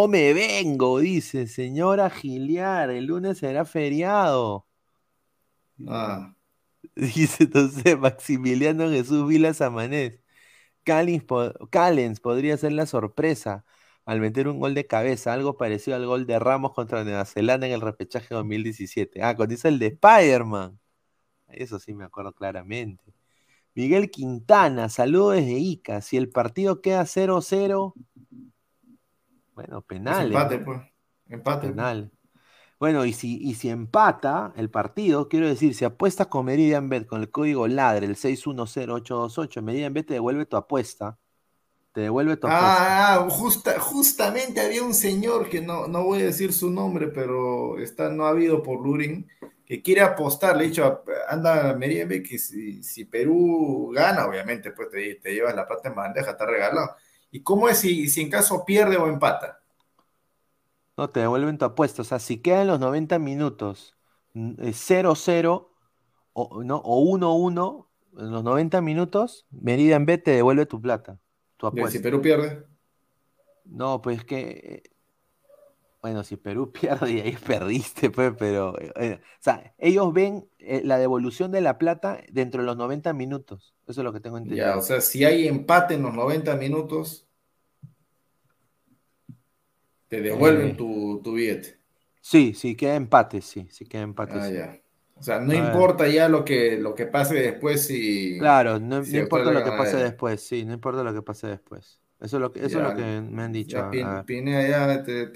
[0.00, 2.90] O me vengo, dice señora Giliar.
[2.90, 4.66] El lunes será feriado.
[5.86, 6.34] Ah.
[6.96, 10.18] Dice entonces Maximiliano Jesús Vilas Amanés.
[10.84, 13.64] Callens, po- Callens podría ser la sorpresa
[14.06, 17.66] al meter un gol de cabeza, algo parecido al gol de Ramos contra Nueva Zelanda
[17.68, 19.22] en el repechaje 2017.
[19.22, 20.80] Ah, cuando hizo el de Spider-Man.
[21.48, 23.04] Eso sí me acuerdo claramente.
[23.74, 26.00] Miguel Quintana, saludo desde Ica.
[26.02, 27.94] Si el partido queda 0-0,
[29.66, 30.32] bueno, penales.
[30.32, 30.64] empate, ¿no?
[30.64, 30.80] pues.
[31.28, 31.68] Empate.
[31.68, 32.10] Penal.
[32.78, 37.06] Bueno, y si, y si empata el partido, quiero decir, si apuestas con Meridian Bet
[37.06, 41.16] con el código LADRE, el 610828, Meridian Bet te devuelve tu apuesta.
[41.92, 43.14] Te devuelve tu apuesta.
[43.14, 47.78] Ah, justa, justamente había un señor que no, no voy a decir su nombre, pero
[47.78, 49.28] está no ha habido por Lurin,
[49.64, 50.56] que quiere apostar.
[50.56, 55.32] Le he dicho, anda, Meridian Bet, que si, si Perú gana, obviamente, pues te, te
[55.32, 56.96] llevas la plata en bandeja, está regalado.
[57.32, 59.60] ¿Y cómo es si, si en caso pierde o empata?
[60.96, 62.02] No, te devuelven tu apuesta.
[62.02, 63.96] O sea, si quedan los 90 minutos
[64.34, 65.70] 0-0
[66.32, 66.76] o, ¿no?
[66.84, 67.88] o 1-1
[68.18, 71.18] en los 90 minutos, Meridian B te devuelve tu plata.
[71.56, 71.88] Tu Y apuesta.
[71.88, 72.64] si Perú pierde,
[73.64, 74.82] No, pues es que.
[76.08, 78.78] Eh, Bueno, si Perú pierde y ahí perdiste, pues, pero.
[78.80, 83.12] eh, o sea, ellos ven eh, la devolución de la plata dentro de los 90
[83.12, 83.74] minutos.
[83.86, 84.62] Eso es lo que tengo entendido.
[84.64, 87.28] ya, o sea, si hay empate en los 90 minutos,
[90.08, 91.80] te devuelven Eh, tu, tu billete.
[92.20, 94.40] Sí, sí, queda empate, sí, sí queda empate.
[94.40, 94.56] Ah, sí.
[94.56, 94.80] ya.
[95.16, 95.86] O sea, no A ver.
[95.86, 99.62] importa ya lo que, lo que pase después si, Claro, no, si no importa lo
[99.62, 102.01] que gana, pase después, sí, no importa lo que pase después.
[102.22, 103.78] Eso es lo que, eso es Ya, lo que me han dicho.
[103.78, 104.26] Ya, Pin- a ver.
[104.26, 105.26] Pineda, ya, te-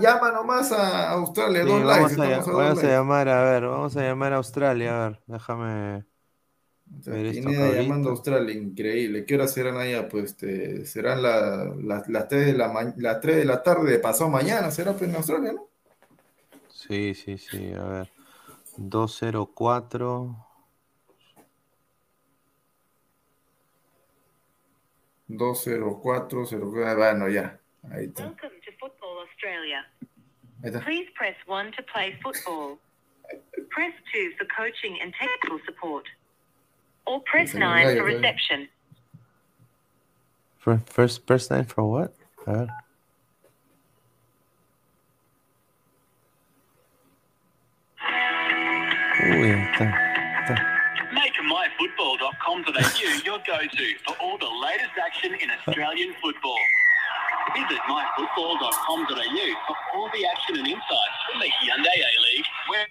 [0.00, 3.64] llama nomás a Australia, Sí, dos vamos, likes, a, dos vamos a llamar, a ver,
[3.66, 6.04] vamos a llamar a Australia, a ver, déjame
[6.98, 8.10] O sea, ver esto Pineda acá llamando a.
[8.10, 9.24] Australia, increíble.
[9.26, 10.08] ¿Qué hora serán allá?
[10.08, 13.90] Pues este, serán la- las, las 3 de la, ma- las 3 de la tarde
[13.90, 15.68] de pasado mañana, será pues en Australia, ¿no?
[16.68, 18.12] Sí, sí, sí, a ver.
[18.76, 20.36] 204.
[25.38, 27.58] 204, 04, bueno, ya.
[27.90, 28.24] Ahí está.
[28.24, 29.84] Welcome to Football Australia.
[30.62, 30.80] Ahí está.
[30.84, 32.78] Please press 1 to play football.
[33.70, 36.04] Press 2 for coaching and technical support.
[37.06, 38.68] Or press 9 for reception.
[40.58, 42.14] For first, first name for what?
[42.46, 42.68] A ver.
[49.22, 49.86] Uy, ahí está,
[50.40, 50.54] está.
[51.12, 51.32] Make
[52.46, 56.58] myfootball.com.au your go-to for all the latest action in Australian football.
[57.54, 62.86] Visit myfootball.com.au for all the action and insights from the Hyundai A-League, where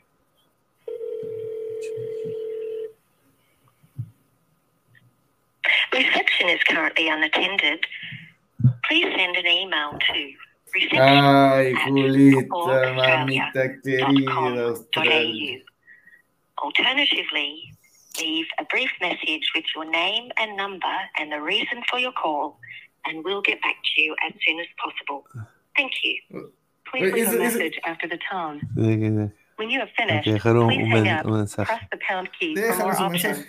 [5.94, 7.86] Reception is currently unattended.
[8.86, 10.34] Please send an email to
[10.94, 15.60] Ay, Julita, mamita querida, Australia.
[16.64, 17.74] Alternatively,
[18.20, 22.60] leave a brief message with your name and number and the reason for your call,
[23.06, 25.26] and we'll get back to you as soon as possible.
[25.76, 26.52] Thank you.
[26.92, 28.62] Please Wait, leave a it- is it- message after the tone.
[28.76, 31.26] When you have finished, que please hang up.
[31.26, 33.46] Press the pound key for more options.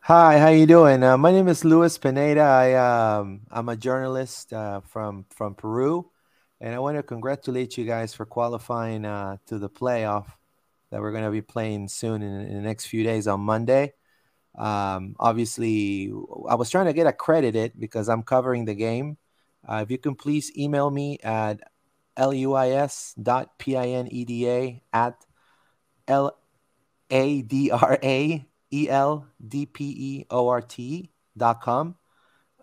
[0.00, 1.02] Hi, how are you doing?
[1.02, 2.40] Uh, my name is Luis Pineda.
[2.40, 6.08] I um, I'm a journalist uh, from from Peru,
[6.60, 10.26] and I want to congratulate you guys for qualifying uh, to the playoff
[10.96, 13.92] that we're going to be playing soon in, in the next few days on Monday.
[14.56, 16.10] Um, obviously,
[16.48, 19.18] I was trying to get accredited because I'm covering the game.
[19.68, 21.60] Uh, if you can please email me at
[22.18, 23.20] luis.pineda
[24.94, 25.26] at
[26.08, 26.38] l
[27.10, 31.94] a D R A E L D P E O R T dot.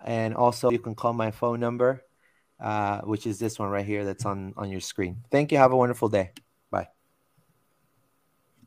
[0.03, 2.01] And also, you can call my phone number,
[2.59, 5.23] uh, which is this one right here that's on, on your screen.
[5.29, 5.59] Thank you.
[5.59, 6.31] Have a wonderful day.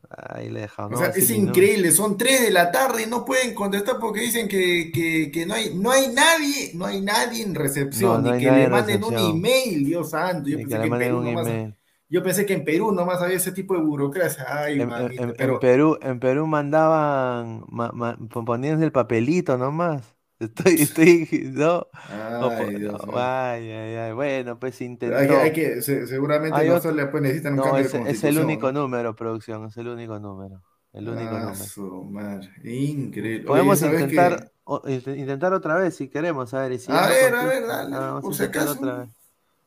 [0.09, 3.25] Ahí le he dejado, O sea, es increíble, son 3 de la tarde y no
[3.25, 7.43] pueden contestar porque dicen que, que, que no, hay, no hay nadie, no hay nadie
[7.43, 10.49] en recepción, No, no ni que le en manden un email, Dios santo.
[10.49, 11.47] Yo pensé que, en Perú nomás,
[12.09, 14.45] yo pensé que en Perú nomás había ese tipo de burocracia.
[14.47, 18.91] Ay, En, en- mamita, en- en pero Perú, en Perú mandaban, ma- ma- ponían el
[18.91, 20.16] papelito nomás.
[20.39, 21.87] Estoy, estoy, no.
[22.39, 23.17] no, Ay, Dios no, mío.
[23.17, 24.13] ay, ay, ay.
[24.13, 25.17] Bueno, pues intentó.
[25.17, 28.11] hay que, hay que- se- seguramente Hay Australia pues necesitan un No, cambio es, de
[28.11, 30.61] es el único número, producción, es el único número.
[30.93, 31.55] El único Ah, número.
[31.55, 33.47] su madre, increíble.
[33.47, 36.77] Podemos intentar, o- intentar otra vez si queremos, a ver.
[36.79, 38.71] si A ver, a contesta- ver, dale, ah, vamos por a si acaso.
[38.73, 39.09] otra vez.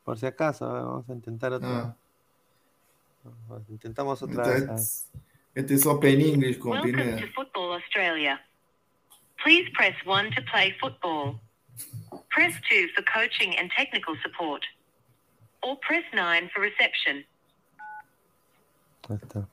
[0.04, 1.96] Por si acaso, a ver, vamos a intentar otra Ah.
[3.58, 3.68] vez.
[3.70, 5.08] Intentamos otra vez.
[5.54, 7.16] Este es Open English con Welcome Pineda.
[7.18, 8.40] to Football Australia.
[9.42, 11.40] Please press 1 to play football.
[12.30, 14.64] Press 2 for coaching and technical support.
[15.62, 17.24] Or press 9 for reception.
[19.08, 19.48] Ahí está.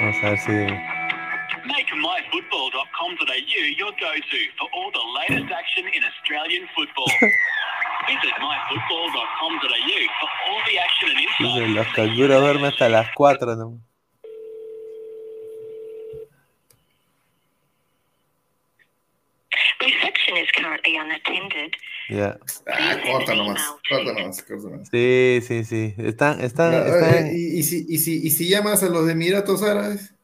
[0.00, 0.98] Vamos a.
[1.66, 7.06] Make myfootball.com.au your go-to for all the latest action in Australian football.
[8.08, 12.88] Visit myfootball.com.au for all the action and insights Dice, los from the canguros duermen hasta
[12.88, 13.87] las 4 ¿no?
[20.28, 21.72] Extension is currently unattended.
[22.10, 22.38] Ya.
[22.66, 24.88] Ah, corta nomás, corta nomás, corta nomás.
[24.90, 25.94] Sí, sí, sí.
[25.98, 29.06] Están, están, Ya, están- eh, y, y si, y, si, ¿Y si llamas a los
[29.06, 30.14] de Emiratos Árabes?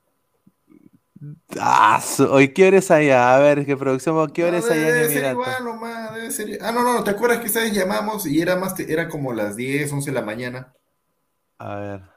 [1.58, 3.34] Ah, hoy, ¿qué hora es allá?
[3.34, 4.30] A ver, ¿qué producción?
[4.32, 7.02] ¿Qué hora No, es allá debe en ser igual nomás, debe ser- Ah, no, no,
[7.04, 10.10] ¿te acuerdas que esa vez llamamos y era más, te- era como las 10, 11
[10.10, 10.74] de la mañana?
[11.58, 12.13] A ver.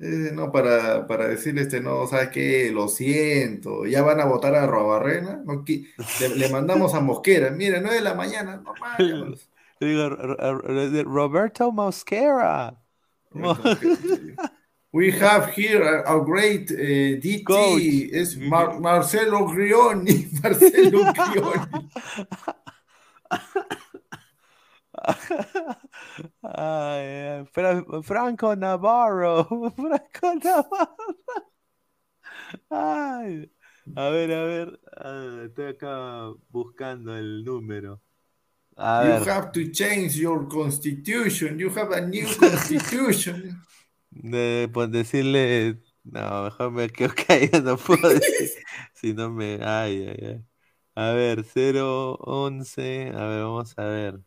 [0.00, 2.70] Eh, no, para, para decirle, este, no, ¿sabes qué?
[2.72, 5.42] Lo siento, ya van a votar a Robarrena.
[5.44, 9.36] No, le, le mandamos a Mosquera, mire, 9 de la mañana, normal.
[9.80, 12.74] Le digo, Ro- Ro- Ro- Roberto Mosquera.
[13.32, 13.56] Mo-
[14.92, 21.90] We have here a, a great eh, DT, es Mar- Marcelo Grioni, Marcelo Grioni.
[26.42, 29.44] Ay, Fra- Franco Navarro.
[29.76, 30.96] Franco Navarro.
[32.70, 33.50] Ay.
[33.96, 34.80] A ver, a ver.
[34.96, 38.00] Ah, estoy acá buscando el número.
[38.76, 39.22] A You ver.
[39.24, 43.60] have to change your constitution, you have a new constitution.
[44.10, 45.80] De, pues decirle.
[46.04, 48.50] No, mejor me quedo callado, no puedo decir.
[48.94, 49.58] Si no me.
[49.62, 50.44] Ay, ay, ay.
[50.94, 53.10] A ver, 011.
[53.14, 54.20] A ver, vamos a ver.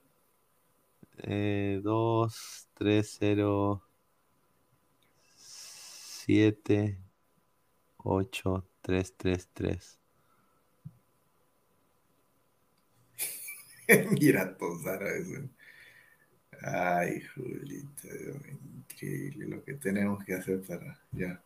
[1.24, 3.84] Eh, 2, 3, 0,
[5.36, 6.98] 7,
[7.98, 10.00] 8, 3, 3, 3.
[14.20, 14.58] Mira,
[14.88, 15.28] árabes.
[15.30, 15.50] güey.
[16.64, 18.08] Ay, Julita,
[18.64, 21.00] increíble lo que tenemos que hacer para.
[21.12, 21.42] Ya.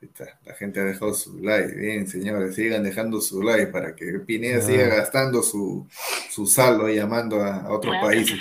[0.00, 0.38] Está.
[0.44, 1.74] La gente ha dejado su like.
[1.74, 4.62] Bien, señores, sigan dejando su like para que Pineda Ah.
[4.62, 5.86] siga gastando su,
[6.30, 8.38] su saldo llamando a, a otros Welcome países.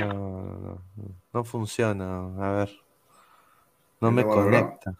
[0.00, 2.26] No, no, no, no funciona.
[2.38, 2.70] A ver.
[4.00, 4.94] No me conecta.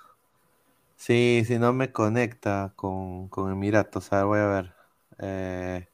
[0.97, 4.13] Sí, sí, no me conecta con, con Emiratos.
[4.13, 4.73] A ver, voy a ver.
[5.21, 5.89] Eh,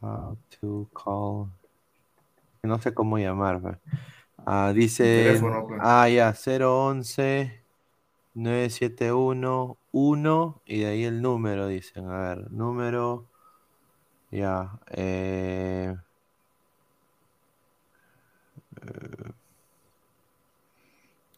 [0.00, 1.48] how to call.
[2.62, 3.80] No sé cómo llamar.
[4.44, 5.04] Ah, dice.
[5.24, 5.80] teléfono, pues.
[5.82, 7.61] Ah, ya, 011
[8.34, 12.08] 971 1 y de ahí el número, dicen.
[12.08, 13.28] A ver, número.
[14.30, 14.80] Ya.
[14.90, 15.94] Eh,
[18.82, 19.32] eh,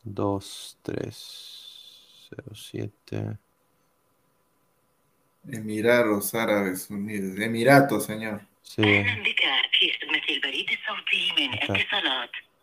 [0.05, 3.39] 2, 3, 0, 7.
[5.49, 7.39] Emiratos Árabes Unidos.
[7.39, 8.47] Emiratos, señor.
[8.63, 8.83] Sí.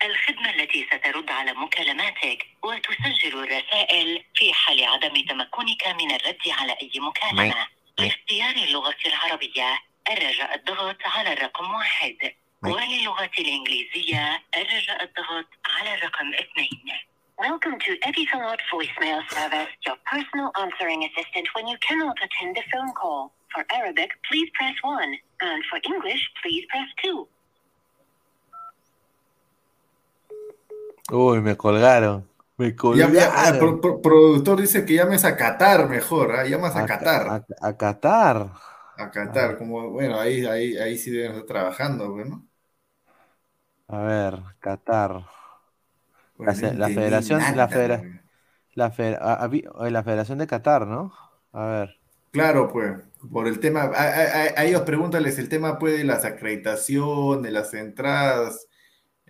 [0.04, 6.92] الخدمة التي سترد على مكالماتك وتسجل الرسائل في حال عدم تمكنك من الرد على أي
[6.96, 7.68] مكالمة.
[8.00, 9.80] لاختيار اللغة العربية
[10.12, 12.34] الرجاء الضغط على الرقم واحد.
[12.64, 16.86] وللغة الإنجليزية الرجاء الضغط على الرقم اثنين.
[17.38, 22.94] Welcome to Etisalat voicemail service, your personal answering assistant when you cannot attend a phone
[22.94, 23.34] call.
[23.54, 27.28] For Arabic, please press 1, and for English, please press 2.
[31.10, 32.28] Uy, me colgaron.
[32.58, 33.14] Me Ya- colgaron.
[33.14, 36.46] ya, el pro- pro- productor dice que llames a Qatar mejor, ¿ah?
[36.46, 37.28] Llamas a A- Qatar.
[37.28, 38.52] A, a Qatar.
[38.98, 42.46] A Qatar, como, bueno, ahí, ahí, ahí sí deben estar trabajando, pues, ¿no?
[43.88, 45.12] A ver, Qatar.
[45.12, 45.26] La,
[46.38, 48.02] Pues la federación, la, federa-
[48.74, 51.14] la, fe- a- habi- eh, la Federación de Qatar, ¿no?
[51.52, 52.00] A ver.
[52.32, 52.94] Claro, pues,
[53.32, 58.68] por el tema, a- a ellos pregúntales el tema, pues, de las acreditaciones, las entradas,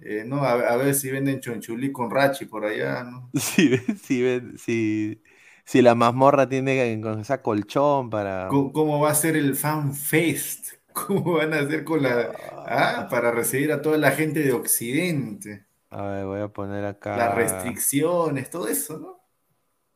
[0.01, 0.43] eh, ¿no?
[0.43, 3.33] A, a ver si venden chonchulí con rachi por allá, ¿no?
[3.39, 5.21] Si, si, ven- si,
[5.65, 8.47] si la mazmorra tiene con esa colchón para.
[8.47, 10.73] ¿Cómo, cómo va a ser el Fan Fest?
[10.93, 12.31] ¿Cómo van a hacer con la,
[12.65, 15.65] ah, para recibir a toda la gente de Occidente?
[15.89, 17.11] A ver, voy a poner acá.
[17.13, 19.21] Las restricciones, todo eso, ¿no?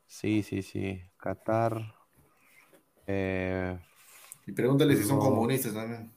[0.07, 0.99] Sí, sí, sí.
[1.17, 1.73] Qatar.
[3.07, 3.77] Eh,
[4.47, 5.19] Y pregúntale si son no.
[5.19, 6.11] comunistas también.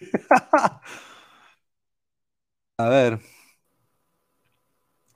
[2.80, 3.20] A ver.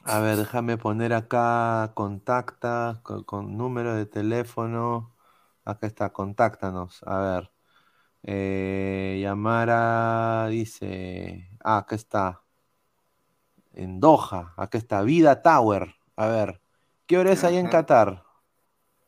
[0.04, 5.14] A ver, déjame poner acá contacta con, con número de teléfono.
[5.64, 7.02] Acá está, contáctanos.
[7.06, 7.50] A ver.
[8.24, 10.48] Eh, llamar a.
[10.50, 11.50] Dice.
[11.64, 12.44] Ah, acá está.
[13.74, 14.54] En Doha.
[14.56, 15.02] Acá está.
[15.02, 15.94] Vida Tower.
[16.16, 16.60] A ver.
[17.06, 17.68] ¿Qué hora es ahí en.
[17.68, 18.24] Qatar?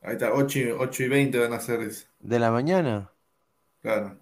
[0.01, 1.81] Ahí está, 8, y- 8 y 20 van a ser.
[2.19, 3.11] ¿De la mañana?
[3.81, 4.21] Claro.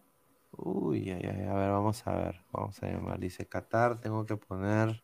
[0.56, 2.40] Uy, ay, ay, a ver, vamos a ver.
[2.52, 3.18] Vamos a llamar.
[3.18, 5.02] Dice Qatar, tengo que poner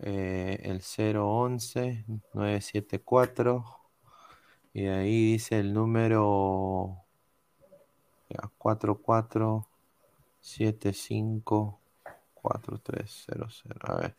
[0.00, 2.04] eh, el 011
[2.34, 3.64] 974.
[4.74, 7.04] Y de ahí dice el número
[8.28, 9.68] ya, 44
[10.40, 11.80] 75
[12.34, 13.64] 4300.
[13.80, 14.16] A ver.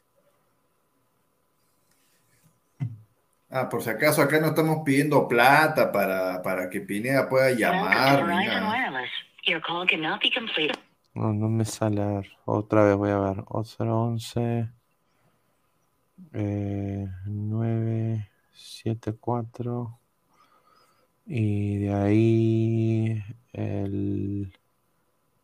[3.50, 8.26] Ah, por si acaso acá no estamos pidiendo plata para, para que Pineda pueda llamar.
[11.14, 12.32] No, me sale.
[12.46, 13.44] Otra vez voy a ver.
[13.48, 14.70] 011
[16.34, 20.00] eh, 974
[21.26, 23.24] y de ahí
[23.54, 24.54] el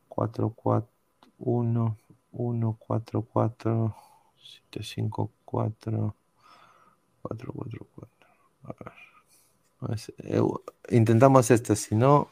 [0.07, 1.97] 441
[2.31, 3.95] 144
[4.37, 6.15] 754
[7.21, 8.09] 444
[8.63, 8.73] a
[9.87, 10.41] ver eh,
[10.89, 12.29] intentamos este si no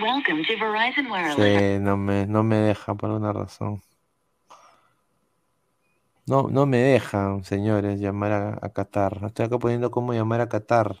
[0.00, 1.36] Welcome to Verizon Wireless.
[1.36, 3.82] Sí, no me, no me deja por una razón.
[6.26, 9.20] No, no me dejan, señores, llamar a, a Qatar.
[9.24, 10.96] Estoy acá poniendo cómo llamar a Qatar.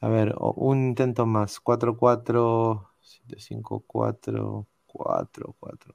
[0.00, 1.60] A ver, o- un intento más.
[1.60, 5.94] 4, 4, 7, 5, 4, 4, 4.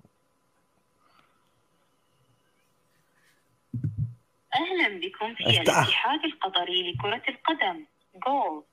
[4.55, 5.61] أهلا بكم في أستاذ.
[5.61, 7.85] الاتحاد القطري لكرة القدم
[8.27, 8.63] جول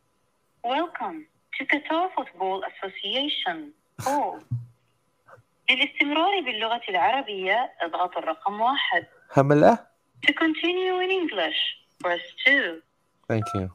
[0.67, 1.25] Welcome
[1.59, 3.57] to Qatar Football Association
[4.01, 4.41] جول
[5.71, 9.07] للاستمرار باللغة العربية اضغط الرقم واحد
[9.37, 9.87] هملة؟
[10.27, 11.61] To continue in English
[12.03, 12.83] press 2
[13.29, 13.71] Thank you.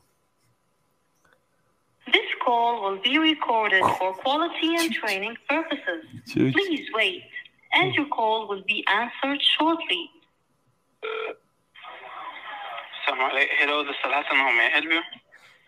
[2.11, 6.01] This call will be recorded for quality and training purposes.
[6.29, 6.53] Chooch.
[6.53, 7.23] Please wait
[7.75, 10.09] and your call will be answered shortly.
[13.59, 14.37] Hello, this is Hassan.
[14.37, 15.01] How may I help you?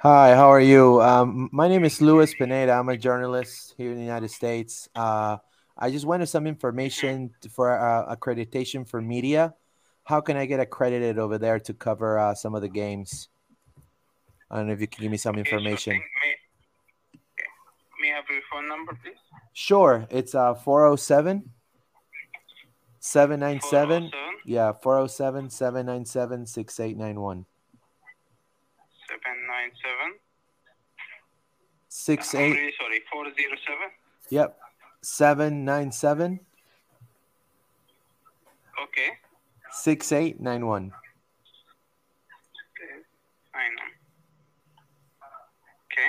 [0.02, 1.00] Hi, how are you?
[1.00, 2.72] Um, my name is Luis Pineda.
[2.72, 4.88] I'm a journalist here in the United States.
[4.96, 5.36] Uh,
[5.78, 9.54] I just wanted some information for uh, accreditation for media.
[10.02, 13.28] How can I get accredited over there to cover uh, some of the games?
[14.50, 16.02] I don't know if you can give me some information.
[18.00, 19.14] May I have your phone number, please?
[19.52, 21.48] Sure, it's uh 407
[22.98, 24.10] 797
[24.46, 27.46] yeah 407 797 6891
[29.12, 30.18] 797
[31.92, 32.54] six eight.
[32.54, 33.88] Three, sorry, four zero seven.
[34.30, 34.58] Yep,
[35.02, 36.40] seven nine seven.
[38.82, 39.10] Okay.
[39.70, 40.92] Six eight nine one.
[42.72, 43.02] Okay,
[43.54, 43.90] I know.
[45.86, 46.08] Okay,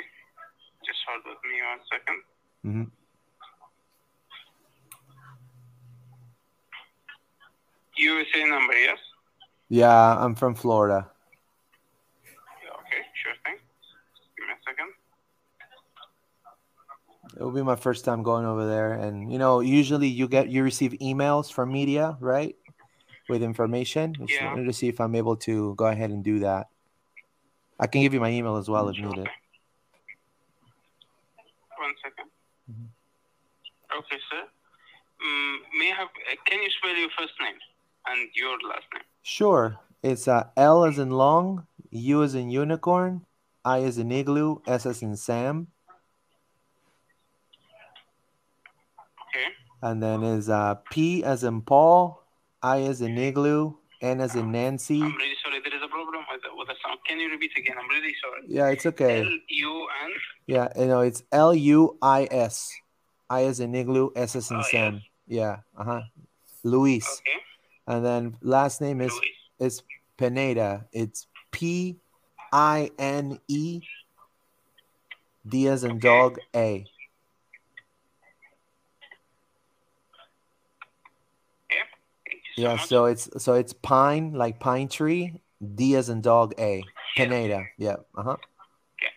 [0.85, 2.21] just hold with me one second.
[2.65, 2.89] Mm-hmm.
[7.95, 8.97] USA number, yes.
[9.69, 11.12] Yeah, I'm from Florida.
[17.35, 20.49] It will be my first time going over there, and you know, usually you get
[20.49, 22.55] you receive emails from media, right,
[23.27, 24.13] with information.
[24.13, 24.49] Just Yeah.
[24.49, 26.69] wanted to see if I'm able to go ahead and do that.
[27.79, 29.29] I can give you my email as well if needed.
[31.77, 32.29] One second.
[33.97, 34.47] Okay, sir.
[35.25, 37.55] Mm, may I have, uh, can you spell your first name
[38.07, 39.03] and your last name?
[39.21, 43.25] Sure, it's uh, L as in long, U as in unicorn,
[43.65, 45.67] I as in igloo, S as in Sam,
[49.35, 49.49] Okay.
[49.83, 52.23] And then is uh, P as in Paul,
[52.61, 55.01] I as in igloo, N as in Nancy.
[55.01, 55.59] I'm really sorry.
[55.63, 56.99] There is a problem with the, with the sound.
[57.05, 57.75] Can you repeat again?
[57.77, 58.41] I'm really sorry.
[58.47, 59.19] Yeah, it's okay.
[59.19, 60.11] L U N.
[60.47, 62.71] Yeah, you know, it's L U I S.
[63.29, 65.01] I as in igloo, S as in Sam.
[65.27, 66.01] Yeah, uh huh.
[66.63, 67.05] Luis.
[67.05, 67.39] Okay.
[67.87, 69.13] And then last name is
[69.59, 69.83] is
[70.17, 70.85] Pineda.
[70.93, 71.97] It's P
[72.53, 73.81] I N E
[75.45, 76.85] D as in dog A.
[82.55, 85.41] Yeah, so it's so it's pine like pine tree,
[85.75, 86.83] D as in dog A.
[87.15, 87.65] Pineda.
[87.77, 87.97] Yeah.
[88.17, 88.31] Uh-huh.
[88.31, 89.13] Okay.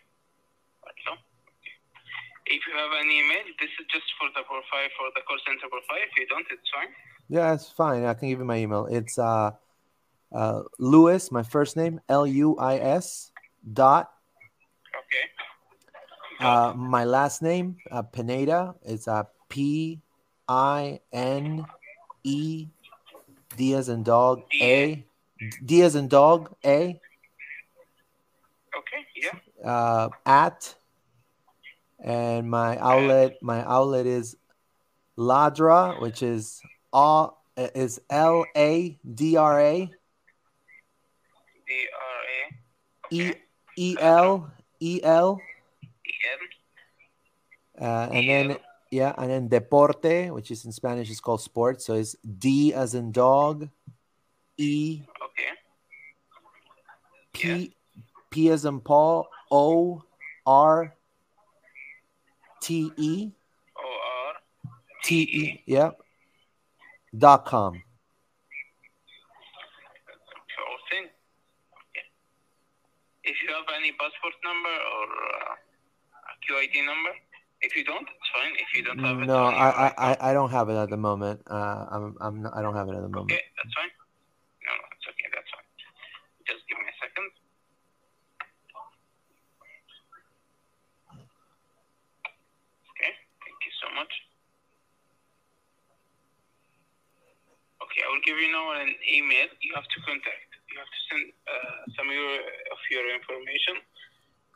[2.47, 5.69] If you have an email, this is just for the profile for the call center
[5.69, 5.99] profile.
[6.11, 6.89] If you don't, it's fine.
[7.29, 8.05] Yeah, it's fine.
[8.05, 8.87] I can give you my email.
[8.87, 9.51] It's uh
[10.33, 13.33] uh Louis, my first name, L U I S
[13.73, 14.13] dot
[14.97, 15.25] Okay.
[16.41, 18.75] uh my last name, uh Pineda.
[18.85, 20.01] It's uh P
[20.49, 21.67] I N
[22.23, 22.69] E
[23.57, 25.05] D and dog A.
[25.65, 27.01] Diaz and dog A
[28.79, 29.07] Okay.
[29.15, 29.71] Yeah.
[29.71, 30.75] uh at
[32.03, 34.37] and my outlet my outlet is
[35.19, 36.61] Ladra, which is
[36.93, 39.91] all is L A D R A
[41.67, 42.55] D R A
[43.11, 43.33] E
[43.77, 44.51] E L
[44.81, 45.41] E L
[46.07, 46.13] E
[47.81, 47.85] L.
[47.87, 48.57] uh, and then
[48.91, 51.83] yeah, and then deporte, which is in Spanish, is called sport.
[51.83, 53.69] So it's D as in dog,
[54.57, 55.53] E, okay.
[57.33, 58.03] P, yeah.
[58.31, 60.03] P as in Paul, O,
[60.47, 60.95] R,
[62.63, 63.33] T E,
[63.77, 64.35] O R,
[65.03, 65.99] T E, yep,
[67.17, 67.83] dot com.
[73.27, 75.59] If you have any passport number or uh,
[76.47, 77.11] QID number?
[77.63, 78.53] If you don't, it's fine.
[78.61, 80.97] If you don't have it, No, I, I, I- I don't have it at the
[80.97, 81.41] moment.
[81.49, 83.33] Uh, I'm, I'm not, I don't have it at the moment.
[83.33, 83.91] Okay, that's fine.
[84.67, 85.29] No, no, it's okay.
[85.33, 85.69] That's fine.
[86.47, 87.27] Just give me a second.
[92.93, 93.13] Okay,
[93.45, 94.13] thank you so much.
[97.83, 99.49] Okay, I will give you now an email.
[99.65, 100.49] You have to contact.
[100.73, 102.37] You have to send uh, some of your,
[102.73, 103.81] of your information,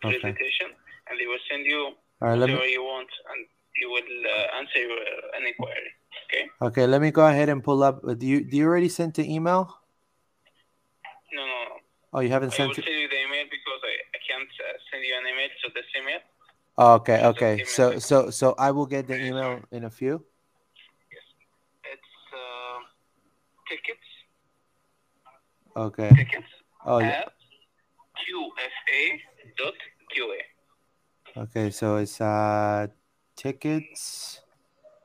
[0.05, 0.17] Okay.
[0.21, 0.73] presentation,
[1.09, 4.11] and they will send you All right, let me- whatever you want, and you will
[4.35, 5.91] uh, answer your, uh, an inquiry.
[6.27, 6.51] Okay?
[6.63, 8.03] Okay, let me go ahead and pull up.
[8.03, 9.79] Do you, do you already sent the email?
[11.33, 11.77] No, no, no.
[12.13, 12.85] Oh, you haven't I will sent it?
[12.85, 15.85] tell you the email because I, I can't uh, send you an email to this
[15.99, 16.21] email.
[16.79, 17.65] Oh, okay, okay.
[17.65, 20.25] So, so, so I will get the email in a few.
[21.13, 21.23] Yes.
[21.93, 22.79] It's uh,
[23.69, 24.07] tickets
[25.77, 26.09] Okay.
[26.17, 26.47] Tickets
[26.85, 27.25] Oh, yeah.
[28.19, 29.21] QFA
[29.57, 29.75] dot
[30.17, 30.41] qfa.qa.
[31.37, 32.89] Okay, so it's uh
[33.37, 34.41] tickets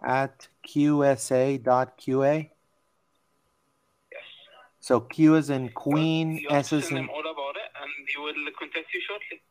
[0.03, 2.49] at qsa.qa.
[4.80, 7.10] So Q is in Queen, You S to is in.
[7.10, 9.41] all about it, and they will contact you shortly.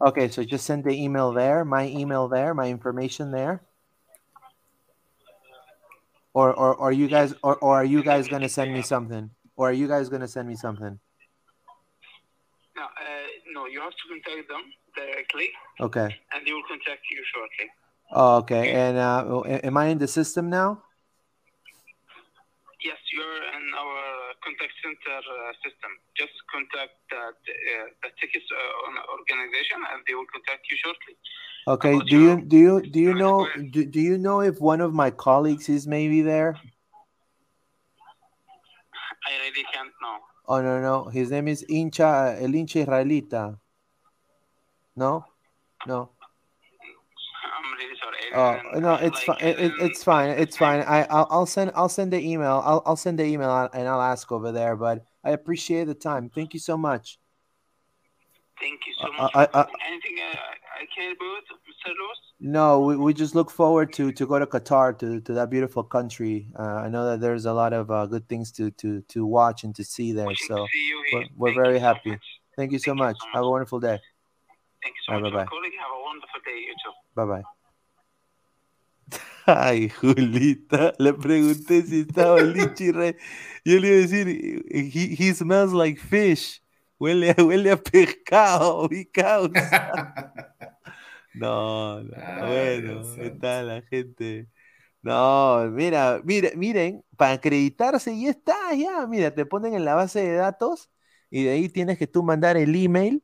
[0.00, 3.62] Okay, so just send the email there, my email there, my information there.
[6.34, 9.30] Or or, or you guys or, or are you guys gonna send me something?
[9.56, 10.98] Or are you guys gonna send me something?
[12.76, 12.88] No, uh,
[13.52, 14.64] no, you have to contact them
[14.96, 15.48] directly,
[15.80, 16.08] Okay.
[16.32, 17.70] and they will contact you shortly.
[18.12, 18.72] Oh, okay.
[18.72, 20.82] And uh, am I in the system now?
[22.84, 25.90] Yes, you're in our contact center uh, system.
[26.18, 31.14] Just contact that uh, the tickets uh, on organization, and they will contact you shortly.
[31.68, 31.94] Okay.
[32.10, 35.10] Do you do you do you know do, do you know if one of my
[35.10, 36.58] colleagues is maybe there?
[39.28, 40.18] I really can't know.
[40.46, 43.58] Oh no no, his name is Incha El Hincha Israelita.
[44.96, 45.24] No,
[45.86, 46.10] no.
[47.54, 48.72] I'm really sorry.
[48.74, 49.36] Oh no, it's fine.
[49.40, 50.30] It, it- it's fine.
[50.30, 50.80] It's fine.
[50.80, 52.62] I I'll, I'll send I'll send the email.
[52.64, 54.76] I'll I'll send the email and I'll ask over there.
[54.76, 56.28] But I appreciate the time.
[56.28, 57.18] Thank you so much.
[58.60, 59.32] Thank you so Uh, much.
[59.34, 60.36] I- I- Anything uh,
[60.80, 64.46] I can help you with, No, we, we just look forward to to go to
[64.46, 66.48] Qatar to to that beautiful country.
[66.58, 69.64] Uh, I know that there's a lot of uh, good things to to to watch
[69.64, 70.34] and to see there.
[70.48, 70.66] So
[71.12, 72.18] we're, we're very happy.
[72.56, 73.16] Thank you so much.
[73.32, 73.98] Have a wonderful day.
[74.82, 75.46] Thank you so Bye much bye for bye.
[75.46, 75.72] calling.
[75.78, 76.92] Have a wonderful day, you too.
[77.14, 77.44] Bye bye.
[79.46, 83.14] Ay, Julita, le pregunté si estaba Lichi Rey.
[83.64, 84.26] Yo le iba a decir,
[84.70, 86.60] he, he smells like fish.
[87.00, 90.12] Huele, huele a pescado, mi causa.
[91.32, 94.48] No, no, bueno, está la gente.
[95.02, 100.20] No, mira, mira, miren, para acreditarse y está, ya, mira, te ponen en la base
[100.22, 100.90] de datos
[101.30, 103.22] y de ahí tienes que tú mandar el email,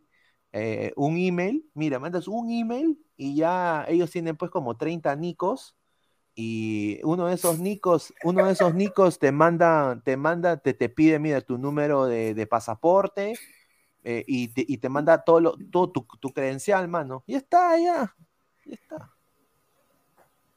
[0.52, 5.76] eh, un email, mira, mandas un email y ya ellos tienen pues como 30 nicos
[6.34, 10.88] y uno de esos nicos, uno de esos nicos te manda, te manda, te, te
[10.88, 13.42] pide, mira, tu número de, de pasaporte
[14.04, 17.24] eh, y, te, y te manda todo, lo, todo tu, tu credencial, mano.
[17.26, 18.14] Y está, ya.
[18.64, 19.10] Ya está.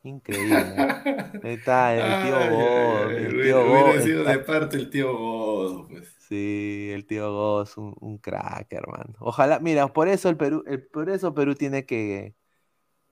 [0.04, 0.76] Increíble.
[1.44, 6.16] Ahí está, el tío Godo, el tío Godo sido de parte el tío Godo, pues.
[6.28, 9.14] Sí, el tío Godo es un, un crack, hermano.
[9.20, 12.36] Ojalá, mira, por eso el Perú, el- por eso Perú tiene que,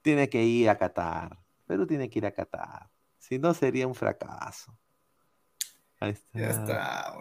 [0.02, 1.38] tiene que ir a Qatar.
[1.66, 2.88] Perú tiene que ir a Qatar.
[3.18, 4.76] Si no, sería un fracaso.
[6.00, 6.38] Ahí está.
[6.38, 6.66] Ya está.
[6.66, 7.12] Ya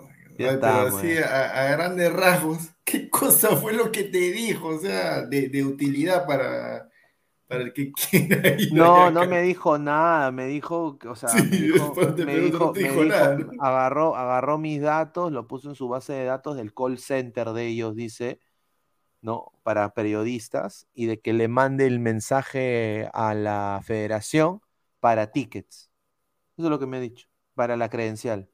[0.47, 4.67] Ay, está, pero así, a, a grandes rasgos, ¿qué cosa fue lo que te dijo?
[4.69, 6.89] O sea, de, de utilidad para,
[7.47, 11.43] para el que quiera ir No, no me dijo nada, me dijo, o sea, Sí,
[11.43, 13.51] me dijo, me dijo, no te me dijo dijo, nada, ¿no?
[13.63, 17.67] agarró, agarró mis datos, lo puso en su base de datos del call center de
[17.67, 18.39] ellos, dice,
[19.21, 19.51] ¿no?
[19.63, 24.61] Para periodistas, y de que le mande el mensaje a la federación
[24.99, 25.91] para tickets.
[26.57, 28.49] Eso es lo que me ha dicho, para la credencial.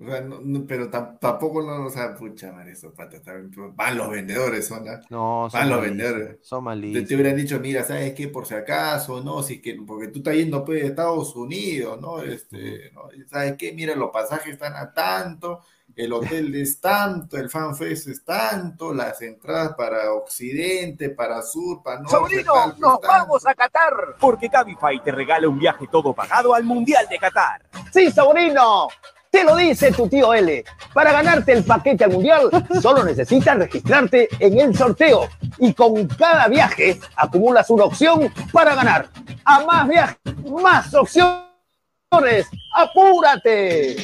[0.00, 3.50] O sea, no- no, pero tam- tampoco no, o sea, pucha madre, esos patas también,
[3.52, 4.84] pues, van los vendedores, son.
[5.08, 6.38] No, son Van los vendedores.
[6.42, 7.08] son Te, malísimos.
[7.08, 8.26] te hubieran dicho, mira, ¿sabes qué?
[8.26, 9.40] Por si acaso, ¿no?
[9.44, 12.20] Si es que, porque tú estás yendo pues, a Estados Unidos, ¿no?
[12.22, 13.02] Este, ¿no?
[13.28, 13.72] ¿Sabes qué?
[13.72, 15.60] Mira, los pasajes están a tanto,
[15.94, 22.00] el hotel es tanto, el fanfest es tanto, las entradas para Occidente, para Sur, para
[22.00, 23.06] Norte, Sobrino, tal, pues, nos tanto.
[23.16, 27.62] vamos a Qatar porque Cabify te regala un viaje todo pagado al Mundial de Qatar.
[27.92, 28.88] Sí, sobrino.
[29.34, 30.64] Te lo dice tu tío L.
[30.92, 32.48] Para ganarte el paquete al mundial,
[32.80, 35.28] solo necesitas registrarte en el sorteo.
[35.58, 39.08] Y con cada viaje acumulas una opción para ganar.
[39.44, 40.16] A más viajes,
[40.62, 42.46] más opciones.
[42.76, 43.96] ¡Apúrate!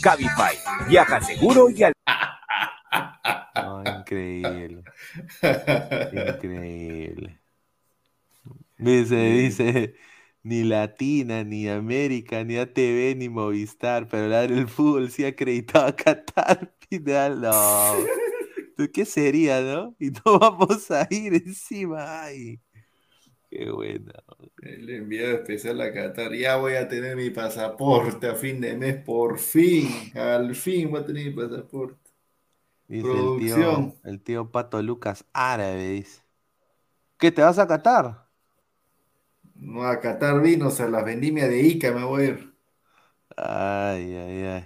[0.00, 0.56] Cabify,
[0.88, 1.92] viaja seguro y al...
[3.98, 4.84] Increíble.
[6.12, 7.38] Increíble.
[8.78, 9.94] Dice, dice,
[10.48, 15.94] ni Latina, ni América, ni ATV, ni Movistar, pero la del fútbol sí acreditado a
[15.94, 17.52] Qatar, Pinal, no.
[18.74, 19.94] ¿Tú ¿Qué sería, no?
[19.98, 22.58] Y no vamos a ir encima, ay.
[23.50, 24.12] Qué bueno.
[24.62, 26.32] El enviado especial a Qatar.
[26.34, 29.88] Ya voy a tener mi pasaporte a fin de mes, por fin.
[30.14, 32.10] Al fin voy a tener mi pasaporte.
[32.86, 33.94] Dice el tío, Producción.
[34.04, 36.22] el tío Pato Lucas árabe, dice.
[37.18, 38.27] ¿Qué, te vas a Qatar?
[39.64, 42.54] No a Qatar vinos, a la vendimia de Ica me voy a ir.
[43.36, 44.64] Ay, ay, ay.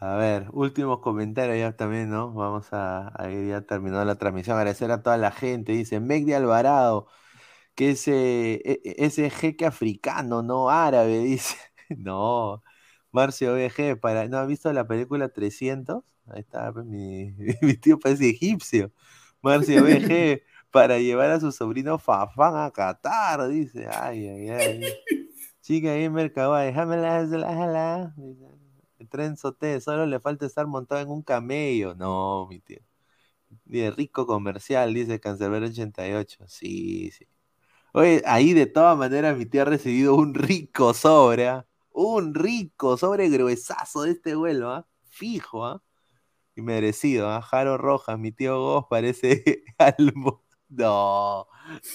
[0.00, 2.32] A ver, últimos comentarios ya también, ¿no?
[2.32, 4.56] Vamos a, a ir ya terminando la transmisión.
[4.56, 5.72] Agradecer a toda la gente.
[5.72, 7.08] Dice Meg de Alvarado,
[7.74, 11.56] que ese, e- e- ese jeque africano, no árabe, dice.
[11.98, 12.62] No,
[13.12, 16.04] Marcio BG, para, ¿no has visto la película 300?
[16.28, 17.32] Ahí está, pues, mi,
[17.62, 18.92] mi tío parece egipcio.
[19.42, 23.86] Marcio BG, para llevar a su sobrino Fafán a Qatar, dice.
[23.88, 24.80] Ay, ay, ay.
[25.60, 28.14] Chica ahí en Mercado, déjame la.
[28.98, 31.94] El tren soté, solo le falta estar montado en un camello.
[31.94, 32.80] No, mi tío.
[33.64, 36.44] Dice, rico comercial, dice Cancerbero 88.
[36.48, 37.26] Sí, sí.
[37.92, 41.66] Oye, ahí de todas maneras mi tío ha recibido un rico sobre, ¿ah?
[41.92, 44.86] Un rico sobre gruesazo de este vuelo, ¿ah?
[45.04, 45.82] Fijo, ¿ah?
[46.56, 47.42] Y merecido, ¿ah?
[47.42, 50.44] Jaro Rojas, mi tío Goz parece algo.
[50.70, 51.46] No,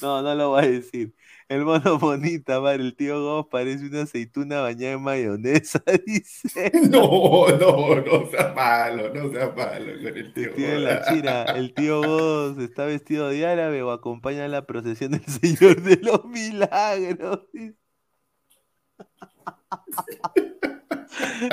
[0.02, 1.14] no, no lo voy a decir.
[1.50, 6.72] El mono bonita, madre, el tío Goz parece una aceituna bañada en mayonesa, dice.
[6.90, 10.46] No, no, no sea malo, no sea malo con el tío.
[10.50, 14.66] El tío de la China, el tío Goz está vestido de árabe o acompaña la
[14.66, 17.42] procesión del Señor de los Milagros.
[17.54, 17.76] dice.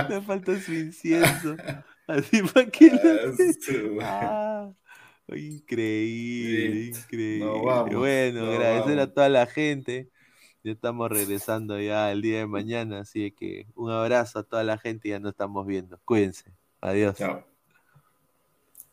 [0.09, 1.57] Le falta su incienso.
[2.07, 4.71] Así para que lo- Ah,
[5.37, 7.39] increíble, increíble.
[7.39, 9.15] Nos vamos, bueno, nos agradecer a vamos.
[9.15, 10.11] toda la gente.
[10.63, 14.77] Ya estamos regresando ya el día de mañana, así que un abrazo a toda la
[14.79, 15.99] gente y ya nos estamos viendo.
[16.05, 16.53] Cuídense.
[16.81, 17.17] Adiós.
[17.17, 17.47] Chao.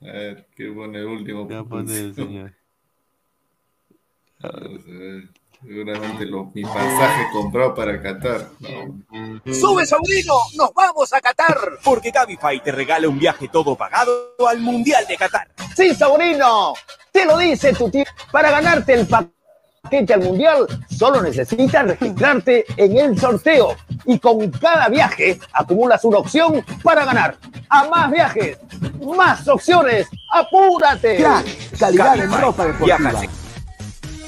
[0.02, 1.50] A ver, ¿qué pone el último?
[1.50, 2.54] Ya pone el señor.
[4.40, 5.30] A ver.
[5.62, 8.48] Seguramente lo- mi pasaje comprado para Qatar.
[8.60, 9.52] No.
[9.54, 10.34] ¡Sube, sobrino!
[10.56, 11.58] ¡Nos vamos a Qatar!
[11.84, 14.12] Porque Cabify te regala un viaje todo pagado
[14.48, 15.48] al Mundial de Qatar.
[15.76, 16.74] Sí, sobrino,
[17.12, 18.04] te lo dice tu tío.
[18.32, 23.76] Para ganarte el paquete al mundial, solo necesitas registrarte en el sorteo.
[24.06, 27.38] Y con cada viaje acumulas una opción para ganar.
[27.70, 28.58] A más viajes,
[29.18, 30.08] más opciones.
[30.32, 31.18] ¡Apúrate!
[31.18, 31.46] Crack,
[31.80, 32.98] calidad en Cabify, ropa deportiva.
[33.00, 33.30] viajas